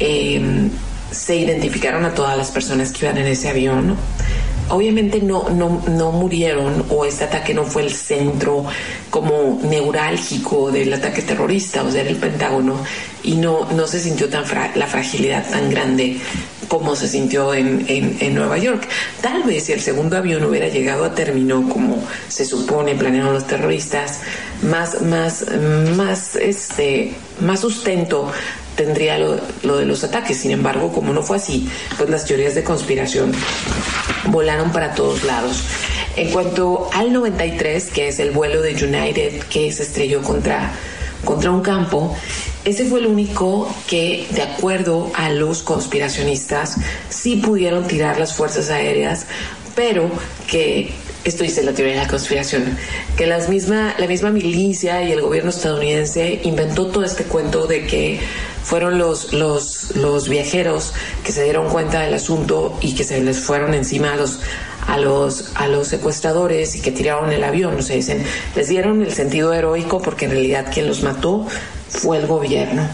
eh, 0.00 0.68
se 1.10 1.36
identificaron 1.36 2.04
a 2.04 2.14
todas 2.14 2.36
las 2.36 2.50
personas 2.50 2.92
que 2.92 3.06
iban 3.06 3.18
en 3.18 3.26
ese 3.26 3.48
avión. 3.48 3.96
Obviamente 4.70 5.20
no, 5.22 5.48
no, 5.48 5.82
no 5.88 6.12
murieron 6.12 6.84
o 6.90 7.06
este 7.06 7.24
ataque 7.24 7.54
no 7.54 7.64
fue 7.64 7.82
el 7.82 7.90
centro 7.90 8.66
como 9.08 9.58
neurálgico 9.64 10.70
del 10.70 10.92
ataque 10.92 11.22
terrorista, 11.22 11.82
o 11.82 11.90
sea, 11.90 12.02
era 12.02 12.10
el 12.10 12.16
Pentágono, 12.16 12.74
y 13.22 13.36
no, 13.36 13.66
no 13.72 13.86
se 13.86 13.98
sintió 13.98 14.28
tan 14.28 14.44
la 14.74 14.86
fragilidad 14.86 15.48
tan 15.50 15.70
grande 15.70 16.18
como 16.68 16.94
se 16.94 17.08
sintió 17.08 17.54
en, 17.54 17.84
en, 17.88 18.16
en 18.20 18.34
Nueva 18.34 18.58
York. 18.58 18.86
Tal 19.20 19.42
vez 19.42 19.64
si 19.64 19.72
el 19.72 19.80
segundo 19.80 20.16
avión 20.16 20.44
hubiera 20.44 20.68
llegado 20.68 21.04
a 21.04 21.14
término 21.14 21.68
como 21.68 22.02
se 22.28 22.44
supone 22.44 22.94
planearon 22.94 23.34
los 23.34 23.46
terroristas, 23.46 24.20
más, 24.62 25.02
más, 25.02 25.46
más, 25.96 26.36
este, 26.36 27.14
más 27.40 27.60
sustento 27.60 28.30
tendría 28.76 29.18
lo, 29.18 29.40
lo 29.62 29.76
de 29.76 29.86
los 29.86 30.04
ataques. 30.04 30.38
Sin 30.38 30.52
embargo, 30.52 30.92
como 30.92 31.12
no 31.12 31.22
fue 31.22 31.36
así, 31.38 31.68
pues 31.96 32.08
las 32.08 32.24
teorías 32.26 32.54
de 32.54 32.62
conspiración 32.62 33.32
volaron 34.26 34.70
para 34.70 34.94
todos 34.94 35.24
lados. 35.24 35.64
En 36.16 36.30
cuanto 36.30 36.88
al 36.92 37.12
93, 37.12 37.90
que 37.90 38.08
es 38.08 38.18
el 38.18 38.30
vuelo 38.30 38.60
de 38.62 38.72
United 38.72 39.42
que 39.44 39.70
se 39.72 39.82
estrelló 39.82 40.22
contra, 40.22 40.72
contra 41.24 41.50
un 41.50 41.60
campo, 41.60 42.16
ese 42.68 42.84
fue 42.84 43.00
el 43.00 43.06
único 43.06 43.72
que, 43.86 44.26
de 44.30 44.42
acuerdo 44.42 45.10
a 45.14 45.30
los 45.30 45.62
conspiracionistas, 45.62 46.76
sí 47.08 47.36
pudieron 47.36 47.86
tirar 47.86 48.18
las 48.18 48.34
fuerzas 48.34 48.68
aéreas, 48.68 49.26
pero 49.74 50.10
que 50.46 50.90
esto 51.24 51.44
dice 51.44 51.62
la 51.62 51.72
teoría 51.72 51.94
de 51.94 52.02
la 52.02 52.08
conspiración, 52.08 52.76
que 53.16 53.26
las 53.26 53.48
misma, 53.48 53.94
la 53.98 54.06
misma 54.06 54.30
milicia 54.30 55.02
y 55.02 55.12
el 55.12 55.22
gobierno 55.22 55.50
estadounidense 55.50 56.40
inventó 56.44 56.86
todo 56.86 57.04
este 57.04 57.24
cuento 57.24 57.66
de 57.66 57.86
que 57.86 58.20
fueron 58.62 58.98
los, 58.98 59.32
los, 59.32 59.96
los 59.96 60.28
viajeros 60.28 60.92
que 61.24 61.32
se 61.32 61.44
dieron 61.44 61.68
cuenta 61.70 62.00
del 62.00 62.12
asunto 62.14 62.78
y 62.82 62.94
que 62.94 63.04
se 63.04 63.20
les 63.22 63.40
fueron 63.40 63.72
encima 63.72 64.12
a 64.12 64.16
los, 64.16 64.40
a 64.86 64.98
los, 64.98 65.52
a 65.54 65.68
los 65.68 65.88
secuestradores 65.88 66.76
y 66.76 66.82
que 66.82 66.92
tiraron 66.92 67.32
el 67.32 67.44
avión. 67.44 67.76
O 67.78 67.82
sea, 67.82 67.96
dicen, 67.96 68.22
les 68.54 68.68
dieron 68.68 69.02
el 69.02 69.12
sentido 69.12 69.54
heroico 69.54 70.02
porque 70.02 70.26
en 70.26 70.32
realidad 70.32 70.66
quien 70.72 70.86
los 70.86 71.02
mató 71.02 71.46
fue 71.88 72.18
el 72.18 72.26
gobierno. 72.26 72.88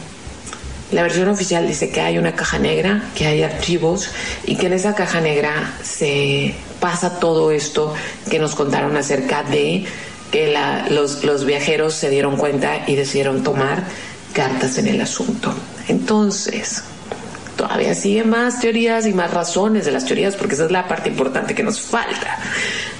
La 0.92 1.02
versión 1.02 1.28
oficial 1.28 1.66
dice 1.66 1.90
que 1.90 2.00
hay 2.00 2.18
una 2.18 2.34
caja 2.36 2.58
negra, 2.58 3.02
que 3.14 3.26
hay 3.26 3.42
archivos 3.42 4.10
y 4.44 4.56
que 4.56 4.66
en 4.66 4.74
esa 4.74 4.94
caja 4.94 5.20
negra 5.20 5.74
se 5.82 6.54
pasa 6.78 7.18
todo 7.18 7.50
esto 7.50 7.94
que 8.30 8.38
nos 8.38 8.54
contaron 8.54 8.96
acerca 8.96 9.42
de 9.42 9.86
que 10.30 10.54
los, 10.90 11.24
los 11.24 11.44
viajeros 11.44 11.94
se 11.94 12.10
dieron 12.10 12.36
cuenta 12.36 12.84
y 12.86 12.94
decidieron 12.94 13.42
tomar 13.42 13.82
cartas 14.32 14.78
en 14.78 14.88
el 14.88 15.00
asunto. 15.00 15.54
Entonces, 15.88 16.84
todavía 17.56 17.94
siguen 17.94 18.30
más 18.30 18.60
teorías 18.60 19.06
y 19.06 19.14
más 19.14 19.32
razones 19.32 19.84
de 19.86 19.92
las 19.92 20.04
teorías 20.04 20.36
porque 20.36 20.54
esa 20.54 20.66
es 20.66 20.70
la 20.70 20.86
parte 20.86 21.08
importante 21.08 21.54
que 21.54 21.62
nos 21.62 21.80
falta. 21.80 22.38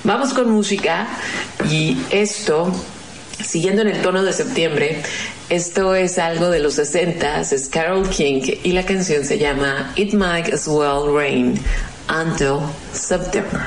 Vamos 0.05 0.33
con 0.33 0.51
música 0.51 1.07
y 1.71 1.97
esto 2.11 2.73
Siguiendo 3.43 3.83
en 3.83 3.89
el 3.89 4.01
tono 4.01 4.23
de 4.23 4.33
septiembre, 4.33 5.03
esto 5.51 5.95
es 5.95 6.19
algo 6.19 6.51
de 6.51 6.59
los 6.59 6.75
60 6.75 7.41
es 7.41 7.69
Carol 7.69 8.09
King 8.09 8.43
y 8.63 8.73
la 8.73 8.85
canción 8.85 9.25
se 9.25 9.39
llama 9.39 9.93
It 9.97 10.15
Might 10.15 10.53
As 10.53 10.67
Well 10.67 11.15
Rain 11.15 11.61
Until 12.09 12.61
September. 12.93 13.61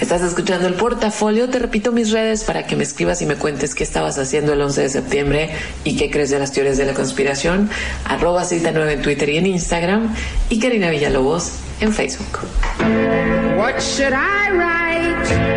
Estás 0.00 0.22
escuchando 0.22 0.66
el 0.66 0.74
portafolio, 0.74 1.48
te 1.48 1.58
repito 1.58 1.92
mis 1.92 2.10
redes 2.10 2.44
para 2.44 2.66
que 2.66 2.74
me 2.76 2.84
escribas 2.84 3.20
y 3.22 3.26
me 3.26 3.36
cuentes 3.36 3.74
qué 3.74 3.84
estabas 3.84 4.18
haciendo 4.18 4.52
el 4.54 4.60
11 4.60 4.82
de 4.82 4.88
septiembre 4.88 5.50
y 5.84 5.96
qué 5.96 6.10
crees 6.10 6.30
de 6.30 6.38
las 6.38 6.52
teorías 6.52 6.78
de 6.78 6.86
la 6.86 6.94
conspiración. 6.94 7.70
Arroba 8.04 8.44
cita 8.44 8.70
9 8.72 8.94
en 8.94 9.02
Twitter 9.02 9.28
y 9.28 9.38
en 9.38 9.46
Instagram 9.46 10.14
y 10.48 10.58
Karina 10.58 10.90
Villalobos 10.90 11.52
en 11.80 11.92
Facebook. 11.92 12.40
What 13.58 13.80
should 13.80 14.12
I 14.12 14.50
write? 14.52 15.49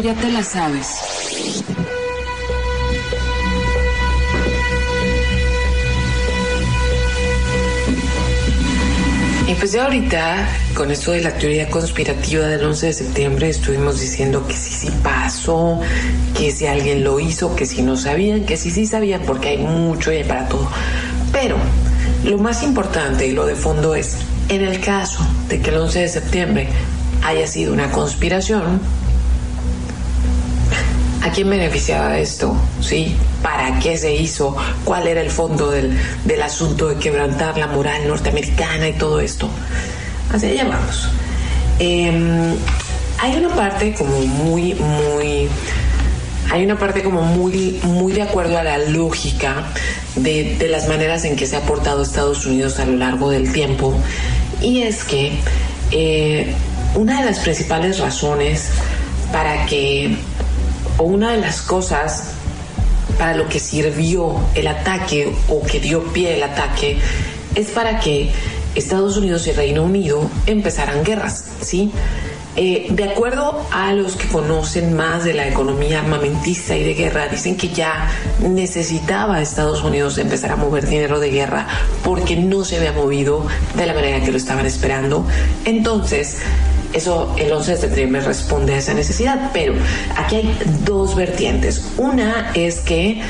¿A 0.00 0.02
poco 0.02 0.14
ya 0.14 0.20
te 0.22 0.32
la 0.32 0.42
sabes? 0.42 0.88
Y 9.46 9.54
pues 9.56 9.72
ya 9.72 9.84
ahorita, 9.84 10.48
con 10.74 10.90
esto 10.90 11.12
de 11.12 11.20
la 11.20 11.34
teoría 11.34 11.68
conspirativa 11.68 12.46
del 12.46 12.64
11 12.64 12.86
de 12.86 12.92
septiembre, 12.94 13.50
estuvimos 13.50 14.00
diciendo 14.00 14.46
que 14.46 14.54
sí, 14.54 14.72
sí 14.72 14.90
pasó, 15.02 15.80
que 16.34 16.50
si 16.50 16.66
alguien 16.66 17.04
lo 17.04 17.20
hizo, 17.20 17.54
que 17.54 17.66
si 17.66 17.82
no 17.82 17.94
sabían, 17.98 18.46
que 18.46 18.56
sí, 18.56 18.70
sí 18.70 18.86
sabían, 18.86 19.20
porque 19.26 19.50
hay 19.50 19.58
mucho 19.58 20.10
y 20.12 20.16
hay 20.16 20.24
para 20.24 20.48
todo. 20.48 20.66
Pero 21.30 21.56
lo 22.24 22.38
más 22.38 22.62
importante 22.62 23.26
y 23.26 23.32
lo 23.32 23.44
de 23.44 23.54
fondo 23.54 23.94
es, 23.94 24.16
en 24.48 24.62
el 24.62 24.80
caso 24.80 25.26
de 25.50 25.60
que 25.60 25.68
el 25.68 25.76
11 25.76 26.00
de 26.00 26.08
septiembre 26.08 26.68
haya 27.22 27.46
sido 27.46 27.74
una 27.74 27.90
conspiración, 27.90 28.80
¿A 28.80 28.99
quién 31.40 31.48
beneficiaba 31.48 32.18
esto? 32.18 32.54
¿Sí? 32.82 33.16
¿Para 33.42 33.78
qué 33.78 33.96
se 33.96 34.14
hizo? 34.14 34.54
¿Cuál 34.84 35.08
era 35.08 35.22
el 35.22 35.30
fondo 35.30 35.70
del, 35.70 35.98
del 36.26 36.42
asunto 36.42 36.88
de 36.88 36.96
quebrantar 36.96 37.56
la 37.56 37.66
moral 37.66 38.06
norteamericana 38.06 38.90
y 38.90 38.92
todo 38.92 39.20
esto? 39.20 39.48
Hacia 40.30 40.50
allá 40.50 40.64
vamos. 40.64 41.08
Eh, 41.78 42.54
hay 43.18 43.36
una 43.36 43.56
parte 43.56 43.94
como 43.94 44.18
muy, 44.18 44.74
muy... 44.74 45.48
Hay 46.50 46.62
una 46.62 46.78
parte 46.78 47.02
como 47.02 47.22
muy, 47.22 47.80
muy 47.84 48.12
de 48.12 48.20
acuerdo 48.20 48.58
a 48.58 48.62
la 48.62 48.76
lógica 48.76 49.64
de, 50.16 50.56
de 50.58 50.68
las 50.68 50.88
maneras 50.88 51.24
en 51.24 51.36
que 51.36 51.46
se 51.46 51.56
ha 51.56 51.62
portado 51.62 52.02
Estados 52.02 52.44
Unidos 52.44 52.78
a 52.80 52.84
lo 52.84 52.98
largo 52.98 53.30
del 53.30 53.50
tiempo. 53.50 53.94
Y 54.60 54.82
es 54.82 55.04
que 55.04 55.38
eh, 55.90 56.52
una 56.96 57.20
de 57.20 57.30
las 57.30 57.38
principales 57.38 57.98
razones 57.98 58.68
para 59.32 59.64
que 59.64 60.18
o 61.00 61.04
una 61.04 61.32
de 61.32 61.38
las 61.38 61.62
cosas 61.62 62.24
para 63.18 63.34
lo 63.34 63.48
que 63.48 63.58
sirvió 63.58 64.38
el 64.54 64.66
ataque 64.66 65.34
o 65.48 65.62
que 65.62 65.80
dio 65.80 66.04
pie 66.12 66.36
el 66.36 66.42
ataque 66.42 66.98
es 67.54 67.68
para 67.68 68.00
que 68.00 68.30
Estados 68.74 69.16
Unidos 69.16 69.46
y 69.46 69.52
Reino 69.52 69.82
Unido 69.82 70.30
empezaran 70.46 71.02
guerras, 71.02 71.44
¿sí? 71.60 71.90
Eh, 72.56 72.88
de 72.90 73.04
acuerdo 73.04 73.66
a 73.70 73.92
los 73.92 74.16
que 74.16 74.26
conocen 74.28 74.94
más 74.94 75.24
de 75.24 75.34
la 75.34 75.48
economía 75.48 76.00
armamentista 76.00 76.76
y 76.76 76.82
de 76.82 76.94
guerra, 76.94 77.28
dicen 77.28 77.56
que 77.56 77.68
ya 77.68 78.10
necesitaba 78.40 79.40
Estados 79.40 79.82
Unidos 79.82 80.18
empezar 80.18 80.52
a 80.52 80.56
mover 80.56 80.86
dinero 80.86 81.20
de 81.20 81.30
guerra 81.30 81.66
porque 82.04 82.36
no 82.36 82.64
se 82.64 82.76
había 82.76 82.92
movido 82.92 83.46
de 83.76 83.86
la 83.86 83.94
manera 83.94 84.20
que 84.24 84.30
lo 84.30 84.36
estaban 84.36 84.66
esperando. 84.66 85.24
Entonces, 85.64 86.38
eso 86.92 87.34
el 87.38 87.52
11 87.52 87.72
de 87.72 87.76
septiembre 87.76 88.20
responde 88.20 88.74
a 88.74 88.78
esa 88.78 88.94
necesidad, 88.94 89.50
pero 89.52 89.74
aquí 90.16 90.36
hay 90.36 90.58
dos 90.84 91.14
vertientes. 91.14 91.92
Una 91.96 92.50
es 92.54 92.80
que 92.80 93.22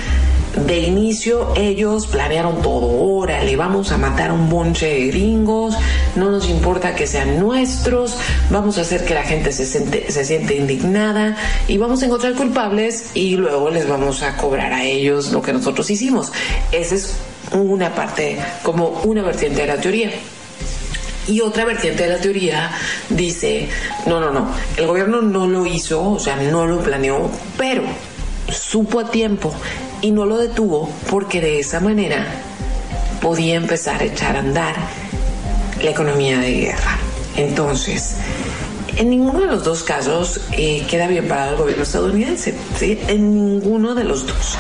de 0.66 0.80
inicio 0.80 1.52
ellos 1.56 2.06
planearon 2.06 2.60
todo, 2.60 2.86
órale, 2.86 3.54
vamos 3.56 3.92
a 3.92 3.98
matar 3.98 4.30
a 4.30 4.32
un 4.32 4.48
bonche 4.48 4.86
de 4.86 5.06
gringos, 5.06 5.76
no 6.16 6.30
nos 6.30 6.48
importa 6.48 6.94
que 6.94 7.06
sean 7.06 7.38
nuestros, 7.38 8.16
vamos 8.50 8.78
a 8.78 8.80
hacer 8.80 9.04
que 9.04 9.14
la 9.14 9.22
gente 9.22 9.52
se, 9.52 9.64
siente, 9.64 10.10
se 10.10 10.24
siente 10.24 10.56
indignada 10.56 11.36
y 11.68 11.78
vamos 11.78 12.02
a 12.02 12.06
encontrar 12.06 12.34
culpables 12.34 13.10
y 13.14 13.36
luego 13.36 13.70
les 13.70 13.88
vamos 13.88 14.22
a 14.22 14.36
cobrar 14.36 14.72
a 14.72 14.84
ellos 14.84 15.30
lo 15.32 15.40
que 15.40 15.52
nosotros 15.52 15.88
hicimos. 15.88 16.32
Esa 16.72 16.94
es 16.96 17.14
una 17.52 17.94
parte, 17.94 18.38
como 18.62 18.88
una 19.04 19.22
vertiente 19.22 19.60
de 19.60 19.66
la 19.66 19.76
teoría. 19.76 20.10
Y 21.30 21.40
otra 21.42 21.64
vertiente 21.64 22.02
de 22.02 22.08
la 22.08 22.18
teoría 22.20 22.72
dice, 23.08 23.68
no, 24.06 24.18
no, 24.18 24.32
no, 24.32 24.50
el 24.76 24.86
gobierno 24.88 25.22
no 25.22 25.46
lo 25.46 25.64
hizo, 25.64 26.02
o 26.02 26.18
sea, 26.18 26.34
no 26.34 26.66
lo 26.66 26.80
planeó, 26.80 27.30
pero 27.56 27.84
supo 28.48 28.98
a 28.98 29.12
tiempo 29.12 29.54
y 30.02 30.10
no 30.10 30.26
lo 30.26 30.38
detuvo 30.38 30.90
porque 31.08 31.40
de 31.40 31.60
esa 31.60 31.78
manera 31.78 32.26
podía 33.22 33.54
empezar 33.54 34.00
a 34.00 34.04
echar 34.06 34.34
a 34.34 34.40
andar 34.40 34.74
la 35.80 35.90
economía 35.90 36.40
de 36.40 36.52
guerra. 36.52 36.98
Entonces, 37.36 38.16
en 38.96 39.10
ninguno 39.10 39.42
de 39.42 39.46
los 39.46 39.62
dos 39.62 39.84
casos 39.84 40.40
eh, 40.50 40.84
queda 40.90 41.06
bien 41.06 41.28
parado 41.28 41.52
el 41.52 41.58
gobierno 41.58 41.84
estadounidense, 41.84 42.56
en 42.80 43.34
ninguno 43.34 43.94
de 43.94 44.02
los 44.02 44.26
dos. 44.26 44.56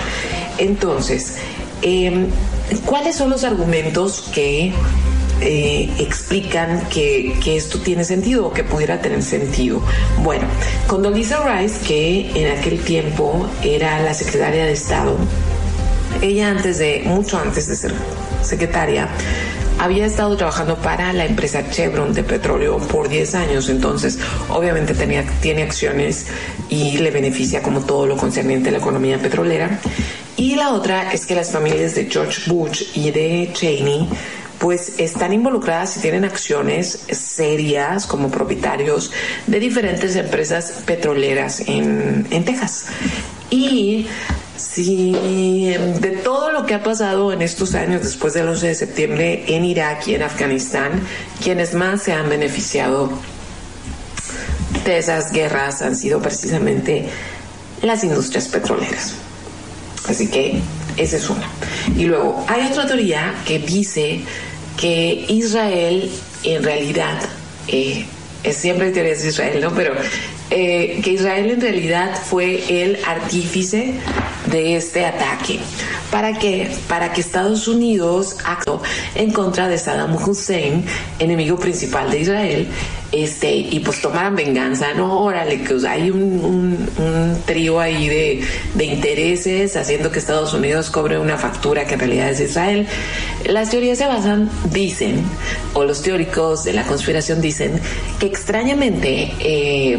Entonces, 0.58 1.34
eh, 1.82 2.28
¿cuáles 2.86 3.16
son 3.16 3.30
los 3.30 3.42
argumentos 3.42 4.24
que 4.32 4.72
eh, 5.40 5.90
explican 5.98 6.86
que, 6.88 7.34
que, 7.42 7.56
esto 7.56 7.78
tiene 7.80 8.04
sentido 8.04 8.46
o 8.46 8.52
que 8.52 8.64
pudiera 8.64 9.00
tener 9.00 9.22
sentido. 9.22 9.82
Bueno, 10.22 10.46
Condoleezza 10.86 11.42
Rice, 11.44 11.84
que 11.86 12.30
en 12.34 12.58
aquel 12.58 12.80
tiempo 12.80 13.48
era 13.62 14.00
la 14.00 14.14
secretaria 14.14 14.64
de 14.66 14.72
Estado, 14.72 15.16
ella 16.22 16.50
antes 16.50 16.78
de, 16.78 17.02
mucho 17.06 17.38
antes 17.38 17.66
de 17.68 17.76
ser 17.76 17.94
secretaria, 18.42 19.08
había 19.78 20.04
estado 20.04 20.36
trabajando 20.36 20.76
para 20.76 21.12
la 21.14 21.24
empresa 21.24 21.70
Chevron 21.70 22.12
de 22.12 22.22
petróleo 22.22 22.76
por 22.78 23.08
10 23.08 23.34
años, 23.34 23.70
entonces 23.70 24.18
obviamente 24.50 24.92
tenía, 24.92 25.24
tiene 25.40 25.62
acciones 25.62 26.26
y 26.68 26.98
le 26.98 27.10
beneficia 27.10 27.62
como 27.62 27.80
todo 27.80 28.06
lo 28.06 28.18
concerniente 28.18 28.68
a 28.68 28.72
la 28.72 28.78
economía 28.78 29.18
petrolera. 29.18 29.80
Y 30.36 30.56
la 30.56 30.70
otra 30.70 31.12
es 31.12 31.24
que 31.24 31.34
las 31.34 31.50
familias 31.50 31.94
de 31.94 32.06
George 32.10 32.50
Bush 32.50 32.82
y 32.94 33.10
de 33.10 33.50
Cheney 33.54 34.08
pues 34.60 34.92
están 34.98 35.32
involucradas 35.32 35.96
y 35.96 36.00
tienen 36.00 36.26
acciones 36.26 37.00
serias 37.10 38.06
como 38.06 38.30
propietarios 38.30 39.10
de 39.46 39.58
diferentes 39.58 40.14
empresas 40.16 40.82
petroleras 40.84 41.60
en, 41.66 42.26
en 42.30 42.44
Texas. 42.44 42.86
Y 43.48 44.06
si 44.58 45.72
de 46.00 46.20
todo 46.22 46.52
lo 46.52 46.66
que 46.66 46.74
ha 46.74 46.82
pasado 46.82 47.32
en 47.32 47.40
estos 47.40 47.74
años 47.74 48.02
después 48.02 48.34
del 48.34 48.48
11 48.48 48.66
de 48.66 48.74
septiembre 48.74 49.44
en 49.48 49.64
Irak 49.64 50.06
y 50.06 50.14
en 50.14 50.22
Afganistán, 50.22 50.92
quienes 51.42 51.72
más 51.72 52.02
se 52.02 52.12
han 52.12 52.28
beneficiado 52.28 53.10
de 54.84 54.98
esas 54.98 55.32
guerras 55.32 55.80
han 55.80 55.96
sido 55.96 56.20
precisamente 56.20 57.08
las 57.80 58.04
industrias 58.04 58.46
petroleras. 58.48 59.14
Así 60.06 60.28
que 60.28 60.60
esa 60.98 61.16
es 61.16 61.30
una. 61.30 61.48
Y 61.96 62.04
luego 62.04 62.44
hay 62.46 62.66
otra 62.70 62.86
teoría 62.86 63.34
que 63.46 63.58
dice 63.58 64.20
que 64.80 65.26
Israel 65.28 66.10
en 66.42 66.62
realidad, 66.62 67.20
eh, 67.68 68.06
es 68.42 68.56
siempre 68.56 68.90
de 69.22 69.28
Israel, 69.28 69.60
¿no? 69.60 69.74
Pero 69.74 69.92
eh, 70.50 71.00
que 71.04 71.12
Israel 71.12 71.50
en 71.50 71.60
realidad 71.60 72.16
fue 72.22 72.82
el 72.82 72.98
artífice 73.04 73.94
de 74.50 74.76
este 74.76 75.04
ataque. 75.04 75.60
¿Para 76.10 76.38
qué? 76.38 76.70
Para 76.88 77.12
que 77.12 77.20
Estados 77.20 77.68
Unidos 77.68 78.36
actuó 78.44 78.82
en 79.14 79.32
contra 79.32 79.68
de 79.68 79.78
Saddam 79.78 80.16
Hussein, 80.16 80.84
enemigo 81.18 81.58
principal 81.58 82.10
de 82.10 82.20
Israel, 82.20 82.68
este, 83.12 83.56
y 83.56 83.80
pues 83.80 84.00
tomaran 84.00 84.36
venganza, 84.36 84.94
no, 84.94 85.20
órale, 85.20 85.62
que 85.62 85.76
hay 85.88 86.10
un, 86.10 86.22
un, 86.22 87.04
un 87.04 87.42
trío 87.44 87.80
ahí 87.80 88.08
de, 88.08 88.44
de, 88.74 88.84
intereses 88.84 89.76
haciendo 89.76 90.12
que 90.12 90.20
Estados 90.20 90.54
Unidos 90.54 90.90
cobre 90.90 91.18
una 91.18 91.36
factura 91.36 91.86
que 91.86 91.94
en 91.94 92.00
realidad 92.00 92.30
es 92.30 92.40
Israel. 92.40 92.86
Las 93.46 93.70
teorías 93.70 93.98
se 93.98 94.06
basan, 94.06 94.48
dicen, 94.72 95.24
o 95.74 95.84
los 95.84 96.02
teóricos 96.02 96.62
de 96.64 96.72
la 96.72 96.84
conspiración 96.84 97.40
dicen, 97.40 97.80
que 98.20 98.26
extrañamente 98.26 99.32
eh, 99.40 99.98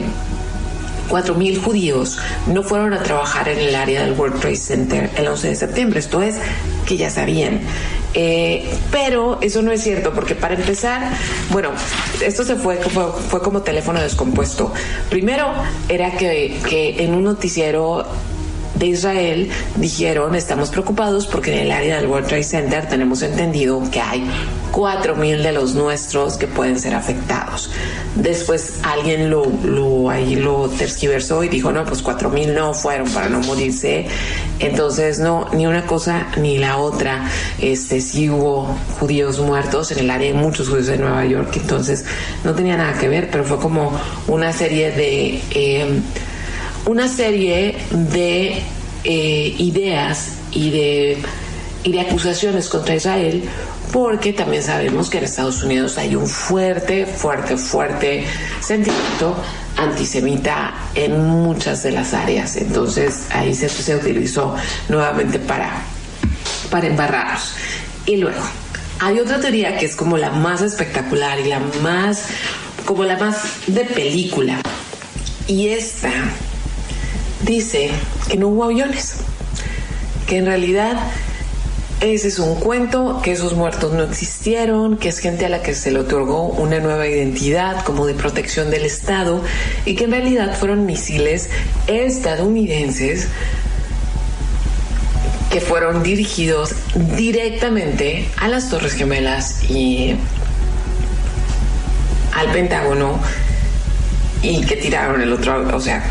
4.000 1.10 1.62
judíos 1.62 2.18
no 2.48 2.64
fueron 2.64 2.94
a 2.94 3.04
trabajar 3.04 3.50
en 3.50 3.60
el 3.60 3.76
área 3.76 4.04
del 4.04 4.14
World 4.14 4.40
Trade 4.40 4.56
Center 4.56 5.10
el 5.16 5.28
11 5.28 5.50
de 5.50 5.56
septiembre. 5.56 6.00
Esto 6.00 6.22
es 6.22 6.38
que 6.86 6.98
ya 6.98 7.10
sabían. 7.10 7.62
Eh, 8.14 8.70
pero 8.92 9.40
eso 9.42 9.62
no 9.62 9.72
es 9.72 9.82
cierto, 9.82 10.12
porque 10.14 10.36
para 10.36 10.56
empezar, 10.56 11.14
bueno, 11.50 11.70
esto 12.22 12.44
se 12.44 12.56
fue, 12.56 12.78
fue, 12.78 13.42
como 13.42 13.62
teléfono 13.62 14.02
descompuesto. 14.02 14.74
Primero 15.10 15.48
era 15.88 16.12
que 16.18 16.96
en 17.00 17.14
un 17.14 17.24
noticiero 17.24 18.06
de 18.82 18.88
Israel 18.88 19.50
dijeron 19.76 20.34
estamos 20.34 20.72
preocupados 20.72 21.28
porque 21.28 21.54
en 21.54 21.60
el 21.60 21.72
área 21.72 21.98
del 21.98 22.08
World 22.08 22.28
Trade 22.28 22.44
Center 22.44 22.90
tenemos 22.90 23.22
entendido 23.22 23.80
que 23.92 24.02
hay 24.02 24.28
4.000 24.72 25.44
de 25.44 25.52
los 25.52 25.76
nuestros 25.76 26.38
que 26.38 26.48
pueden 26.48 26.80
ser 26.80 26.96
afectados. 26.96 27.70
Después 28.16 28.80
alguien 28.82 29.30
lo, 29.30 29.46
lo, 29.64 30.10
ahí 30.10 30.36
lo 30.36 30.68
tergiversó 30.70 31.44
y 31.44 31.50
dijo, 31.50 31.72
no, 31.72 31.86
pues 31.86 32.04
4.000 32.04 32.54
no 32.54 32.74
fueron 32.74 33.08
para 33.10 33.30
no 33.30 33.40
morirse. 33.42 34.08
Entonces, 34.60 35.20
no, 35.20 35.48
ni 35.54 35.68
una 35.68 35.86
cosa 35.86 36.28
ni 36.38 36.58
la 36.58 36.78
otra. 36.78 37.30
Este, 37.60 38.02
sí 38.02 38.30
hubo 38.32 38.76
judíos 39.00 39.40
muertos 39.40 39.92
en 39.92 40.00
el 40.00 40.10
área, 40.10 40.34
muchos 40.34 40.70
judíos 40.70 40.88
de 40.88 40.98
Nueva 40.98 41.24
York, 41.26 41.52
entonces 41.58 42.06
no 42.44 42.56
tenía 42.56 42.78
nada 42.78 42.98
que 42.98 43.10
ver, 43.10 43.30
pero 43.30 43.44
fue 43.44 43.60
como 43.60 43.92
una 44.28 44.52
serie 44.54 44.92
de... 44.92 45.42
eh, 45.52 46.02
una 46.86 47.08
serie 47.08 47.76
de 47.92 48.62
eh, 49.04 49.56
ideas 49.58 50.34
y 50.52 50.70
de, 50.70 51.18
y 51.84 51.92
de 51.92 52.02
acusaciones 52.02 52.70
contra 52.70 52.96
Israel, 52.96 53.44
porque 53.92 54.34
también 54.34 54.64
sabemos 54.64 55.10
que 55.10 55.18
en 55.18 55.26
Estados 55.26 55.64
Unidos 55.64 55.98
hay 55.98 56.16
un 56.16 56.28
fuerte, 56.28 57.06
fuerte, 57.06 57.58
fuerte 57.58 58.26
sentimiento 58.62 59.36
antisemita 59.78 60.74
en 60.96 61.28
muchas 61.28 61.84
de 61.84 61.92
las 61.92 62.14
áreas. 62.14 62.56
Entonces 62.58 63.24
ahí 63.32 63.54
se, 63.54 63.70
se 63.70 63.96
utilizó 63.96 64.56
nuevamente 64.90 65.40
para, 65.40 65.72
para 66.70 66.88
embarrarnos. 66.88 67.54
Y 68.06 68.18
luego, 68.18 68.42
hay 69.00 69.20
otra 69.20 69.40
teoría 69.40 69.78
que 69.78 69.86
es 69.86 69.96
como 69.96 70.18
la 70.18 70.32
más 70.32 70.62
espectacular 70.62 71.40
y 71.40 71.46
la 71.46 71.60
más, 71.82 72.26
como 72.86 73.04
la 73.04 73.18
más 73.18 73.38
de 73.68 73.84
película. 73.86 74.62
Y 75.48 75.70
esta 75.70 76.12
dice 77.44 77.92
que 78.30 78.38
no 78.38 78.48
hubo 78.50 78.66
aviones, 78.66 79.18
que 80.28 80.38
en 80.38 80.46
realidad 80.46 80.98
ese 82.02 82.30
es 82.30 82.40
un 82.40 82.56
cuento, 82.56 83.22
que 83.22 83.32
esos 83.32 83.54
muertos 83.54 83.94
no 83.94 84.04
existieron, 84.04 84.98
que 84.98 85.10
es 85.10 85.20
gente 85.20 85.46
a 85.46 85.50
la 85.50 85.62
que 85.62 85.76
se 85.76 85.92
le 85.92 86.00
otorgó 86.00 86.48
una 86.48 86.80
nueva 86.80 87.08
identidad 87.08 87.84
como 87.84 88.08
de 88.08 88.16
protección 88.16 88.72
del 88.72 88.86
Estado 88.86 89.44
y 89.86 89.96
que 89.96 90.06
en 90.06 90.12
realidad 90.12 90.58
fueron 90.58 90.88
misiles 90.88 91.50
estadounidenses 91.86 93.28
que 95.52 95.62
fueron 95.62 96.02
dirigidos 96.02 96.72
directamente 97.18 98.28
a 98.38 98.48
las 98.48 98.70
Torres 98.70 98.94
Gemelas 98.94 99.70
y 99.70 100.16
al 102.34 102.52
Pentágono 102.52 103.20
y 104.42 104.66
que 104.66 104.78
tiraron 104.78 105.22
el 105.22 105.34
otro, 105.34 105.76
o 105.76 105.80
sea, 105.80 106.04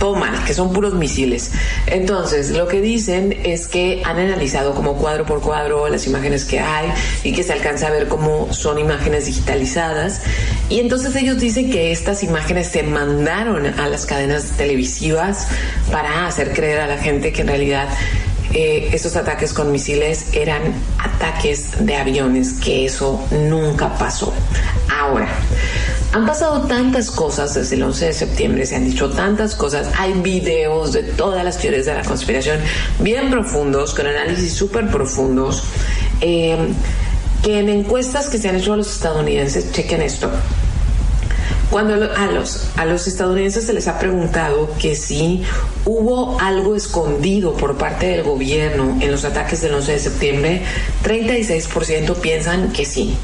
todo 0.00 0.16
mal, 0.16 0.44
que 0.44 0.54
son 0.54 0.72
puros 0.72 0.94
misiles. 0.94 1.52
Entonces, 1.86 2.50
lo 2.50 2.66
que 2.66 2.80
dicen 2.80 3.38
es 3.44 3.68
que 3.68 4.02
han 4.04 4.18
analizado 4.18 4.74
como 4.74 4.96
cuadro 4.96 5.26
por 5.26 5.42
cuadro 5.42 5.88
las 5.88 6.06
imágenes 6.06 6.46
que 6.46 6.58
hay 6.58 6.90
y 7.22 7.32
que 7.32 7.42
se 7.42 7.52
alcanza 7.52 7.88
a 7.88 7.90
ver 7.90 8.08
cómo 8.08 8.52
son 8.52 8.78
imágenes 8.78 9.26
digitalizadas. 9.26 10.22
Y 10.70 10.80
entonces 10.80 11.14
ellos 11.16 11.38
dicen 11.38 11.70
que 11.70 11.92
estas 11.92 12.22
imágenes 12.22 12.68
se 12.68 12.82
mandaron 12.82 13.66
a 13.66 13.88
las 13.88 14.06
cadenas 14.06 14.52
televisivas 14.56 15.48
para 15.92 16.26
hacer 16.26 16.54
creer 16.54 16.80
a 16.80 16.86
la 16.86 16.96
gente 16.96 17.32
que 17.32 17.42
en 17.42 17.48
realidad 17.48 17.88
eh, 18.54 18.88
estos 18.92 19.14
ataques 19.14 19.52
con 19.52 19.70
misiles 19.70 20.30
eran 20.32 20.62
ataques 20.98 21.84
de 21.86 21.96
aviones, 21.96 22.54
que 22.54 22.86
eso 22.86 23.22
nunca 23.30 23.96
pasó. 23.98 24.32
Ahora, 24.88 25.28
han 26.12 26.26
pasado 26.26 26.62
tantas 26.62 27.10
cosas 27.10 27.54
desde 27.54 27.76
el 27.76 27.84
11 27.84 28.06
de 28.06 28.12
septiembre, 28.12 28.66
se 28.66 28.76
han 28.76 28.84
dicho 28.84 29.10
tantas 29.10 29.54
cosas, 29.54 29.88
hay 29.96 30.12
videos 30.14 30.92
de 30.92 31.04
todas 31.04 31.44
las 31.44 31.58
teorías 31.58 31.86
de 31.86 31.94
la 31.94 32.02
conspiración 32.02 32.58
bien 32.98 33.30
profundos, 33.30 33.94
con 33.94 34.06
análisis 34.06 34.54
súper 34.54 34.90
profundos, 34.90 35.62
eh, 36.20 36.56
que 37.44 37.60
en 37.60 37.68
encuestas 37.68 38.28
que 38.28 38.38
se 38.38 38.48
han 38.48 38.56
hecho 38.56 38.72
a 38.72 38.76
los 38.76 38.90
estadounidenses, 38.90 39.70
chequen 39.72 40.02
esto, 40.02 40.30
cuando 41.70 41.94
a 41.94 42.26
los, 42.26 42.66
a 42.76 42.84
los 42.84 43.06
estadounidenses 43.06 43.64
se 43.64 43.72
les 43.72 43.86
ha 43.86 44.00
preguntado 44.00 44.74
que 44.80 44.96
si 44.96 45.44
hubo 45.84 46.40
algo 46.40 46.74
escondido 46.74 47.54
por 47.54 47.76
parte 47.78 48.06
del 48.06 48.24
gobierno 48.24 48.98
en 49.00 49.12
los 49.12 49.24
ataques 49.24 49.60
del 49.60 49.74
11 49.74 49.92
de 49.92 49.98
septiembre, 50.00 50.62
36% 51.04 52.16
piensan 52.16 52.72
que 52.72 52.84
sí, 52.84 53.16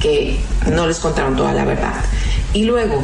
que 0.00 0.36
no 0.72 0.88
les 0.88 0.98
contaron 0.98 1.36
toda 1.36 1.52
la 1.52 1.64
verdad. 1.64 1.94
Y 2.54 2.64
luego, 2.64 3.02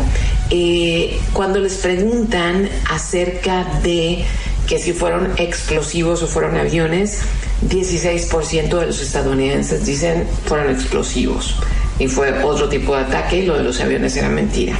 eh, 0.50 1.20
cuando 1.32 1.58
les 1.58 1.74
preguntan 1.74 2.68
acerca 2.88 3.64
de 3.82 4.24
que 4.66 4.78
si 4.78 4.92
fueron 4.92 5.32
explosivos 5.36 6.22
o 6.22 6.28
fueron 6.28 6.56
aviones, 6.56 7.18
16% 7.68 8.78
de 8.78 8.86
los 8.86 9.02
estadounidenses 9.02 9.84
dicen 9.84 10.26
fueron 10.46 10.70
explosivos 10.70 11.56
y 11.98 12.08
fue 12.08 12.42
otro 12.42 12.68
tipo 12.68 12.96
de 12.96 13.02
ataque 13.02 13.38
y 13.38 13.46
lo 13.46 13.56
de 13.58 13.64
los 13.64 13.80
aviones 13.80 14.16
era 14.16 14.30
mentira. 14.30 14.78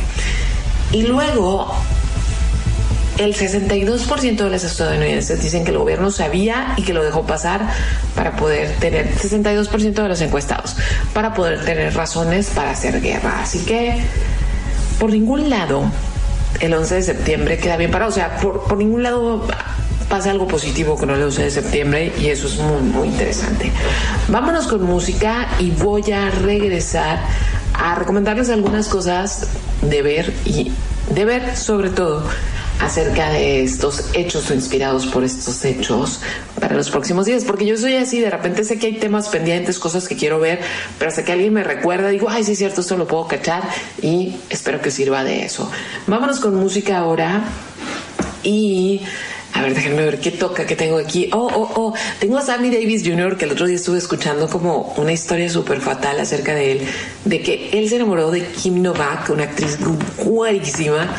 Y 0.93 1.03
luego 1.03 1.75
el 3.18 3.35
62% 3.35 4.37
de 4.37 4.51
los 4.51 4.64
estadounidenses 4.64 5.43
dicen 5.43 5.64
que 5.64 5.73
el 5.73 5.79
gobierno 5.79 6.11
sabía 6.11 6.73
y 6.79 6.83
que 6.83 6.95
lo 6.95 7.05
dejó 7.05 7.27
pasar 7.27 7.68
para 8.14 8.37
poder 8.37 8.75
tener, 8.79 9.14
62% 9.14 9.93
de 9.93 10.09
los 10.09 10.21
encuestados, 10.23 10.77
para 11.12 11.35
poder 11.35 11.62
tener 11.64 11.95
razones 11.95 12.49
para 12.55 12.71
hacer 12.71 13.01
guerra. 13.03 13.43
Así 13.43 13.59
que 13.61 14.03
por 15.01 15.11
ningún 15.11 15.51
lado 15.51 15.83
el 16.61 16.75
11 16.75 16.95
de 16.97 17.03
septiembre 17.03 17.59
queda 17.59 17.77
bien 17.77 17.91
parado. 17.91 18.11
O 18.11 18.15
sea, 18.15 18.37
por, 18.37 18.63
por 18.65 18.79
ningún 18.79 19.03
lado 19.03 19.43
pasa 20.09 20.31
algo 20.31 20.47
positivo 20.47 20.97
con 20.97 21.11
el 21.11 21.23
11 21.23 21.45
de 21.45 21.51
septiembre 21.51 22.13
y 22.21 22.29
eso 22.29 22.47
es 22.47 22.59
muy, 22.59 22.83
muy 22.83 23.09
interesante. 23.09 23.73
Vámonos 24.29 24.67
con 24.67 24.83
música 24.83 25.49
y 25.59 25.71
voy 25.71 26.13
a 26.13 26.31
regresar 26.31 27.21
a 27.75 27.95
recomendarles 27.95 28.51
algunas 28.51 28.89
cosas 28.89 29.49
de 29.83 30.03
ver 30.03 30.35
y 30.45 30.73
de 31.15 31.25
ver 31.25 31.57
sobre 31.57 31.91
todo 31.91 32.25
acerca 32.81 33.31
de 33.31 33.62
estos 33.62 34.07
hechos 34.14 34.51
o 34.51 34.55
inspirados 34.55 35.07
por 35.07 35.22
estos 35.22 35.64
hechos 35.64 36.20
para 36.59 36.74
los 36.74 36.91
próximos 36.91 37.26
días, 37.26 37.45
porque 37.45 37.66
yo 37.66 37.76
soy 37.76 37.97
así, 37.97 38.20
de 38.20 38.31
repente 38.31 38.64
sé 38.64 38.78
que 38.78 38.87
hay 38.87 38.99
temas 38.99 39.28
pendientes, 39.28 39.78
cosas 39.78 40.09
que 40.09 40.16
quiero 40.16 40.41
ver, 40.41 40.61
pero 40.99 41.11
hasta 41.11 41.24
que 41.24 41.33
alguien 41.33 41.53
me 41.53 41.62
recuerda, 41.62 42.09
digo, 42.09 42.28
ay, 42.31 42.45
sí 42.45 42.53
es 42.53 42.59
cierto, 42.59 42.81
esto 42.81 42.97
lo 42.97 43.07
puedo 43.07 43.26
cachar 43.28 43.62
y 44.03 44.37
espero 44.49 44.81
que 44.81 44.91
sirva 44.91 45.24
de 45.24 45.45
eso. 45.45 45.70
Vámonos 46.07 46.41
con 46.41 46.55
música 46.55 46.99
ahora 46.99 47.45
y 48.43 49.03
a 49.53 49.62
ver, 49.62 49.74
déjenme 49.74 50.05
ver 50.05 50.20
qué 50.20 50.31
toca, 50.31 50.64
qué 50.64 50.76
tengo 50.76 50.97
aquí. 50.97 51.28
Oh, 51.33 51.51
oh, 51.53 51.70
oh, 51.74 51.95
tengo 52.18 52.39
a 52.39 52.43
Sammy 52.43 52.70
Davis 52.70 53.03
Jr., 53.05 53.37
que 53.37 53.45
el 53.45 53.53
otro 53.53 53.66
día 53.66 53.76
estuve 53.76 53.99
escuchando 53.99 54.49
como 54.49 54.95
una 54.97 55.12
historia 55.12 55.51
súper 55.51 55.81
fatal 55.81 56.20
acerca 56.20 56.55
de 56.55 56.72
él, 56.72 56.81
de 57.24 57.43
que 57.43 57.70
él 57.72 57.89
se 57.89 57.97
enamoró 57.97 58.31
de 58.31 58.47
Kim 58.47 58.81
Novak, 58.81 59.28
una 59.31 59.45
actriz 59.45 59.78
guarísima, 60.16 61.14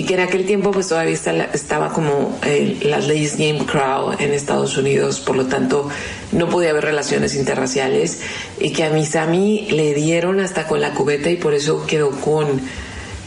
y 0.00 0.04
que 0.04 0.14
en 0.14 0.20
aquel 0.20 0.46
tiempo 0.46 0.70
pues 0.70 0.88
todavía 0.88 1.12
estaba 1.52 1.92
como 1.92 2.38
eh, 2.42 2.78
las 2.84 3.06
leyes 3.06 3.36
Jim 3.36 3.66
Crow 3.66 4.12
en 4.18 4.32
Estados 4.32 4.78
Unidos, 4.78 5.20
por 5.20 5.36
lo 5.36 5.44
tanto 5.44 5.90
no 6.32 6.48
podía 6.48 6.70
haber 6.70 6.84
relaciones 6.84 7.36
interraciales, 7.36 8.20
y 8.58 8.72
que 8.72 8.84
a 8.84 8.88
mi 8.88 9.04
Sammy 9.04 9.68
le 9.70 9.92
dieron 9.92 10.40
hasta 10.40 10.66
con 10.66 10.80
la 10.80 10.94
cubeta 10.94 11.28
y 11.28 11.36
por 11.36 11.52
eso 11.52 11.86
quedó 11.86 12.12
con, 12.12 12.62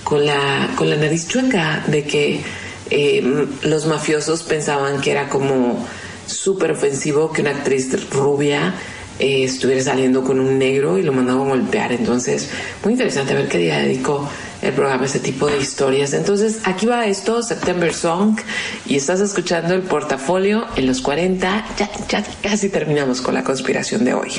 con, 0.03 0.25
la, 0.25 0.71
con 0.75 0.89
la 0.89 0.95
nariz 0.95 1.27
chueca, 1.27 1.83
de 1.85 2.05
que 2.05 2.41
eh, 2.89 3.47
los 3.61 3.85
mafiosos 3.85 4.41
pensaban 4.41 4.99
que 4.99 5.11
era 5.11 5.29
como 5.29 5.85
súper 6.25 6.71
ofensivo 6.71 7.31
que 7.31 7.41
una 7.41 7.51
actriz 7.51 8.09
rubia 8.09 8.73
eh, 9.19 9.43
estuviera 9.43 9.81
saliendo 9.81 10.23
con 10.23 10.39
un 10.39 10.57
negro 10.57 10.97
y 10.97 11.03
lo 11.03 11.13
mandaban 11.13 11.47
a 11.47 11.49
golpear. 11.49 11.91
Entonces, 11.91 12.49
muy 12.83 12.93
interesante 12.93 13.33
ver 13.33 13.47
qué 13.47 13.57
día 13.57 13.79
dedicó 13.79 14.29
el 14.61 14.73
programa 14.73 15.03
a 15.03 15.05
ese 15.05 15.19
tipo 15.19 15.47
de 15.47 15.57
historias. 15.57 16.13
Entonces, 16.13 16.59
aquí 16.63 16.85
va 16.85 17.05
esto, 17.05 17.43
September 17.43 17.93
Song, 17.93 18.37
y 18.85 18.95
estás 18.95 19.19
escuchando 19.19 19.73
el 19.73 19.81
portafolio 19.81 20.65
en 20.75 20.87
los 20.87 21.01
40. 21.01 21.65
Ya, 21.77 21.89
ya 22.07 22.23
casi 22.41 22.69
terminamos 22.69 23.21
con 23.21 23.33
la 23.33 23.43
conspiración 23.43 24.05
de 24.05 24.13
hoy. 24.13 24.31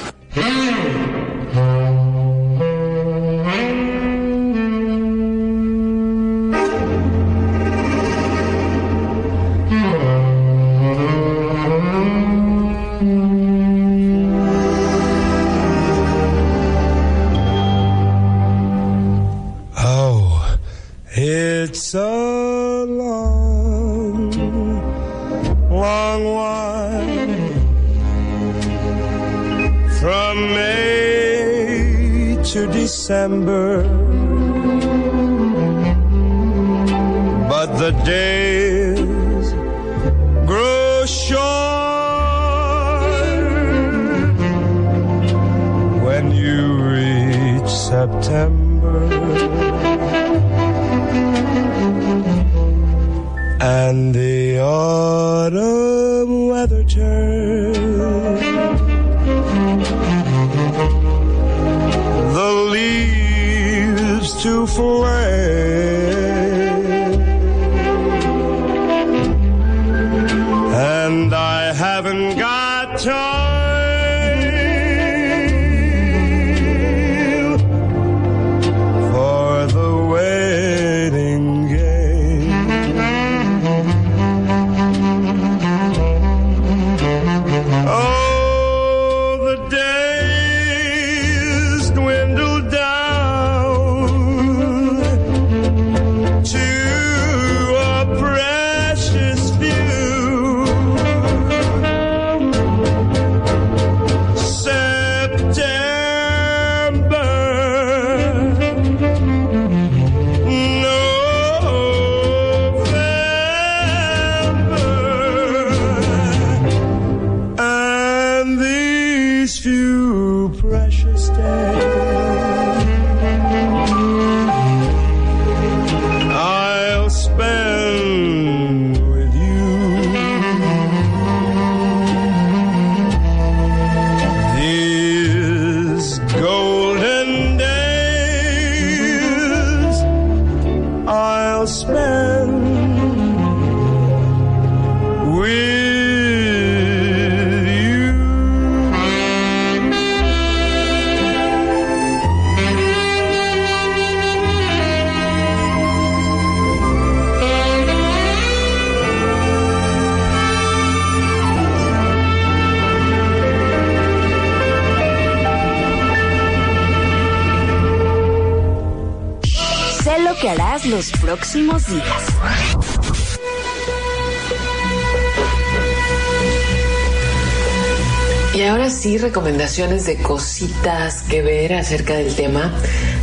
Recomendaciones 179.25 180.05
de 180.05 180.17
cositas 180.17 181.23
que 181.23 181.41
ver 181.41 181.73
acerca 181.73 182.15
del 182.15 182.35
tema. 182.35 182.75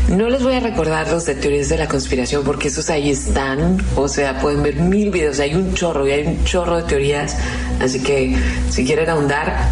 No 0.09 0.29
les 0.29 0.41
voy 0.41 0.55
a 0.55 0.59
recordar 0.59 1.07
los 1.11 1.27
de 1.27 1.35
teorías 1.35 1.69
de 1.69 1.77
la 1.77 1.87
conspiración 1.87 2.43
porque 2.43 2.69
esos 2.69 2.89
ahí 2.89 3.11
están. 3.11 3.77
O 3.95 4.07
sea, 4.07 4.39
pueden 4.39 4.63
ver 4.63 4.77
mil 4.77 5.11
videos. 5.11 5.39
Hay 5.39 5.53
un 5.53 5.75
chorro 5.75 6.07
y 6.07 6.11
hay 6.11 6.25
un 6.25 6.43
chorro 6.43 6.77
de 6.77 6.83
teorías. 6.83 7.37
Así 7.79 7.99
que 7.99 8.35
si 8.71 8.83
quieren 8.83 9.11
ahondar, 9.11 9.69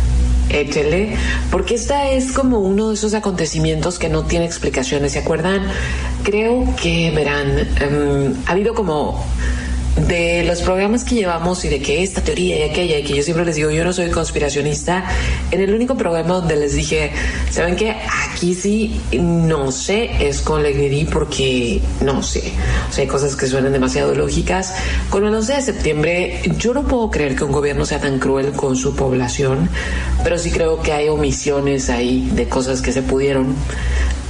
échele. 0.52 1.16
Porque 1.50 1.74
esta 1.74 2.12
es 2.12 2.32
como 2.32 2.60
uno 2.60 2.90
de 2.90 2.94
esos 2.94 3.16
acontecimientos 3.16 3.98
que 3.98 4.08
no 4.08 4.26
tiene 4.26 4.46
explicaciones. 4.46 5.14
¿Se 5.14 5.20
acuerdan? 5.20 5.64
Creo 6.24 6.64
que 6.80 7.10
verán, 7.10 7.58
em, 7.82 8.36
ha 8.46 8.52
habido 8.52 8.76
como 8.76 9.26
de 10.08 10.44
los 10.44 10.62
programas 10.62 11.04
que 11.04 11.16
llevamos 11.16 11.64
y 11.66 11.70
de 11.70 11.82
que 11.82 12.04
esta 12.04 12.22
teoría 12.22 12.60
y 12.60 12.70
aquella 12.70 13.00
y 13.00 13.04
que 13.04 13.16
yo 13.16 13.24
siempre 13.24 13.46
les 13.46 13.56
digo 13.56 13.70
yo 13.72 13.84
no 13.84 13.94
soy 13.94 14.10
conspiracionista 14.10 15.06
en 15.52 15.62
el 15.62 15.74
único 15.74 15.96
programa 15.96 16.36
donde 16.36 16.56
les 16.56 16.74
dije 16.74 17.12
saben 17.50 17.76
que 17.76 17.96
aquí 18.28 18.54
sí 18.54 19.02
no 19.14 19.72
sé 19.72 20.28
es 20.28 20.42
con 20.42 20.64
Legri 20.64 21.06
porque 21.06 21.82
no 22.02 22.24
sé. 22.24 22.52
O 22.90 22.94
sea 22.94 23.04
hay 23.04 23.08
cosas 23.08 23.36
que 23.36 23.48
suenan 23.48 23.72
demasiado 23.72 24.14
lógicas. 24.16 24.74
Con 25.10 25.26
el 25.26 25.34
11 25.34 25.54
de 25.54 25.62
septiembre 25.62 26.42
yo 26.58 26.74
no 26.74 26.84
puedo 26.84 27.10
creer 27.12 27.36
que 27.36 27.44
un 27.44 27.52
gobierno 27.52 27.86
sea 27.86 28.00
tan 28.00 28.20
cruel 28.20 28.52
con 28.52 28.76
su 28.76 28.96
población 28.96 29.70
pero 30.24 30.38
sí 30.38 30.52
creo 30.52 30.82
que 30.82 30.92
hay 30.92 31.10
omisiones 31.10 31.90
ahí 31.90 32.30
de 32.34 32.48
cosas 32.48 32.82
que 32.82 32.92
se 32.92 33.02
pudieron 33.02 33.56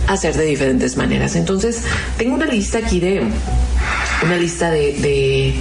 hacer 0.08 0.36
de 0.36 0.46
diferentes 0.46 0.98
maneras. 0.98 1.36
Entonces 1.36 1.84
tengo 2.18 2.36
una 2.36 2.46
lista 2.46 2.80
aquí 2.80 3.00
de 3.00 3.22
una 4.24 4.38
lista 4.38 4.70
de, 4.70 4.94
de, 4.94 5.56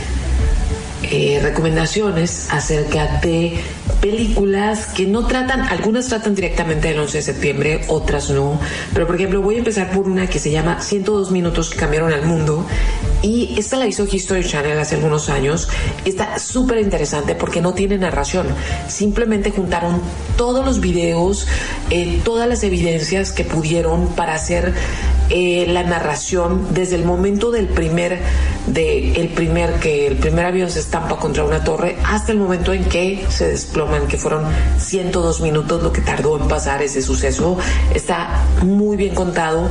eh, 1.11 1.40
recomendaciones 1.42 2.48
acerca 2.50 3.20
de 3.22 3.54
películas 4.00 4.86
que 4.86 5.06
no 5.06 5.26
tratan, 5.26 5.62
algunas 5.62 6.09
tratan 6.09 6.34
directamente 6.34 6.88
del 6.88 6.98
11 6.98 7.18
de 7.18 7.22
septiembre, 7.22 7.80
otras 7.88 8.30
no. 8.30 8.61
Pero 8.92 9.06
por 9.06 9.16
ejemplo, 9.16 9.40
voy 9.40 9.54
a 9.54 9.59
empezar 9.59 9.90
por 9.90 10.09
una 10.09 10.26
que 10.26 10.38
se 10.38 10.50
llama 10.50 10.80
102 10.80 11.30
minutos 11.30 11.70
que 11.70 11.76
cambiaron 11.76 12.12
al 12.12 12.26
mundo. 12.26 12.66
Y 13.22 13.54
esta 13.59 13.76
la 13.76 13.86
hizo 13.86 14.06
History 14.11 14.44
Channel 14.44 14.78
hace 14.78 14.96
algunos 14.96 15.28
años. 15.28 15.68
Está 16.04 16.38
súper 16.38 16.78
interesante 16.78 17.34
porque 17.34 17.61
no 17.61 17.74
tiene 17.74 17.96
narración. 17.96 18.48
Simplemente 18.88 19.50
juntaron 19.50 20.00
todos 20.36 20.64
los 20.64 20.80
videos, 20.80 21.46
eh, 21.90 22.20
todas 22.24 22.48
las 22.48 22.62
evidencias 22.64 23.32
que 23.32 23.44
pudieron 23.44 24.09
para 24.09 24.34
hacer 24.34 24.74
eh, 25.31 25.66
la 25.68 25.83
narración 25.83 26.68
desde 26.70 26.97
el 26.97 27.05
momento 27.05 27.51
del 27.51 27.66
primer, 27.66 28.20
de 28.66 29.12
el 29.20 29.29
primer 29.29 29.74
que 29.74 30.07
el 30.07 30.16
primer 30.16 30.47
avión 30.47 30.70
se 30.70 30.81
estampa 30.81 31.16
contra 31.18 31.45
una 31.45 31.64
torre 31.64 31.97
hasta 32.05 32.33
el 32.33 32.39
momento 32.39 32.72
en 32.72 32.85
que 32.85 33.24
se 33.29 33.49
desploman, 33.49 34.07
que 34.09 34.16
fueron 34.16 34.45
102 34.79 35.41
minutos 35.41 35.83
lo 35.83 35.93
que 35.93 36.01
tardó 36.01 36.39
en 36.39 36.49
pasar 36.49 36.83
ese 36.83 37.03
suceso. 37.03 37.59
Está 37.95 38.45
muy 38.62 38.97
bien 38.97 39.14
contado 39.14 39.68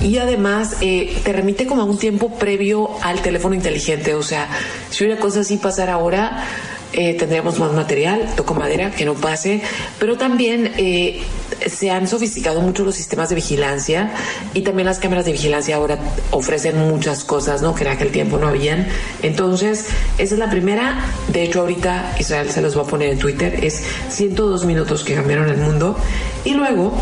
y 0.00 0.18
además 0.18 0.76
eh, 0.80 1.20
te 1.24 1.32
remite 1.32 1.66
como 1.66 1.82
a 1.82 1.84
un 1.84 1.98
tiempo 1.98 2.30
previo 2.38 2.90
al 3.02 3.20
teléfono 3.20 3.54
inteligente. 3.54 4.14
O 4.14 4.22
sea, 4.22 4.48
si 4.90 5.04
una 5.04 5.16
cosa 5.18 5.40
así 5.40 5.56
pasara 5.56 5.94
ahora, 5.94 6.44
eh, 6.92 7.14
tendríamos 7.14 7.58
más 7.58 7.72
material, 7.72 8.34
toco 8.36 8.54
madera, 8.54 8.90
que 8.90 9.04
no 9.04 9.14
pase, 9.14 9.62
pero 9.98 10.16
también 10.16 10.72
eh, 10.76 11.22
se 11.66 11.90
han 11.90 12.08
sofisticado 12.08 12.60
mucho 12.60 12.84
los 12.84 12.94
sistemas 12.94 13.28
de 13.28 13.36
vigilancia 13.36 14.12
y 14.54 14.62
también 14.62 14.86
las 14.86 14.98
cámaras 14.98 15.24
de 15.24 15.32
vigilancia 15.32 15.76
ahora 15.76 15.98
ofrecen 16.30 16.76
muchas 16.88 17.24
cosas, 17.24 17.62
¿no? 17.62 17.74
Que 17.74 17.84
en 17.84 17.90
aquel 17.90 18.10
tiempo 18.10 18.38
no 18.38 18.48
habían. 18.48 18.88
Entonces, 19.22 19.86
esa 20.18 20.34
es 20.34 20.38
la 20.38 20.50
primera. 20.50 21.04
De 21.28 21.44
hecho, 21.44 21.60
ahorita 21.60 22.16
Israel 22.18 22.50
se 22.50 22.60
los 22.60 22.76
va 22.76 22.82
a 22.82 22.86
poner 22.86 23.10
en 23.10 23.18
Twitter. 23.18 23.64
Es 23.64 23.82
102 24.08 24.64
minutos 24.64 25.04
que 25.04 25.14
cambiaron 25.14 25.48
el 25.48 25.58
mundo. 25.58 25.96
Y 26.44 26.54
luego, 26.54 26.92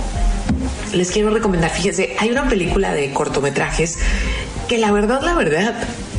les 0.92 1.10
quiero 1.10 1.30
recomendar, 1.30 1.70
fíjense, 1.70 2.16
hay 2.18 2.30
una 2.30 2.48
película 2.48 2.92
de 2.92 3.12
cortometrajes 3.12 3.98
que 4.68 4.78
la 4.78 4.92
verdad, 4.92 5.22
la 5.22 5.34
verdad, 5.34 5.74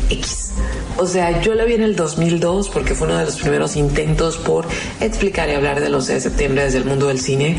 X. 0.09 0.51
O 0.99 1.07
sea, 1.07 1.41
yo 1.41 1.55
la 1.55 1.63
vi 1.63 1.75
en 1.75 1.81
el 1.81 1.95
2002 1.95 2.69
porque 2.69 2.93
fue 2.93 3.07
uno 3.07 3.17
de 3.17 3.25
los 3.25 3.37
primeros 3.37 3.77
intentos 3.77 4.35
por 4.35 4.65
explicar 4.99 5.47
y 5.49 5.53
hablar 5.53 5.79
del 5.79 5.95
11 5.95 6.15
de 6.15 6.19
septiembre 6.19 6.63
desde 6.65 6.79
el 6.79 6.85
mundo 6.85 7.07
del 7.07 7.21
cine. 7.21 7.57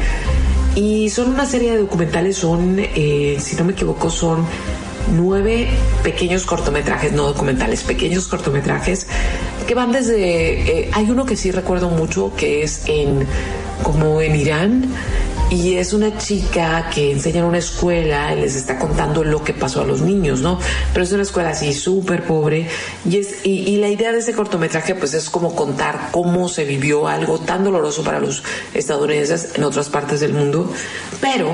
Y 0.75 1.09
son 1.09 1.31
una 1.31 1.47
serie 1.47 1.73
de 1.73 1.79
documentales, 1.79 2.37
son, 2.37 2.77
eh, 2.79 3.39
si 3.41 3.57
no 3.57 3.65
me 3.65 3.73
equivoco, 3.73 4.11
son 4.11 4.45
nueve 5.17 5.69
pequeños 6.03 6.45
cortometrajes, 6.45 7.13
no 7.13 7.27
documentales, 7.27 7.83
pequeños 7.83 8.29
cortometrajes 8.29 9.07
que 9.67 9.75
van 9.75 9.91
desde, 9.93 10.83
eh, 10.83 10.91
hay 10.93 11.11
uno 11.11 11.25
que 11.25 11.37
sí 11.37 11.51
recuerdo 11.51 11.89
mucho 11.89 12.33
que 12.37 12.63
es 12.63 12.83
en, 12.87 13.27
como 13.83 14.21
en 14.21 14.37
Irán, 14.37 14.85
y 15.51 15.75
es 15.75 15.93
una 15.93 16.17
chica 16.17 16.89
que 16.95 17.11
enseña 17.11 17.41
en 17.41 17.47
una 17.47 17.59
escuela 17.59 18.33
y 18.33 18.41
les 18.41 18.55
está 18.55 18.79
contando 18.79 19.25
lo 19.25 19.43
que 19.43 19.53
pasó 19.53 19.81
a 19.83 19.85
los 19.85 20.01
niños, 20.01 20.41
¿no? 20.41 20.61
Pero 20.93 21.05
es 21.05 21.11
una 21.11 21.25
escuela 21.25 21.51
así 21.51 21.75
súper 21.75 22.23
pobre 22.23 22.69
y, 23.05 23.19
es, 23.19 23.45
y, 23.45 23.69
y, 23.69 23.77
la 23.79 23.89
idea 23.89 24.13
de 24.13 24.21
ese 24.21 24.33
cortometraje 24.33 24.95
pues 24.95 25.13
es 25.15 25.29
como 25.29 25.57
contar 25.57 26.11
cómo 26.13 26.49
se 26.49 26.65
vivió 26.65 27.09
algo 27.09 27.41
tan 27.41 27.65
doloroso 27.65 28.05
para 28.05 28.21
los 28.21 28.45
estadounidenses 28.75 29.57
en 29.57 29.65
otras 29.65 29.89
partes 29.89 30.21
del 30.21 30.33
mundo, 30.33 30.73
pero 31.21 31.53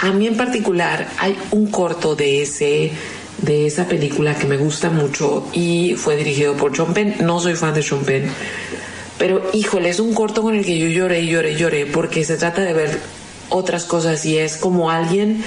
a 0.00 0.12
mí 0.12 0.26
en 0.26 0.36
particular 0.36 1.08
hay 1.18 1.36
un 1.52 1.70
corto 1.70 2.14
de 2.14 2.42
ese 2.42 2.92
de 3.38 3.66
esa 3.66 3.88
película 3.88 4.36
que 4.36 4.46
me 4.46 4.56
gusta 4.56 4.90
mucho 4.90 5.48
y 5.52 5.94
fue 5.96 6.16
dirigido 6.16 6.54
por 6.54 6.76
Sean 6.76 6.94
Penn. 6.94 7.16
No 7.22 7.40
soy 7.40 7.54
fan 7.54 7.74
de 7.74 7.82
Sean 7.82 8.04
Penn, 8.04 8.30
pero 9.18 9.42
híjole, 9.52 9.88
es 9.88 10.00
un 10.00 10.14
corto 10.14 10.42
con 10.42 10.54
el 10.54 10.64
que 10.64 10.78
yo 10.78 10.86
lloré, 10.86 11.26
lloré, 11.26 11.56
lloré, 11.56 11.86
porque 11.86 12.24
se 12.24 12.36
trata 12.36 12.62
de 12.62 12.72
ver 12.72 13.00
otras 13.48 13.84
cosas 13.84 14.24
y 14.24 14.38
es 14.38 14.56
como 14.56 14.90
alguien 14.90 15.42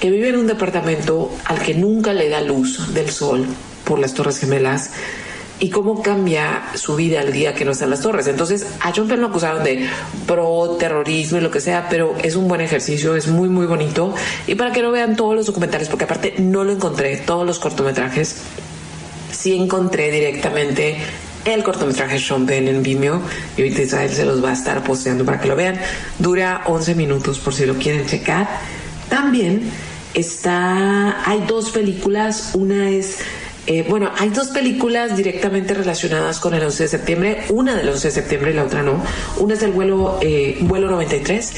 que 0.00 0.10
vive 0.10 0.30
en 0.30 0.36
un 0.36 0.46
departamento 0.46 1.30
al 1.44 1.60
que 1.62 1.74
nunca 1.74 2.12
le 2.12 2.28
da 2.28 2.40
luz 2.40 2.94
del 2.94 3.10
sol 3.10 3.46
por 3.84 3.98
las 3.98 4.14
Torres 4.14 4.38
Gemelas 4.38 4.90
y 5.60 5.68
cómo 5.68 6.02
cambia 6.02 6.62
su 6.74 6.96
vida 6.96 7.20
el 7.20 7.32
día 7.32 7.54
que 7.54 7.66
no 7.66 7.72
están 7.72 7.90
las 7.90 8.00
torres. 8.00 8.26
Entonces, 8.26 8.66
a 8.80 8.92
John 8.96 9.08
Penn 9.08 9.20
lo 9.20 9.26
acusaron 9.26 9.62
de 9.62 9.86
pro 10.26 10.76
terrorismo 10.78 11.36
y 11.36 11.42
lo 11.42 11.50
que 11.50 11.60
sea, 11.60 11.86
pero 11.90 12.16
es 12.22 12.34
un 12.34 12.48
buen 12.48 12.62
ejercicio, 12.62 13.14
es 13.14 13.28
muy, 13.28 13.50
muy 13.50 13.66
bonito. 13.66 14.14
Y 14.46 14.54
para 14.54 14.72
que 14.72 14.80
lo 14.80 14.90
vean 14.90 15.16
todos 15.16 15.36
los 15.36 15.46
documentales, 15.46 15.88
porque 15.88 16.04
aparte 16.04 16.34
no 16.38 16.64
lo 16.64 16.72
encontré, 16.72 17.18
todos 17.18 17.46
los 17.46 17.58
cortometrajes, 17.58 18.36
sí 19.30 19.54
encontré 19.54 20.10
directamente 20.10 20.96
el 21.44 21.62
cortometraje 21.62 22.18
Sean 22.18 22.46
Penn 22.46 22.68
en 22.68 22.82
Vimeo 22.82 23.20
y 23.56 23.62
ahorita 23.62 23.82
Israel 23.82 24.10
se 24.10 24.24
los 24.24 24.44
va 24.44 24.50
a 24.50 24.52
estar 24.54 24.82
posteando 24.82 25.24
para 25.24 25.40
que 25.40 25.48
lo 25.48 25.56
vean. 25.56 25.78
Dura 26.18 26.62
11 26.66 26.94
minutos 26.94 27.38
por 27.38 27.54
si 27.54 27.66
lo 27.66 27.74
quieren 27.74 28.06
checar. 28.06 28.48
También 29.08 29.70
está, 30.14 31.28
hay 31.28 31.44
dos 31.46 31.70
películas, 31.70 32.52
una 32.54 32.90
es 32.90 33.18
eh, 33.72 33.86
bueno, 33.88 34.10
hay 34.18 34.30
dos 34.30 34.48
películas 34.48 35.16
directamente 35.16 35.74
relacionadas 35.74 36.40
con 36.40 36.54
el 36.54 36.64
11 36.64 36.82
de 36.82 36.88
septiembre, 36.88 37.44
una 37.50 37.76
del 37.76 37.88
11 37.88 38.08
de 38.08 38.12
septiembre 38.12 38.50
y 38.50 38.54
la 38.54 38.64
otra 38.64 38.82
no. 38.82 39.00
Una 39.38 39.54
es 39.54 39.62
el 39.62 39.70
vuelo, 39.70 40.18
eh, 40.20 40.58
vuelo 40.62 40.90
93, 40.90 41.52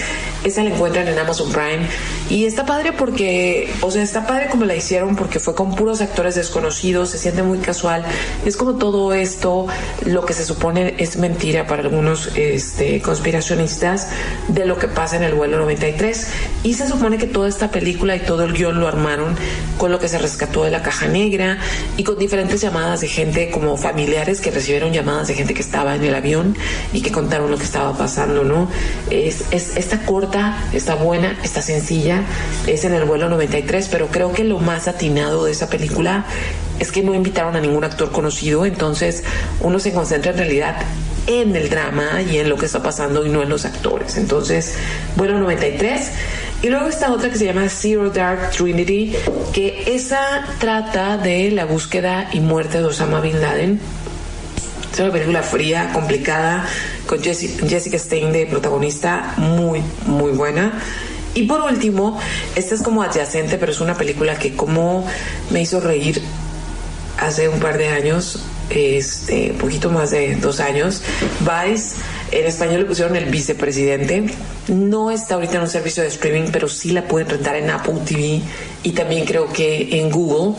esa 0.45 0.63
la 0.63 0.75
encuentran 0.75 1.09
en 1.09 1.19
Amazon 1.19 1.51
Prime 1.51 1.89
y 2.29 2.45
está 2.45 2.67
padre 2.67 2.93
porque, 2.93 3.73
o 3.81 3.91
sea, 3.91 4.03
está 4.03 4.27
padre 4.27 4.49
como 4.51 4.67
la 4.67 4.77
hicieron 4.77 5.17
porque 5.17 5.41
fue 5.41 5.55
con 5.55 5.75
puros 5.75 6.03
actores 6.03 6.35
desconocidos, 6.35 7.09
se 7.09 7.17
siente 7.17 7.43
muy 7.43 7.61
casual. 7.61 8.05
Es 8.45 8.59
como 8.59 8.75
todo 8.75 9.15
esto, 9.15 9.67
lo 10.05 10.27
que 10.27 10.35
se 10.35 10.45
supone 10.45 10.97
es 10.99 11.17
mentira 11.17 11.67
para 11.67 11.81
algunos 11.81 12.37
este, 12.37 13.01
conspiracionistas 13.01 14.11
de 14.49 14.67
lo 14.67 14.79
que 14.79 14.89
pasa 14.89 15.17
en 15.17 15.23
el 15.23 15.33
vuelo 15.33 15.57
93 15.61 16.27
y 16.65 16.75
se 16.75 16.87
supone 16.87 17.19
que 17.19 17.27
toda 17.27 17.49
esta 17.49 17.71
película 17.71 18.15
y 18.15 18.21
todo 18.21 18.45
el 18.45 18.53
guion 18.53 18.79
lo 18.79 18.87
armaron 18.87 19.35
con 19.79 19.91
lo 19.91 19.99
que 19.99 20.09
se 20.09 20.19
rescató 20.19 20.65
de 20.65 20.71
la 20.71 20.83
caja 20.83 21.09
negra 21.09 21.59
y 21.97 22.05
con 22.05 22.19
diferentes 22.19 22.61
llamadas 22.61 23.01
de 23.01 23.09
gente 23.09 23.51
como 23.51 23.77
familiares 23.77 24.41
que 24.41 24.51
recibieron 24.51 24.93
llamadas 24.93 25.29
de 25.29 25.35
gente 25.35 25.55
que 25.55 25.63
estaba 25.63 25.97
en 25.97 26.05
el 26.05 26.15
avión 26.15 26.57
y 26.93 27.03
que 27.03 27.11
contaron 27.11 27.51
lo 27.51 27.59
que 27.59 27.65
estaba 27.65 27.97
pasando, 27.97 28.45
¿no? 28.45 28.69
Es, 29.11 29.45
es 29.51 29.77
está 29.77 30.05
corta, 30.05 30.57
está 30.73 30.95
buena, 30.95 31.39
está 31.43 31.63
sencilla, 31.63 32.23
es 32.67 32.85
en 32.85 32.95
el 32.95 33.05
vuelo 33.05 33.29
93, 33.29 33.89
pero 33.91 34.09
creo 34.09 34.33
que 34.33 34.45
lo 34.45 34.59
más 34.59 34.87
atinado 34.87 35.45
de 35.45 35.53
esa 35.53 35.69
película 35.69 36.25
es 36.79 36.93
que 36.93 37.03
no 37.03 37.15
invitaron 37.15 37.57
a 37.57 37.61
ningún 37.61 37.85
actor 37.85 38.13
conocido, 38.13 38.67
entonces 38.67 39.25
uno 39.61 39.79
se 39.79 39.93
concentra 39.93 40.33
en 40.33 40.39
realidad 40.39 40.77
en 41.27 41.55
el 41.55 41.71
drama 41.71 42.23
y 42.23 42.39
en 42.39 42.49
lo 42.49 42.57
que 42.57 42.67
está 42.67 42.83
pasando 42.83 43.25
y 43.25 43.29
no 43.29 43.43
en 43.43 43.49
los 43.49 43.65
actores. 43.65 44.17
Entonces, 44.17 44.75
vuelo 45.17 45.39
93. 45.39 46.11
Y 46.63 46.69
luego 46.69 46.87
está 46.87 47.13
otra 47.13 47.29
que 47.29 47.37
se 47.37 47.45
llama 47.47 47.69
Zero 47.69 48.11
Dark 48.11 48.51
Trinity, 48.53 49.15
que 49.53 49.83
esa 49.95 50.45
trata 50.61 51.19
de 51.19 51.51
la 51.51 51.65
búsqueda 51.65 52.29
y 52.33 52.39
muerte 52.39 52.79
de 52.79 52.85
Osama 52.85 53.21
Bin 53.21 53.41
Laden. 53.41 53.81
Es 54.93 55.01
una 55.01 55.11
película 55.11 55.43
fría, 55.43 55.91
complicada, 55.93 56.65
con 57.07 57.19
Jessi- 57.21 57.69
Jessica 57.69 57.99
Stein 57.99 58.33
de 58.33 58.47
protagonista, 58.47 59.35
muy, 59.39 59.83
muy 60.07 60.31
buena. 60.33 60.73
Y 61.35 61.45
por 61.45 61.63
último, 61.63 62.21
esta 62.55 62.75
es 62.77 62.83
como 62.83 63.03
adyacente, 63.03 63.57
pero 63.59 63.73
es 63.73 63.81
una 63.81 63.97
película 63.97 64.39
que 64.39 64.55
como 64.55 65.05
me 65.51 65.63
hizo 65.63 65.81
reír 65.81 66.23
hace 67.19 67.49
un 67.49 67.59
par 67.59 67.77
de 67.79 67.89
años, 67.89 68.39
este, 68.71 69.55
poquito 69.59 69.91
más 69.91 70.11
de 70.11 70.37
dos 70.37 70.61
años, 70.61 71.03
Vice, 71.41 71.97
en 72.33 72.47
español 72.47 72.81
le 72.81 72.85
pusieron 72.87 73.15
el 73.15 73.27
vicepresidente. 73.27 74.25
No 74.69 75.11
está 75.11 75.35
ahorita 75.35 75.57
en 75.57 75.63
un 75.63 75.69
servicio 75.69 76.03
de 76.03 76.09
streaming, 76.09 76.51
pero 76.51 76.67
sí 76.69 76.91
la 76.91 77.07
pueden 77.07 77.29
rentar 77.29 77.57
en 77.57 77.71
Apple 77.71 77.97
TV 78.05 78.41
y 78.83 78.91
también 78.93 79.25
creo 79.25 79.53
que 79.53 80.01
en 80.01 80.11
Google. 80.11 80.57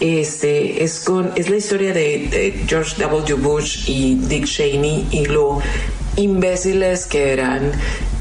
Este 0.00 0.84
es 0.84 1.00
con 1.00 1.32
es 1.36 1.48
la 1.48 1.56
historia 1.56 1.92
de, 1.92 2.64
George 2.66 3.02
W. 3.02 3.34
Bush 3.34 3.88
y 3.88 4.14
Dick 4.14 4.44
Cheney 4.44 5.08
y 5.10 5.24
lo 5.24 5.58
imbéciles 6.16 7.06
que 7.06 7.32
eran 7.32 7.72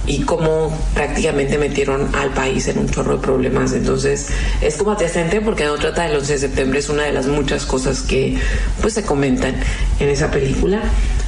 y 0.08 0.22
cómo 0.22 0.78
prácticamente 0.94 1.58
metieron 1.58 2.14
al 2.16 2.30
país 2.32 2.68
en 2.68 2.78
un 2.80 2.90
chorro 2.90 3.18
de 3.18 3.22
problemas. 3.24 3.74
Entonces 3.74 4.30
es 4.62 4.78
como 4.78 4.92
adyacente 4.92 5.42
porque 5.42 5.66
no 5.66 5.76
trata 5.76 6.04
del 6.04 6.18
11 6.18 6.34
de 6.34 6.40
septiembre, 6.40 6.80
es 6.80 6.90
una 6.90 7.04
de 7.04 7.12
las 7.12 7.28
muchas 7.28 7.66
cosas 7.66 8.02
que 8.02 8.38
pues 8.82 8.94
se 8.94 9.04
comentan 9.04 9.56
en 10.00 10.10
esa 10.10 10.32
película. 10.32 10.82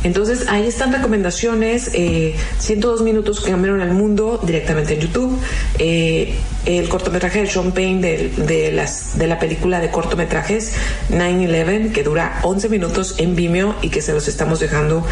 Entonces 0.03 0.45
ahí 0.47 0.67
están 0.67 0.93
recomendaciones, 0.93 1.91
eh, 1.93 2.35
102 2.59 3.01
minutos 3.01 3.41
que 3.41 3.51
cambiaron 3.51 3.81
el 3.81 3.91
mundo 3.91 4.39
directamente 4.43 4.93
en 4.93 5.01
YouTube. 5.01 5.39
Eh, 5.79 6.35
el 6.65 6.89
cortometraje 6.89 7.41
de 7.41 7.47
Sean 7.47 7.71
Payne 7.71 8.01
de, 8.01 8.29
de 8.45 8.71
las, 8.71 9.17
de 9.17 9.27
la 9.27 9.39
película 9.39 9.79
de 9.79 9.89
cortometrajes 9.89 10.73
9-11 11.11 11.91
que 11.91 12.03
dura 12.03 12.39
11 12.43 12.69
minutos 12.69 13.15
en 13.17 13.35
Vimeo 13.35 13.75
y 13.81 13.89
que 13.89 14.01
se 14.01 14.13
los 14.13 14.27
estamos 14.27 14.59
dejando 14.59 15.05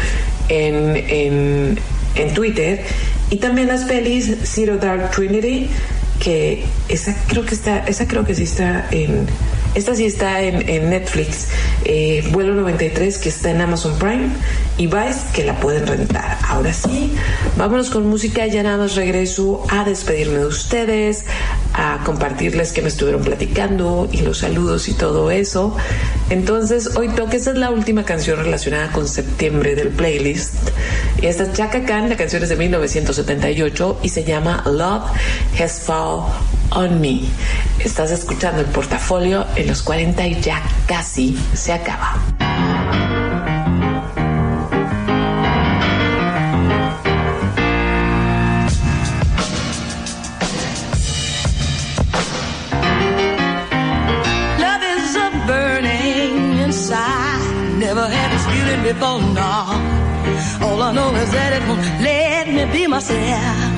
en, 0.48 0.96
en, 0.96 1.78
en 2.14 2.34
Twitter. 2.34 2.82
Y 3.30 3.36
también 3.36 3.68
las 3.68 3.84
pelis 3.84 4.36
Zero 4.44 4.76
Dark 4.76 5.10
Trinity, 5.10 5.68
que 6.22 6.64
esa 6.88 7.16
creo 7.26 7.44
que 7.44 7.54
está, 7.54 7.78
esa 7.86 8.06
creo 8.06 8.24
que 8.24 8.34
sí 8.34 8.44
está 8.44 8.86
en, 8.90 9.26
esta 9.76 9.94
sí 9.94 10.06
está 10.06 10.40
en, 10.40 10.88
Netflix, 10.88 11.48
eh, 11.84 12.26
Vuelo 12.32 12.54
93 12.54 13.18
que 13.18 13.28
está 13.28 13.50
en 13.50 13.60
Amazon 13.60 13.98
Prime 13.98 14.30
y 14.78 14.86
Vice 14.86 15.20
que 15.34 15.44
la 15.44 15.60
pueden 15.60 15.86
rentar. 15.86 16.38
Ahora 16.48 16.72
sí, 16.72 17.14
vámonos 17.58 17.90
con 17.90 18.08
música, 18.08 18.46
ya 18.46 18.62
nada 18.62 18.78
más 18.78 18.94
regreso 18.94 19.64
a 19.68 19.84
despedirme 19.84 20.38
de 20.38 20.46
ustedes, 20.46 21.26
a 21.74 22.00
compartirles 22.06 22.72
que 22.72 22.80
me 22.80 22.88
estuvieron 22.88 23.20
platicando 23.22 24.08
y 24.10 24.22
los 24.22 24.38
saludos 24.38 24.88
y 24.88 24.94
todo 24.94 25.30
eso. 25.30 25.76
Entonces, 26.30 26.96
hoy 26.96 27.10
toque, 27.10 27.36
esta 27.36 27.50
es 27.50 27.58
la 27.58 27.70
última 27.70 28.04
canción 28.04 28.38
relacionada 28.38 28.92
con 28.92 29.06
septiembre 29.06 29.74
del 29.74 29.88
playlist. 29.88 30.54
Y 31.20 31.26
esta 31.26 31.42
es 31.42 31.52
Chaka 31.52 31.84
Khan, 31.84 32.08
la 32.08 32.16
canción 32.16 32.42
es 32.42 32.48
de 32.48 32.56
1978 32.56 34.00
y 34.02 34.08
se 34.08 34.24
llama 34.24 34.64
Love 34.66 35.04
Has 35.60 35.80
Fall 35.80 36.24
on 36.72 37.00
Me. 37.00 37.20
Estás 37.78 38.10
escuchando 38.10 38.60
el 38.60 38.66
portafolio 38.66 39.46
en 39.56 39.66
los 39.66 39.82
40 39.82 40.26
y 40.26 40.40
ya 40.40 40.62
casi 40.86 41.38
se 41.54 41.72
acaba. 41.72 42.14
Love 54.58 54.82
is 54.96 55.16
a 55.16 55.30
burning 55.46 56.58
inside. 56.60 57.76
Never 57.78 58.08
had 58.08 58.32
this 58.32 58.46
feeling 58.46 58.82
before, 58.82 59.20
no. 59.34 60.06
All 60.62 60.82
I 60.82 60.92
know 60.92 61.14
is 61.14 61.30
that 61.32 61.52
it 61.52 61.68
won't 61.68 61.84
let 62.02 62.48
me 62.48 62.64
be 62.72 62.86
myself. 62.86 63.75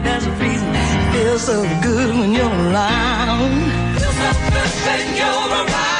Maybe 0.00 0.08
there's 0.08 0.26
a 0.26 0.30
reason 0.32 0.72
feels 1.12 1.42
so 1.42 1.62
good 1.82 2.14
when 2.14 2.32
you're 2.32 2.46
around. 2.46 3.98
Feels 3.98 4.14
so 4.14 4.32
good 4.50 4.70
when 4.86 5.16
you're 5.16 5.66
around. 5.66 5.99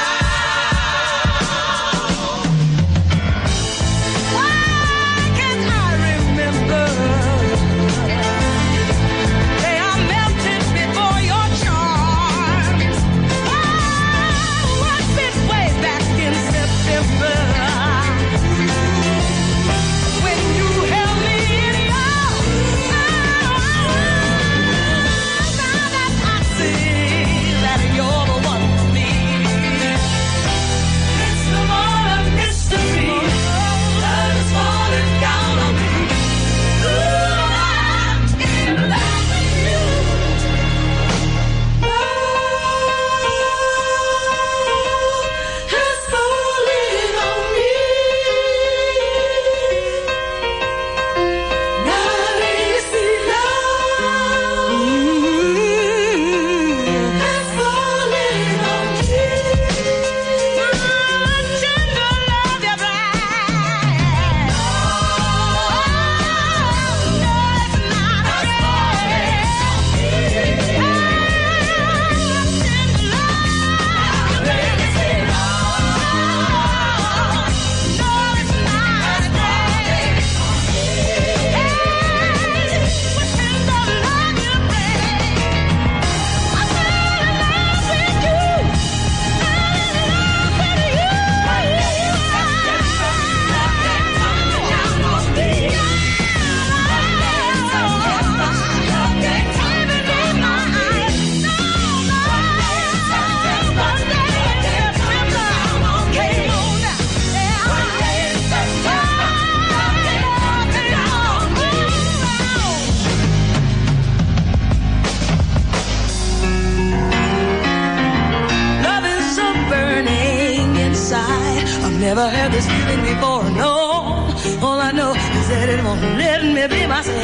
Never 122.15 122.29
had 122.29 122.51
this 122.51 122.67
feeling 122.67 123.01
before. 123.03 123.43
No, 123.51 124.27
all 124.67 124.79
I 124.81 124.91
know 124.91 125.13
is 125.13 125.47
that 125.47 125.69
it 125.69 125.81
won't 125.81 126.01
let 126.19 126.43
me 126.43 126.67
be 126.67 126.85
myself. 126.85 127.15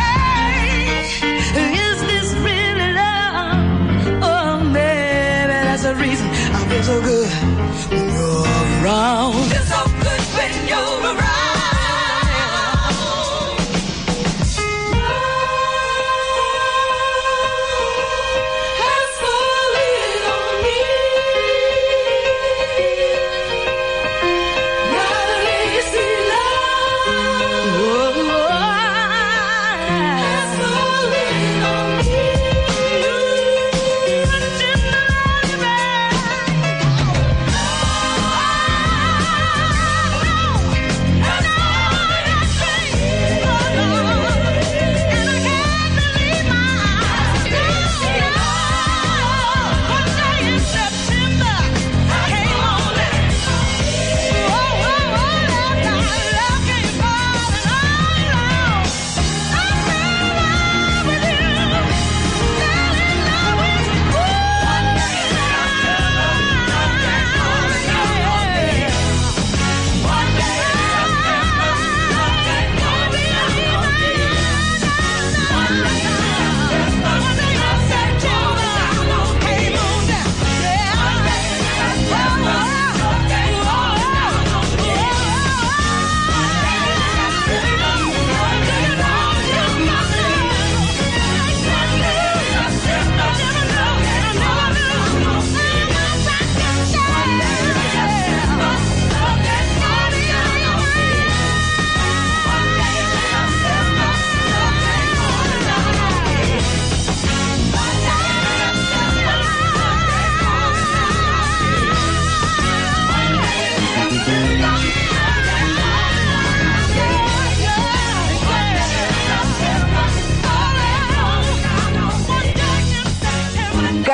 Hey, 0.00 1.20
is 1.90 1.98
this 2.10 2.28
really 2.48 2.90
love? 3.00 3.56
Oh, 4.24 4.64
baby, 4.72 5.58
that's 5.68 5.82
the 5.82 5.94
reason 5.94 6.26
I 6.56 6.60
feel 6.70 6.84
so 6.84 7.02
good 7.02 7.28
when 7.90 8.06
you're 8.16 8.46
around. 8.82 9.53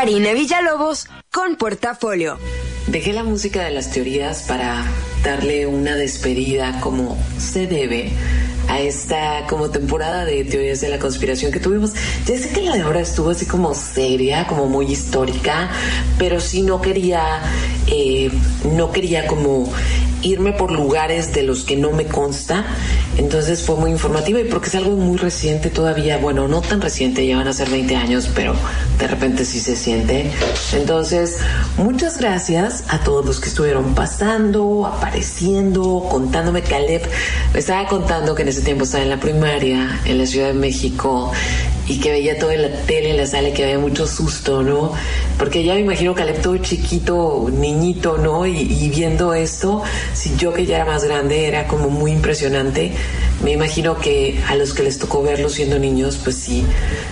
Karina 0.01 0.33
Villalobos 0.33 1.09
con 1.31 1.57
Portafolio. 1.57 2.39
Dejé 2.87 3.13
la 3.13 3.23
música 3.23 3.63
de 3.65 3.71
las 3.71 3.91
teorías 3.91 4.45
para 4.45 4.83
darle 5.23 5.67
una 5.67 5.95
despedida 5.95 6.81
como 6.81 7.23
se 7.37 7.67
debe 7.67 8.11
a 8.69 8.81
esta 8.81 9.47
como 9.47 9.69
temporada 9.69 10.25
de 10.25 10.43
teorías 10.45 10.81
de 10.81 10.89
la 10.89 10.99
conspiración 10.99 11.53
que 11.53 11.61
tuvimos. 11.61 11.93
Ya 12.25 12.39
sé 12.39 12.49
que 12.49 12.63
la 12.63 12.77
de 12.77 12.81
ahora 12.81 13.01
estuvo 13.01 13.29
así 13.29 13.45
como 13.45 13.75
seria, 13.75 14.47
como 14.47 14.65
muy 14.69 14.91
histórica, 14.91 15.69
pero 16.19 16.41
sí 16.41 16.63
no 16.63 16.81
quería, 16.81 17.43
eh, 17.87 18.31
no 18.75 18.93
quería 18.93 19.27
como 19.27 19.71
irme 20.23 20.53
por 20.53 20.71
lugares 20.71 21.33
de 21.33 21.43
los 21.43 21.65
que 21.65 21.77
no 21.77 21.93
me 21.93 22.07
consta. 22.07 22.65
Entonces 23.17 23.63
fue 23.63 23.77
muy 23.77 23.91
informativa 23.91 24.41
y 24.41 24.45
porque 24.45 24.69
es 24.69 24.75
algo 24.75 24.93
muy 24.97 25.19
reciente 25.19 25.71
todavía, 25.71 26.19
bueno, 26.19 26.49
no 26.49 26.61
tan 26.61 26.81
reciente, 26.81 27.27
ya 27.27 27.37
van 27.37 27.49
a 27.49 27.53
ser 27.53 27.71
20 27.71 27.97
años, 27.97 28.31
pero 28.35 28.55
de 28.99 29.07
repente 29.07 29.45
sí 29.45 29.61
se 29.61 29.77
siente. 29.77 30.31
Entonces, 30.73 31.39
muchas 31.77 32.19
gracias 32.19 32.85
a 32.89 33.01
todos 33.01 33.25
los 33.25 33.41
que 33.41 33.49
estuvieron 33.49 33.95
pasando, 33.95 34.87
apareciendo, 34.87 36.07
contándome. 36.11 36.63
Caleb 36.63 37.03
me 37.53 37.61
estaba 37.61 37.89
contando 37.89 38.35
que 38.35 38.43
en 38.43 38.49
ese 38.49 38.63
tiempo 38.63 38.85
estaba 38.85 39.03
en 39.03 39.11
la 39.11 39.21
primaria, 39.21 40.01
en 40.05 40.19
la 40.19 40.27
Ciudad 40.27 40.49
de 40.49 40.55
México, 40.55 41.33
y 41.91 41.99
que 41.99 42.13
veía 42.13 42.39
todo 42.39 42.53
en 42.53 42.63
la 42.63 42.69
tele, 42.87 43.11
en 43.11 43.17
la 43.17 43.27
sala, 43.27 43.53
que 43.53 43.65
había 43.65 43.81
mucho 43.81 44.07
susto, 44.07 44.63
¿no? 44.63 44.93
Porque 45.37 45.65
ya 45.65 45.75
me 45.75 45.81
imagino 45.81 46.15
Caleb 46.15 46.41
todo 46.41 46.57
chiquito, 46.59 47.49
niñito, 47.53 48.17
¿no? 48.17 48.47
Y, 48.47 48.61
y 48.61 48.91
viendo 48.91 49.35
esto, 49.35 49.83
si 50.15 50.37
yo 50.37 50.53
que 50.53 50.67
ya 50.67 50.77
era 50.77 50.85
más 50.85 51.03
grande, 51.03 51.49
era 51.49 51.67
como 51.67 51.91
muy 51.91 52.13
impresionante. 52.13 52.93
Me 53.43 53.53
imagino 53.53 53.99
que 53.99 54.39
a 54.49 54.55
los 54.55 54.75
que 54.75 54.83
les 54.83 54.99
tocó 54.99 55.23
verlo 55.23 55.49
siendo 55.49 55.79
niños, 55.79 56.21
pues 56.23 56.37
sí, 56.37 56.65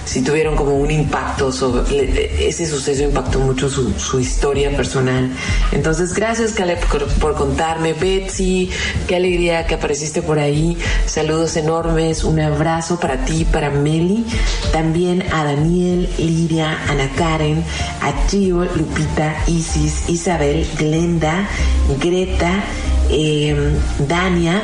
sí 0.05 0.23
tuvieron 0.23 0.57
como 0.57 0.77
un 0.77 0.91
impacto 0.91 1.51
sobre 1.51 2.47
ese 2.47 2.67
suceso 2.67 3.03
impactó 3.03 3.41
mucho 3.41 3.69
su, 3.71 3.93
su 3.99 4.21
historia 4.21 4.77
personal. 4.77 5.31
Entonces, 5.73 6.13
gracias 6.13 6.53
Caleb 6.53 6.79
por, 6.87 7.07
por 7.15 7.35
contarme. 7.35 7.95
Betsy, 7.95 8.71
qué 9.07 9.17
alegría 9.17 9.67
que 9.67 9.75
apareciste 9.75 10.21
por 10.23 10.39
ahí. 10.39 10.77
Saludos 11.07 11.57
enormes, 11.57 12.23
un 12.25 12.39
abrazo 12.41 13.01
para 13.01 13.25
ti, 13.25 13.47
para 13.51 13.71
Meli, 13.71 14.27
también 14.73 15.23
a 15.33 15.45
Daniel, 15.45 16.09
Lidia, 16.19 16.79
Ana 16.89 17.11
Karen, 17.17 17.65
a 18.03 18.13
Gio, 18.29 18.65
Lupita, 18.65 19.35
Isis, 19.47 20.09
Isabel, 20.09 20.67
Glenda, 20.79 21.49
Greta, 22.01 22.65
eh, 23.11 23.57
Dania. 24.07 24.63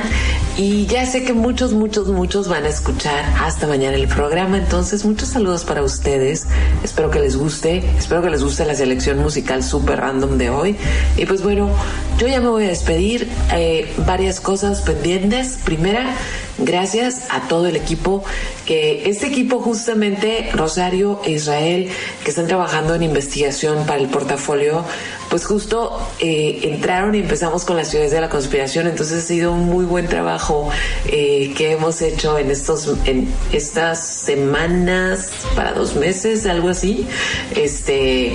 Y 0.57 0.87
ya 0.87 1.05
sé 1.05 1.25
que 1.25 1.33
muchos, 1.33 1.73
muchos, 1.73 2.07
muchos 2.09 2.49
van 2.49 2.65
a 2.65 2.69
escuchar 2.69 3.25
hasta 3.41 3.67
mañana 3.67 3.97
el 3.97 4.07
programa. 4.07 4.57
Entonces, 4.57 5.05
muchos 5.05 5.31
saludos 5.31 5.65
para 5.65 5.83
ustedes. 5.83 6.47
Espero 6.85 7.11
que 7.11 7.19
les 7.19 7.37
guste. 7.37 7.83
Espero 7.99 8.23
que 8.23 8.31
les 8.31 8.45
guste 8.45 8.65
la 8.65 8.77
selección 8.77 9.19
musical 9.19 9.65
super 9.65 9.99
random 9.99 10.39
de 10.39 10.51
hoy. 10.51 10.77
Y 11.17 11.27
pues 11.27 11.43
bueno, 11.43 11.71
yo 12.19 12.29
ya 12.29 12.41
me 12.41 12.49
voy 12.49 12.65
a 12.65 12.69
despedir. 12.69 13.29
Eh, 13.53 13.93
varias 14.07 14.41
cosas 14.41 14.81
pendientes. 14.83 15.59
Primera, 15.65 16.15
gracias 16.59 17.27
a 17.31 17.49
todo 17.49 17.67
el 17.67 17.77
equipo. 17.77 18.25
Que 18.67 19.09
este 19.09 19.27
equipo, 19.27 19.61
justamente 19.61 20.51
Rosario 20.53 21.21
e 21.25 21.33
Israel, 21.33 21.91
que 22.23 22.31
están 22.31 22.47
trabajando 22.47 22.95
en 22.95 23.03
investigación 23.03 23.87
para 23.87 24.01
el 24.01 24.09
portafolio, 24.09 24.85
pues 25.29 25.47
justo 25.47 25.99
eh, 26.21 26.61
entraron 26.63 27.15
y 27.15 27.19
empezamos 27.19 27.65
con 27.65 27.77
las 27.77 27.89
ciudades 27.89 28.13
de 28.13 28.21
la 28.21 28.29
conspiración. 28.29 28.87
Entonces 28.87 29.25
ha 29.25 29.27
sido 29.27 29.53
un 29.53 29.67
muy 29.67 29.85
buen 29.85 30.07
trabajo 30.07 30.71
eh, 31.07 31.53
que 31.57 31.73
hemos 31.73 32.01
hecho 32.03 32.39
en 32.39 32.51
estos 32.51 32.95
en 33.05 33.29
estas 33.53 34.07
semanas 34.07 35.31
para 35.55 35.73
dos 35.73 35.97
meses, 35.97 36.47
algo 36.47 36.69
así. 36.69 37.07
Este 37.55 38.35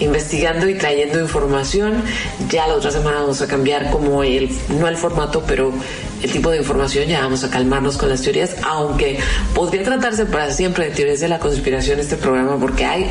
investigando 0.00 0.68
y 0.68 0.74
trayendo 0.74 1.20
información. 1.20 2.02
Ya 2.48 2.66
la 2.66 2.74
otra 2.74 2.90
semana 2.90 3.20
vamos 3.20 3.42
a 3.42 3.46
cambiar 3.46 3.90
como 3.90 4.22
el, 4.22 4.50
no 4.68 4.88
el 4.88 4.96
formato, 4.96 5.42
pero 5.46 5.72
tipo 6.28 6.50
de 6.50 6.58
información, 6.58 7.08
ya 7.08 7.20
vamos 7.20 7.44
a 7.44 7.50
calmarnos 7.50 7.96
con 7.96 8.08
las 8.08 8.22
teorías, 8.22 8.56
aunque 8.62 9.18
podría 9.54 9.82
tratarse 9.82 10.26
para 10.26 10.50
siempre 10.52 10.86
de 10.86 10.90
teorías 10.90 11.20
de 11.20 11.28
la 11.28 11.38
conspiración 11.38 12.00
este 12.00 12.16
programa, 12.16 12.56
porque 12.58 12.84
hay 12.84 13.10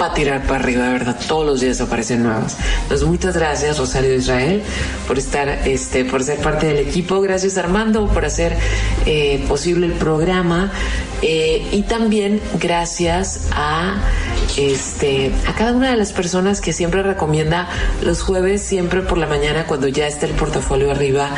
para 0.00 0.14
tirar 0.14 0.42
para 0.44 0.60
arriba, 0.60 0.86
de 0.86 0.92
verdad, 0.94 1.20
todos 1.28 1.44
los 1.44 1.60
días 1.60 1.78
aparecen 1.82 2.22
nuevas. 2.22 2.56
Entonces, 2.84 3.06
muchas 3.06 3.36
gracias, 3.36 3.76
Rosario 3.76 4.14
Israel, 4.14 4.62
por 5.06 5.18
estar, 5.18 5.46
este, 5.68 6.06
por 6.06 6.24
ser 6.24 6.38
parte 6.38 6.68
del 6.68 6.78
equipo. 6.78 7.20
Gracias, 7.20 7.58
Armando, 7.58 8.08
por 8.08 8.24
hacer 8.24 8.56
eh, 9.04 9.44
posible 9.46 9.84
el 9.84 9.92
programa. 9.92 10.72
Eh, 11.20 11.66
y 11.70 11.82
también 11.82 12.40
gracias 12.58 13.48
a 13.52 14.00
este 14.56 15.30
a 15.46 15.54
cada 15.54 15.72
una 15.72 15.90
de 15.90 15.96
las 15.96 16.12
personas 16.12 16.60
que 16.60 16.72
siempre 16.72 17.02
recomienda 17.02 17.68
los 18.02 18.22
jueves 18.22 18.62
siempre 18.62 19.00
por 19.02 19.18
la 19.18 19.26
mañana 19.26 19.66
cuando 19.66 19.88
ya 19.88 20.06
está 20.06 20.26
el 20.26 20.32
portafolio 20.32 20.90
arriba 20.90 21.30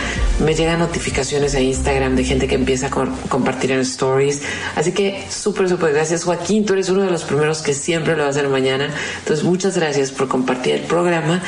me 0.44 0.54
llegan 0.54 0.78
notificaciones 0.78 1.54
a 1.54 1.60
Instagram 1.60 2.16
de 2.16 2.24
gente 2.24 2.48
que 2.48 2.54
empieza 2.54 2.86
a 2.86 2.90
co- 2.90 3.08
compartir 3.28 3.72
en 3.72 3.80
stories. 3.80 4.42
Así 4.76 4.92
que 4.92 5.24
súper 5.30 5.68
súper 5.68 5.92
gracias 5.92 6.24
Joaquín. 6.24 6.64
Tú 6.64 6.72
eres 6.72 6.88
uno 6.88 7.02
de 7.02 7.10
los 7.10 7.24
primeros 7.24 7.62
que 7.62 7.74
siempre 7.74 8.14
lo 8.16 8.22
va 8.22 8.28
a 8.28 8.30
hacer 8.30 8.48
mañana. 8.48 8.88
Entonces 9.20 9.44
muchas 9.44 9.76
gracias 9.76 10.10
por 10.10 10.28
compartir 10.28 10.74
el 10.74 10.82
programa. 10.82 11.42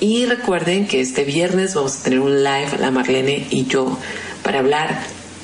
Y 0.00 0.26
recuerden 0.26 0.86
que 0.88 1.00
este 1.00 1.24
viernes 1.24 1.74
vamos 1.74 2.00
a 2.00 2.02
tener 2.02 2.20
un 2.20 2.42
live, 2.42 2.78
la 2.80 2.90
Marlene 2.90 3.46
y 3.50 3.66
yo, 3.66 3.96
para 4.42 4.58
hablar 4.58 4.98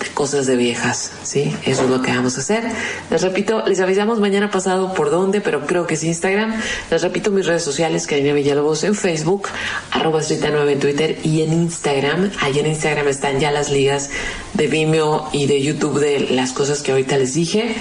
cosas 0.09 0.47
de 0.47 0.57
viejas, 0.57 1.13
¿sí? 1.23 1.55
Eso 1.65 1.85
es 1.85 1.91
lo 1.91 2.03
que 2.03 2.11
vamos 2.11 2.37
a 2.39 2.41
hacer. 2.41 2.65
Les 3.11 3.23
repito, 3.23 3.65
les 3.67 3.81
avisamos 3.81 4.21
mañana 4.21 4.51
pasado 4.51 4.95
por 4.95 5.11
dónde, 5.11 5.41
pero 5.41 5.67
creo 5.67 5.87
que 5.87 5.95
es 5.95 6.05
Instagram. 6.05 6.55
Les 6.91 7.03
repito 7.03 7.31
mis 7.31 7.47
redes 7.47 7.63
sociales, 7.63 8.07
Karina 8.07 8.33
Villalobos 8.33 8.85
en 8.85 8.95
Facebook, 8.95 9.49
arroba 9.91 10.21
9 10.29 10.73
en 10.73 10.81
Twitter 10.81 11.19
y 11.23 11.43
en 11.43 11.53
Instagram. 11.53 12.31
Ahí 12.41 12.59
en 12.59 12.67
Instagram 12.67 13.09
están 13.09 13.41
ya 13.41 13.51
las 13.51 13.71
ligas 13.71 14.11
de 14.55 14.67
Vimeo 14.67 15.29
y 15.33 15.47
de 15.47 15.61
YouTube 15.61 16.01
de 16.01 16.21
las 16.31 16.53
cosas 16.53 16.83
que 16.83 16.93
ahorita 16.93 17.17
les 17.17 17.35
dije. 17.35 17.75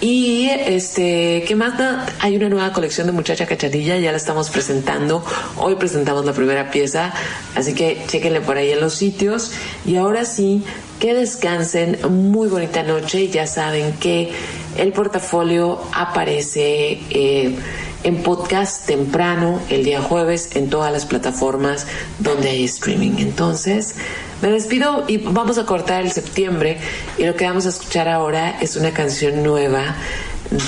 Y 0.00 0.48
este, 0.48 1.44
¿qué 1.46 1.54
más? 1.54 1.74
Hay 2.20 2.34
una 2.34 2.48
nueva 2.48 2.72
colección 2.72 3.06
de 3.06 3.12
Muchacha 3.12 3.44
Cachanilla, 3.46 3.98
ya 3.98 4.10
la 4.10 4.16
estamos 4.16 4.48
presentando. 4.48 5.22
Hoy 5.58 5.74
presentamos 5.74 6.24
la 6.24 6.32
primera 6.32 6.70
pieza, 6.70 7.12
así 7.54 7.74
que 7.74 8.02
chequenle 8.06 8.40
por 8.40 8.56
ahí 8.56 8.70
en 8.70 8.80
los 8.80 8.94
sitios. 8.94 9.52
Y 9.84 9.96
ahora 9.96 10.24
sí, 10.24 10.64
que 11.00 11.14
descansen, 11.14 11.98
muy 12.08 12.48
bonita 12.48 12.84
noche. 12.84 13.28
Ya 13.28 13.46
saben 13.46 13.94
que 13.94 14.30
el 14.76 14.92
portafolio 14.92 15.80
aparece 15.92 17.00
eh, 17.10 17.56
en 18.04 18.22
podcast 18.22 18.86
temprano 18.86 19.60
el 19.70 19.82
día 19.82 20.00
jueves 20.02 20.54
en 20.54 20.68
todas 20.70 20.92
las 20.92 21.06
plataformas 21.06 21.86
donde 22.18 22.50
hay 22.50 22.64
streaming. 22.64 23.14
Entonces, 23.18 23.96
me 24.42 24.50
despido 24.50 25.04
y 25.08 25.16
vamos 25.16 25.58
a 25.58 25.64
cortar 25.64 26.02
el 26.02 26.12
septiembre 26.12 26.78
y 27.18 27.24
lo 27.24 27.34
que 27.34 27.46
vamos 27.46 27.64
a 27.66 27.70
escuchar 27.70 28.08
ahora 28.08 28.58
es 28.60 28.76
una 28.76 28.92
canción 28.92 29.42
nueva 29.42 29.96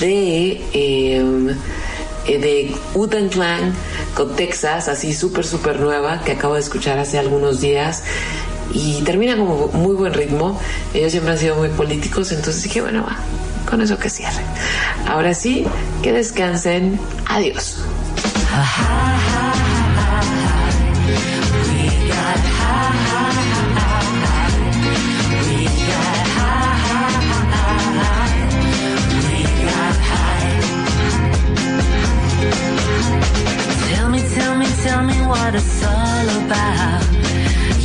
de... 0.01 0.61
eh, 0.73 1.55
de 2.27 2.73
Uten 2.95 3.29
Clan 3.29 3.75
con 4.15 4.37
Texas, 4.37 4.89
así 4.89 5.13
súper, 5.13 5.45
súper 5.45 5.81
nueva, 5.81 6.23
que 6.23 6.33
acabo 6.33 6.55
de 6.55 6.61
escuchar 6.61 6.99
hace 7.01 7.19
algunos 7.19 7.61
días. 7.61 8.05
Y 8.73 9.03
termina 9.03 9.37
como 9.37 9.69
muy 9.69 9.95
buen 9.95 10.15
ritmo. 10.15 10.59
Ellos 10.95 11.13
siempre 11.13 11.33
han 11.33 11.39
sido 11.39 11.57
muy 11.57 11.69
políticos, 11.69 12.33
entonces 12.33 12.63
dije, 12.63 12.81
bueno, 12.81 13.03
va, 13.03 13.17
con 13.69 13.81
eso 13.81 13.99
que 13.99 14.09
cierre. 14.09 14.43
Ahora 15.07 15.35
sí, 15.35 15.67
que 16.03 16.13
descansen. 16.13 16.99
Adiós. 17.27 17.79
Tell 33.89 34.09
me, 34.09 34.21
tell 34.21 34.57
me, 34.57 34.67
tell 34.83 35.03
me 35.03 35.27
what 35.27 35.55
it's 35.55 35.85
all 35.85 36.29
about. 36.47 37.32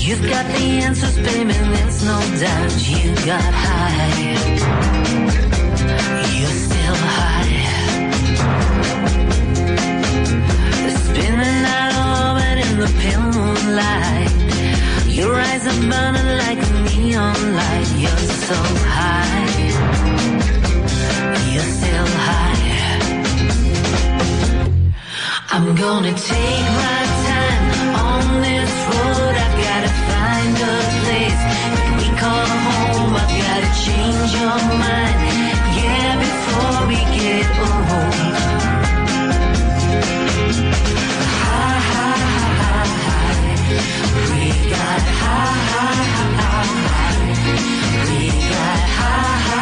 You've 0.08 0.24
got 0.24 0.46
the 0.46 0.64
answers, 0.86 1.18
baby, 1.18 1.52
there's 1.52 2.02
no 2.06 2.18
doubt. 2.40 2.72
You 2.88 3.14
got 3.26 3.54
high. 3.66 4.38
You're 6.40 6.58
still 6.66 6.96
high. 6.96 7.56
Spinning 11.04 11.66
out 11.76 11.92
of 12.00 12.06
orbit 12.24 12.58
in 12.66 12.72
the 12.80 12.88
pale 13.02 13.28
moonlight. 13.36 14.32
Your 15.10 15.36
eyes 15.36 15.68
are 15.68 15.82
burning 15.92 16.30
like 16.38 16.60
a 16.66 16.70
neon 16.96 17.40
light. 17.54 17.90
You're 17.98 18.28
so 18.48 18.58
high. 18.88 19.50
You're 21.52 21.72
still 21.80 22.08
high. 22.24 22.60
I'm 25.52 25.76
gonna 25.76 26.14
take 26.14 26.66
my 26.80 27.07
we 32.00 32.08
home. 32.66 33.16
I've 33.16 33.32
gotta 33.44 33.72
change 33.86 34.32
your 34.34 34.60
mind. 34.84 35.18
Yeah, 35.78 36.12
before 36.24 36.80
we 36.90 37.00
get 37.18 37.48
old. 37.60 38.14
High, 41.44 41.82
high. 41.92 43.38
We 44.32 44.48
got 44.72 45.04
high. 45.22 46.02
We 48.08 48.28
got 48.52 48.82
high. 48.98 49.58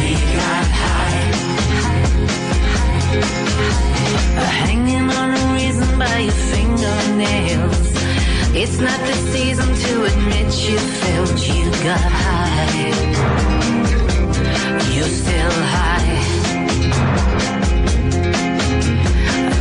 We 0.00 0.10
got 0.36 0.66
high. 0.80 1.24
Hanging 4.60 5.08
on 5.10 5.28
a 5.30 5.42
reason 5.54 5.90
by 5.98 6.18
your 6.18 6.32
fingernails. 6.50 7.85
It's 8.58 8.80
not 8.80 8.98
the 9.00 9.12
season 9.32 9.68
to 9.84 10.04
admit 10.04 10.46
you 10.66 10.78
felt 10.78 11.46
you 11.46 11.70
got 11.84 12.00
high. 12.00 12.88
You're 14.94 15.12
still 15.22 15.56
high. 15.74 16.16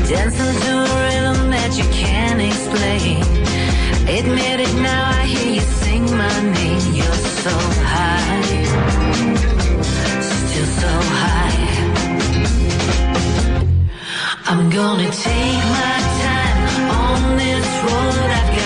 Dancing 0.07 0.55
to 0.63 0.71
a 0.79 0.87
rhythm 1.03 1.49
that 1.51 1.71
you 1.77 1.83
can't 1.91 2.41
explain. 2.41 3.19
Admit 4.17 4.59
it 4.61 4.73
now, 4.81 5.09
I 5.09 5.23
hear 5.25 5.51
you 5.55 5.65
sing 5.83 6.03
my 6.05 6.39
name. 6.57 6.93
You're 6.95 7.21
so 7.43 7.55
high. 7.91 8.43
Still 10.21 10.69
so 10.81 10.91
high. 11.19 11.59
I'm 14.47 14.69
gonna 14.69 15.11
take 15.11 15.63
my 15.79 15.97
time 16.23 16.89
on 17.03 17.37
this 17.37 17.67
road. 17.83 18.29
I've 18.39 18.51
gotta 18.55 18.64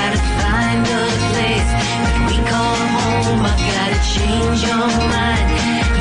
find 0.70 0.86
a 0.86 1.06
place 1.34 1.72
that 2.06 2.18
we 2.30 2.38
call 2.46 2.78
home. 2.96 3.42
I've 3.50 3.62
gotta 3.74 4.00
change 4.14 4.60
your 4.70 4.88
mind. 5.14 5.48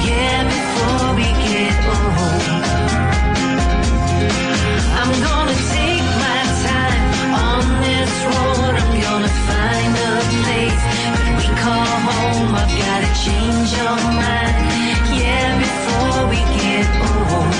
Yeah, 0.05 0.39
before 0.53 1.09
we 1.19 1.28
get 1.49 1.74
old. 1.95 2.45
I'm 5.01 5.12
gonna 5.27 5.59
take 5.77 6.07
my 6.24 6.40
time 6.69 7.32
on 7.49 7.65
this 7.86 8.12
road. 8.28 8.73
I'm 8.82 8.93
gonna 9.07 9.35
find 9.49 9.93
a 10.09 10.15
place 10.43 10.82
that 11.16 11.32
we 11.39 11.47
call 11.65 11.93
home. 12.09 12.51
I've 12.61 12.74
gotta 12.85 13.11
change 13.24 13.69
your 13.78 13.97
mind. 14.20 14.57
Yeah, 15.20 15.49
before 15.65 16.20
we 16.32 16.40
get 16.61 16.86
old. 17.09 17.53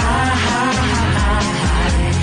High, 0.00 0.36
high, 0.46 0.72
high. 0.72 1.03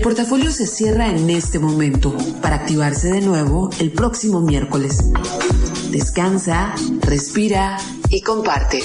El 0.00 0.04
portafolio 0.04 0.50
se 0.50 0.66
cierra 0.66 1.10
en 1.10 1.28
este 1.28 1.58
momento 1.58 2.16
para 2.40 2.56
activarse 2.56 3.08
de 3.08 3.20
nuevo 3.20 3.68
el 3.80 3.92
próximo 3.92 4.40
miércoles. 4.40 5.12
Descansa, 5.90 6.74
respira 7.02 7.76
y 8.08 8.22
comparte. 8.22 8.82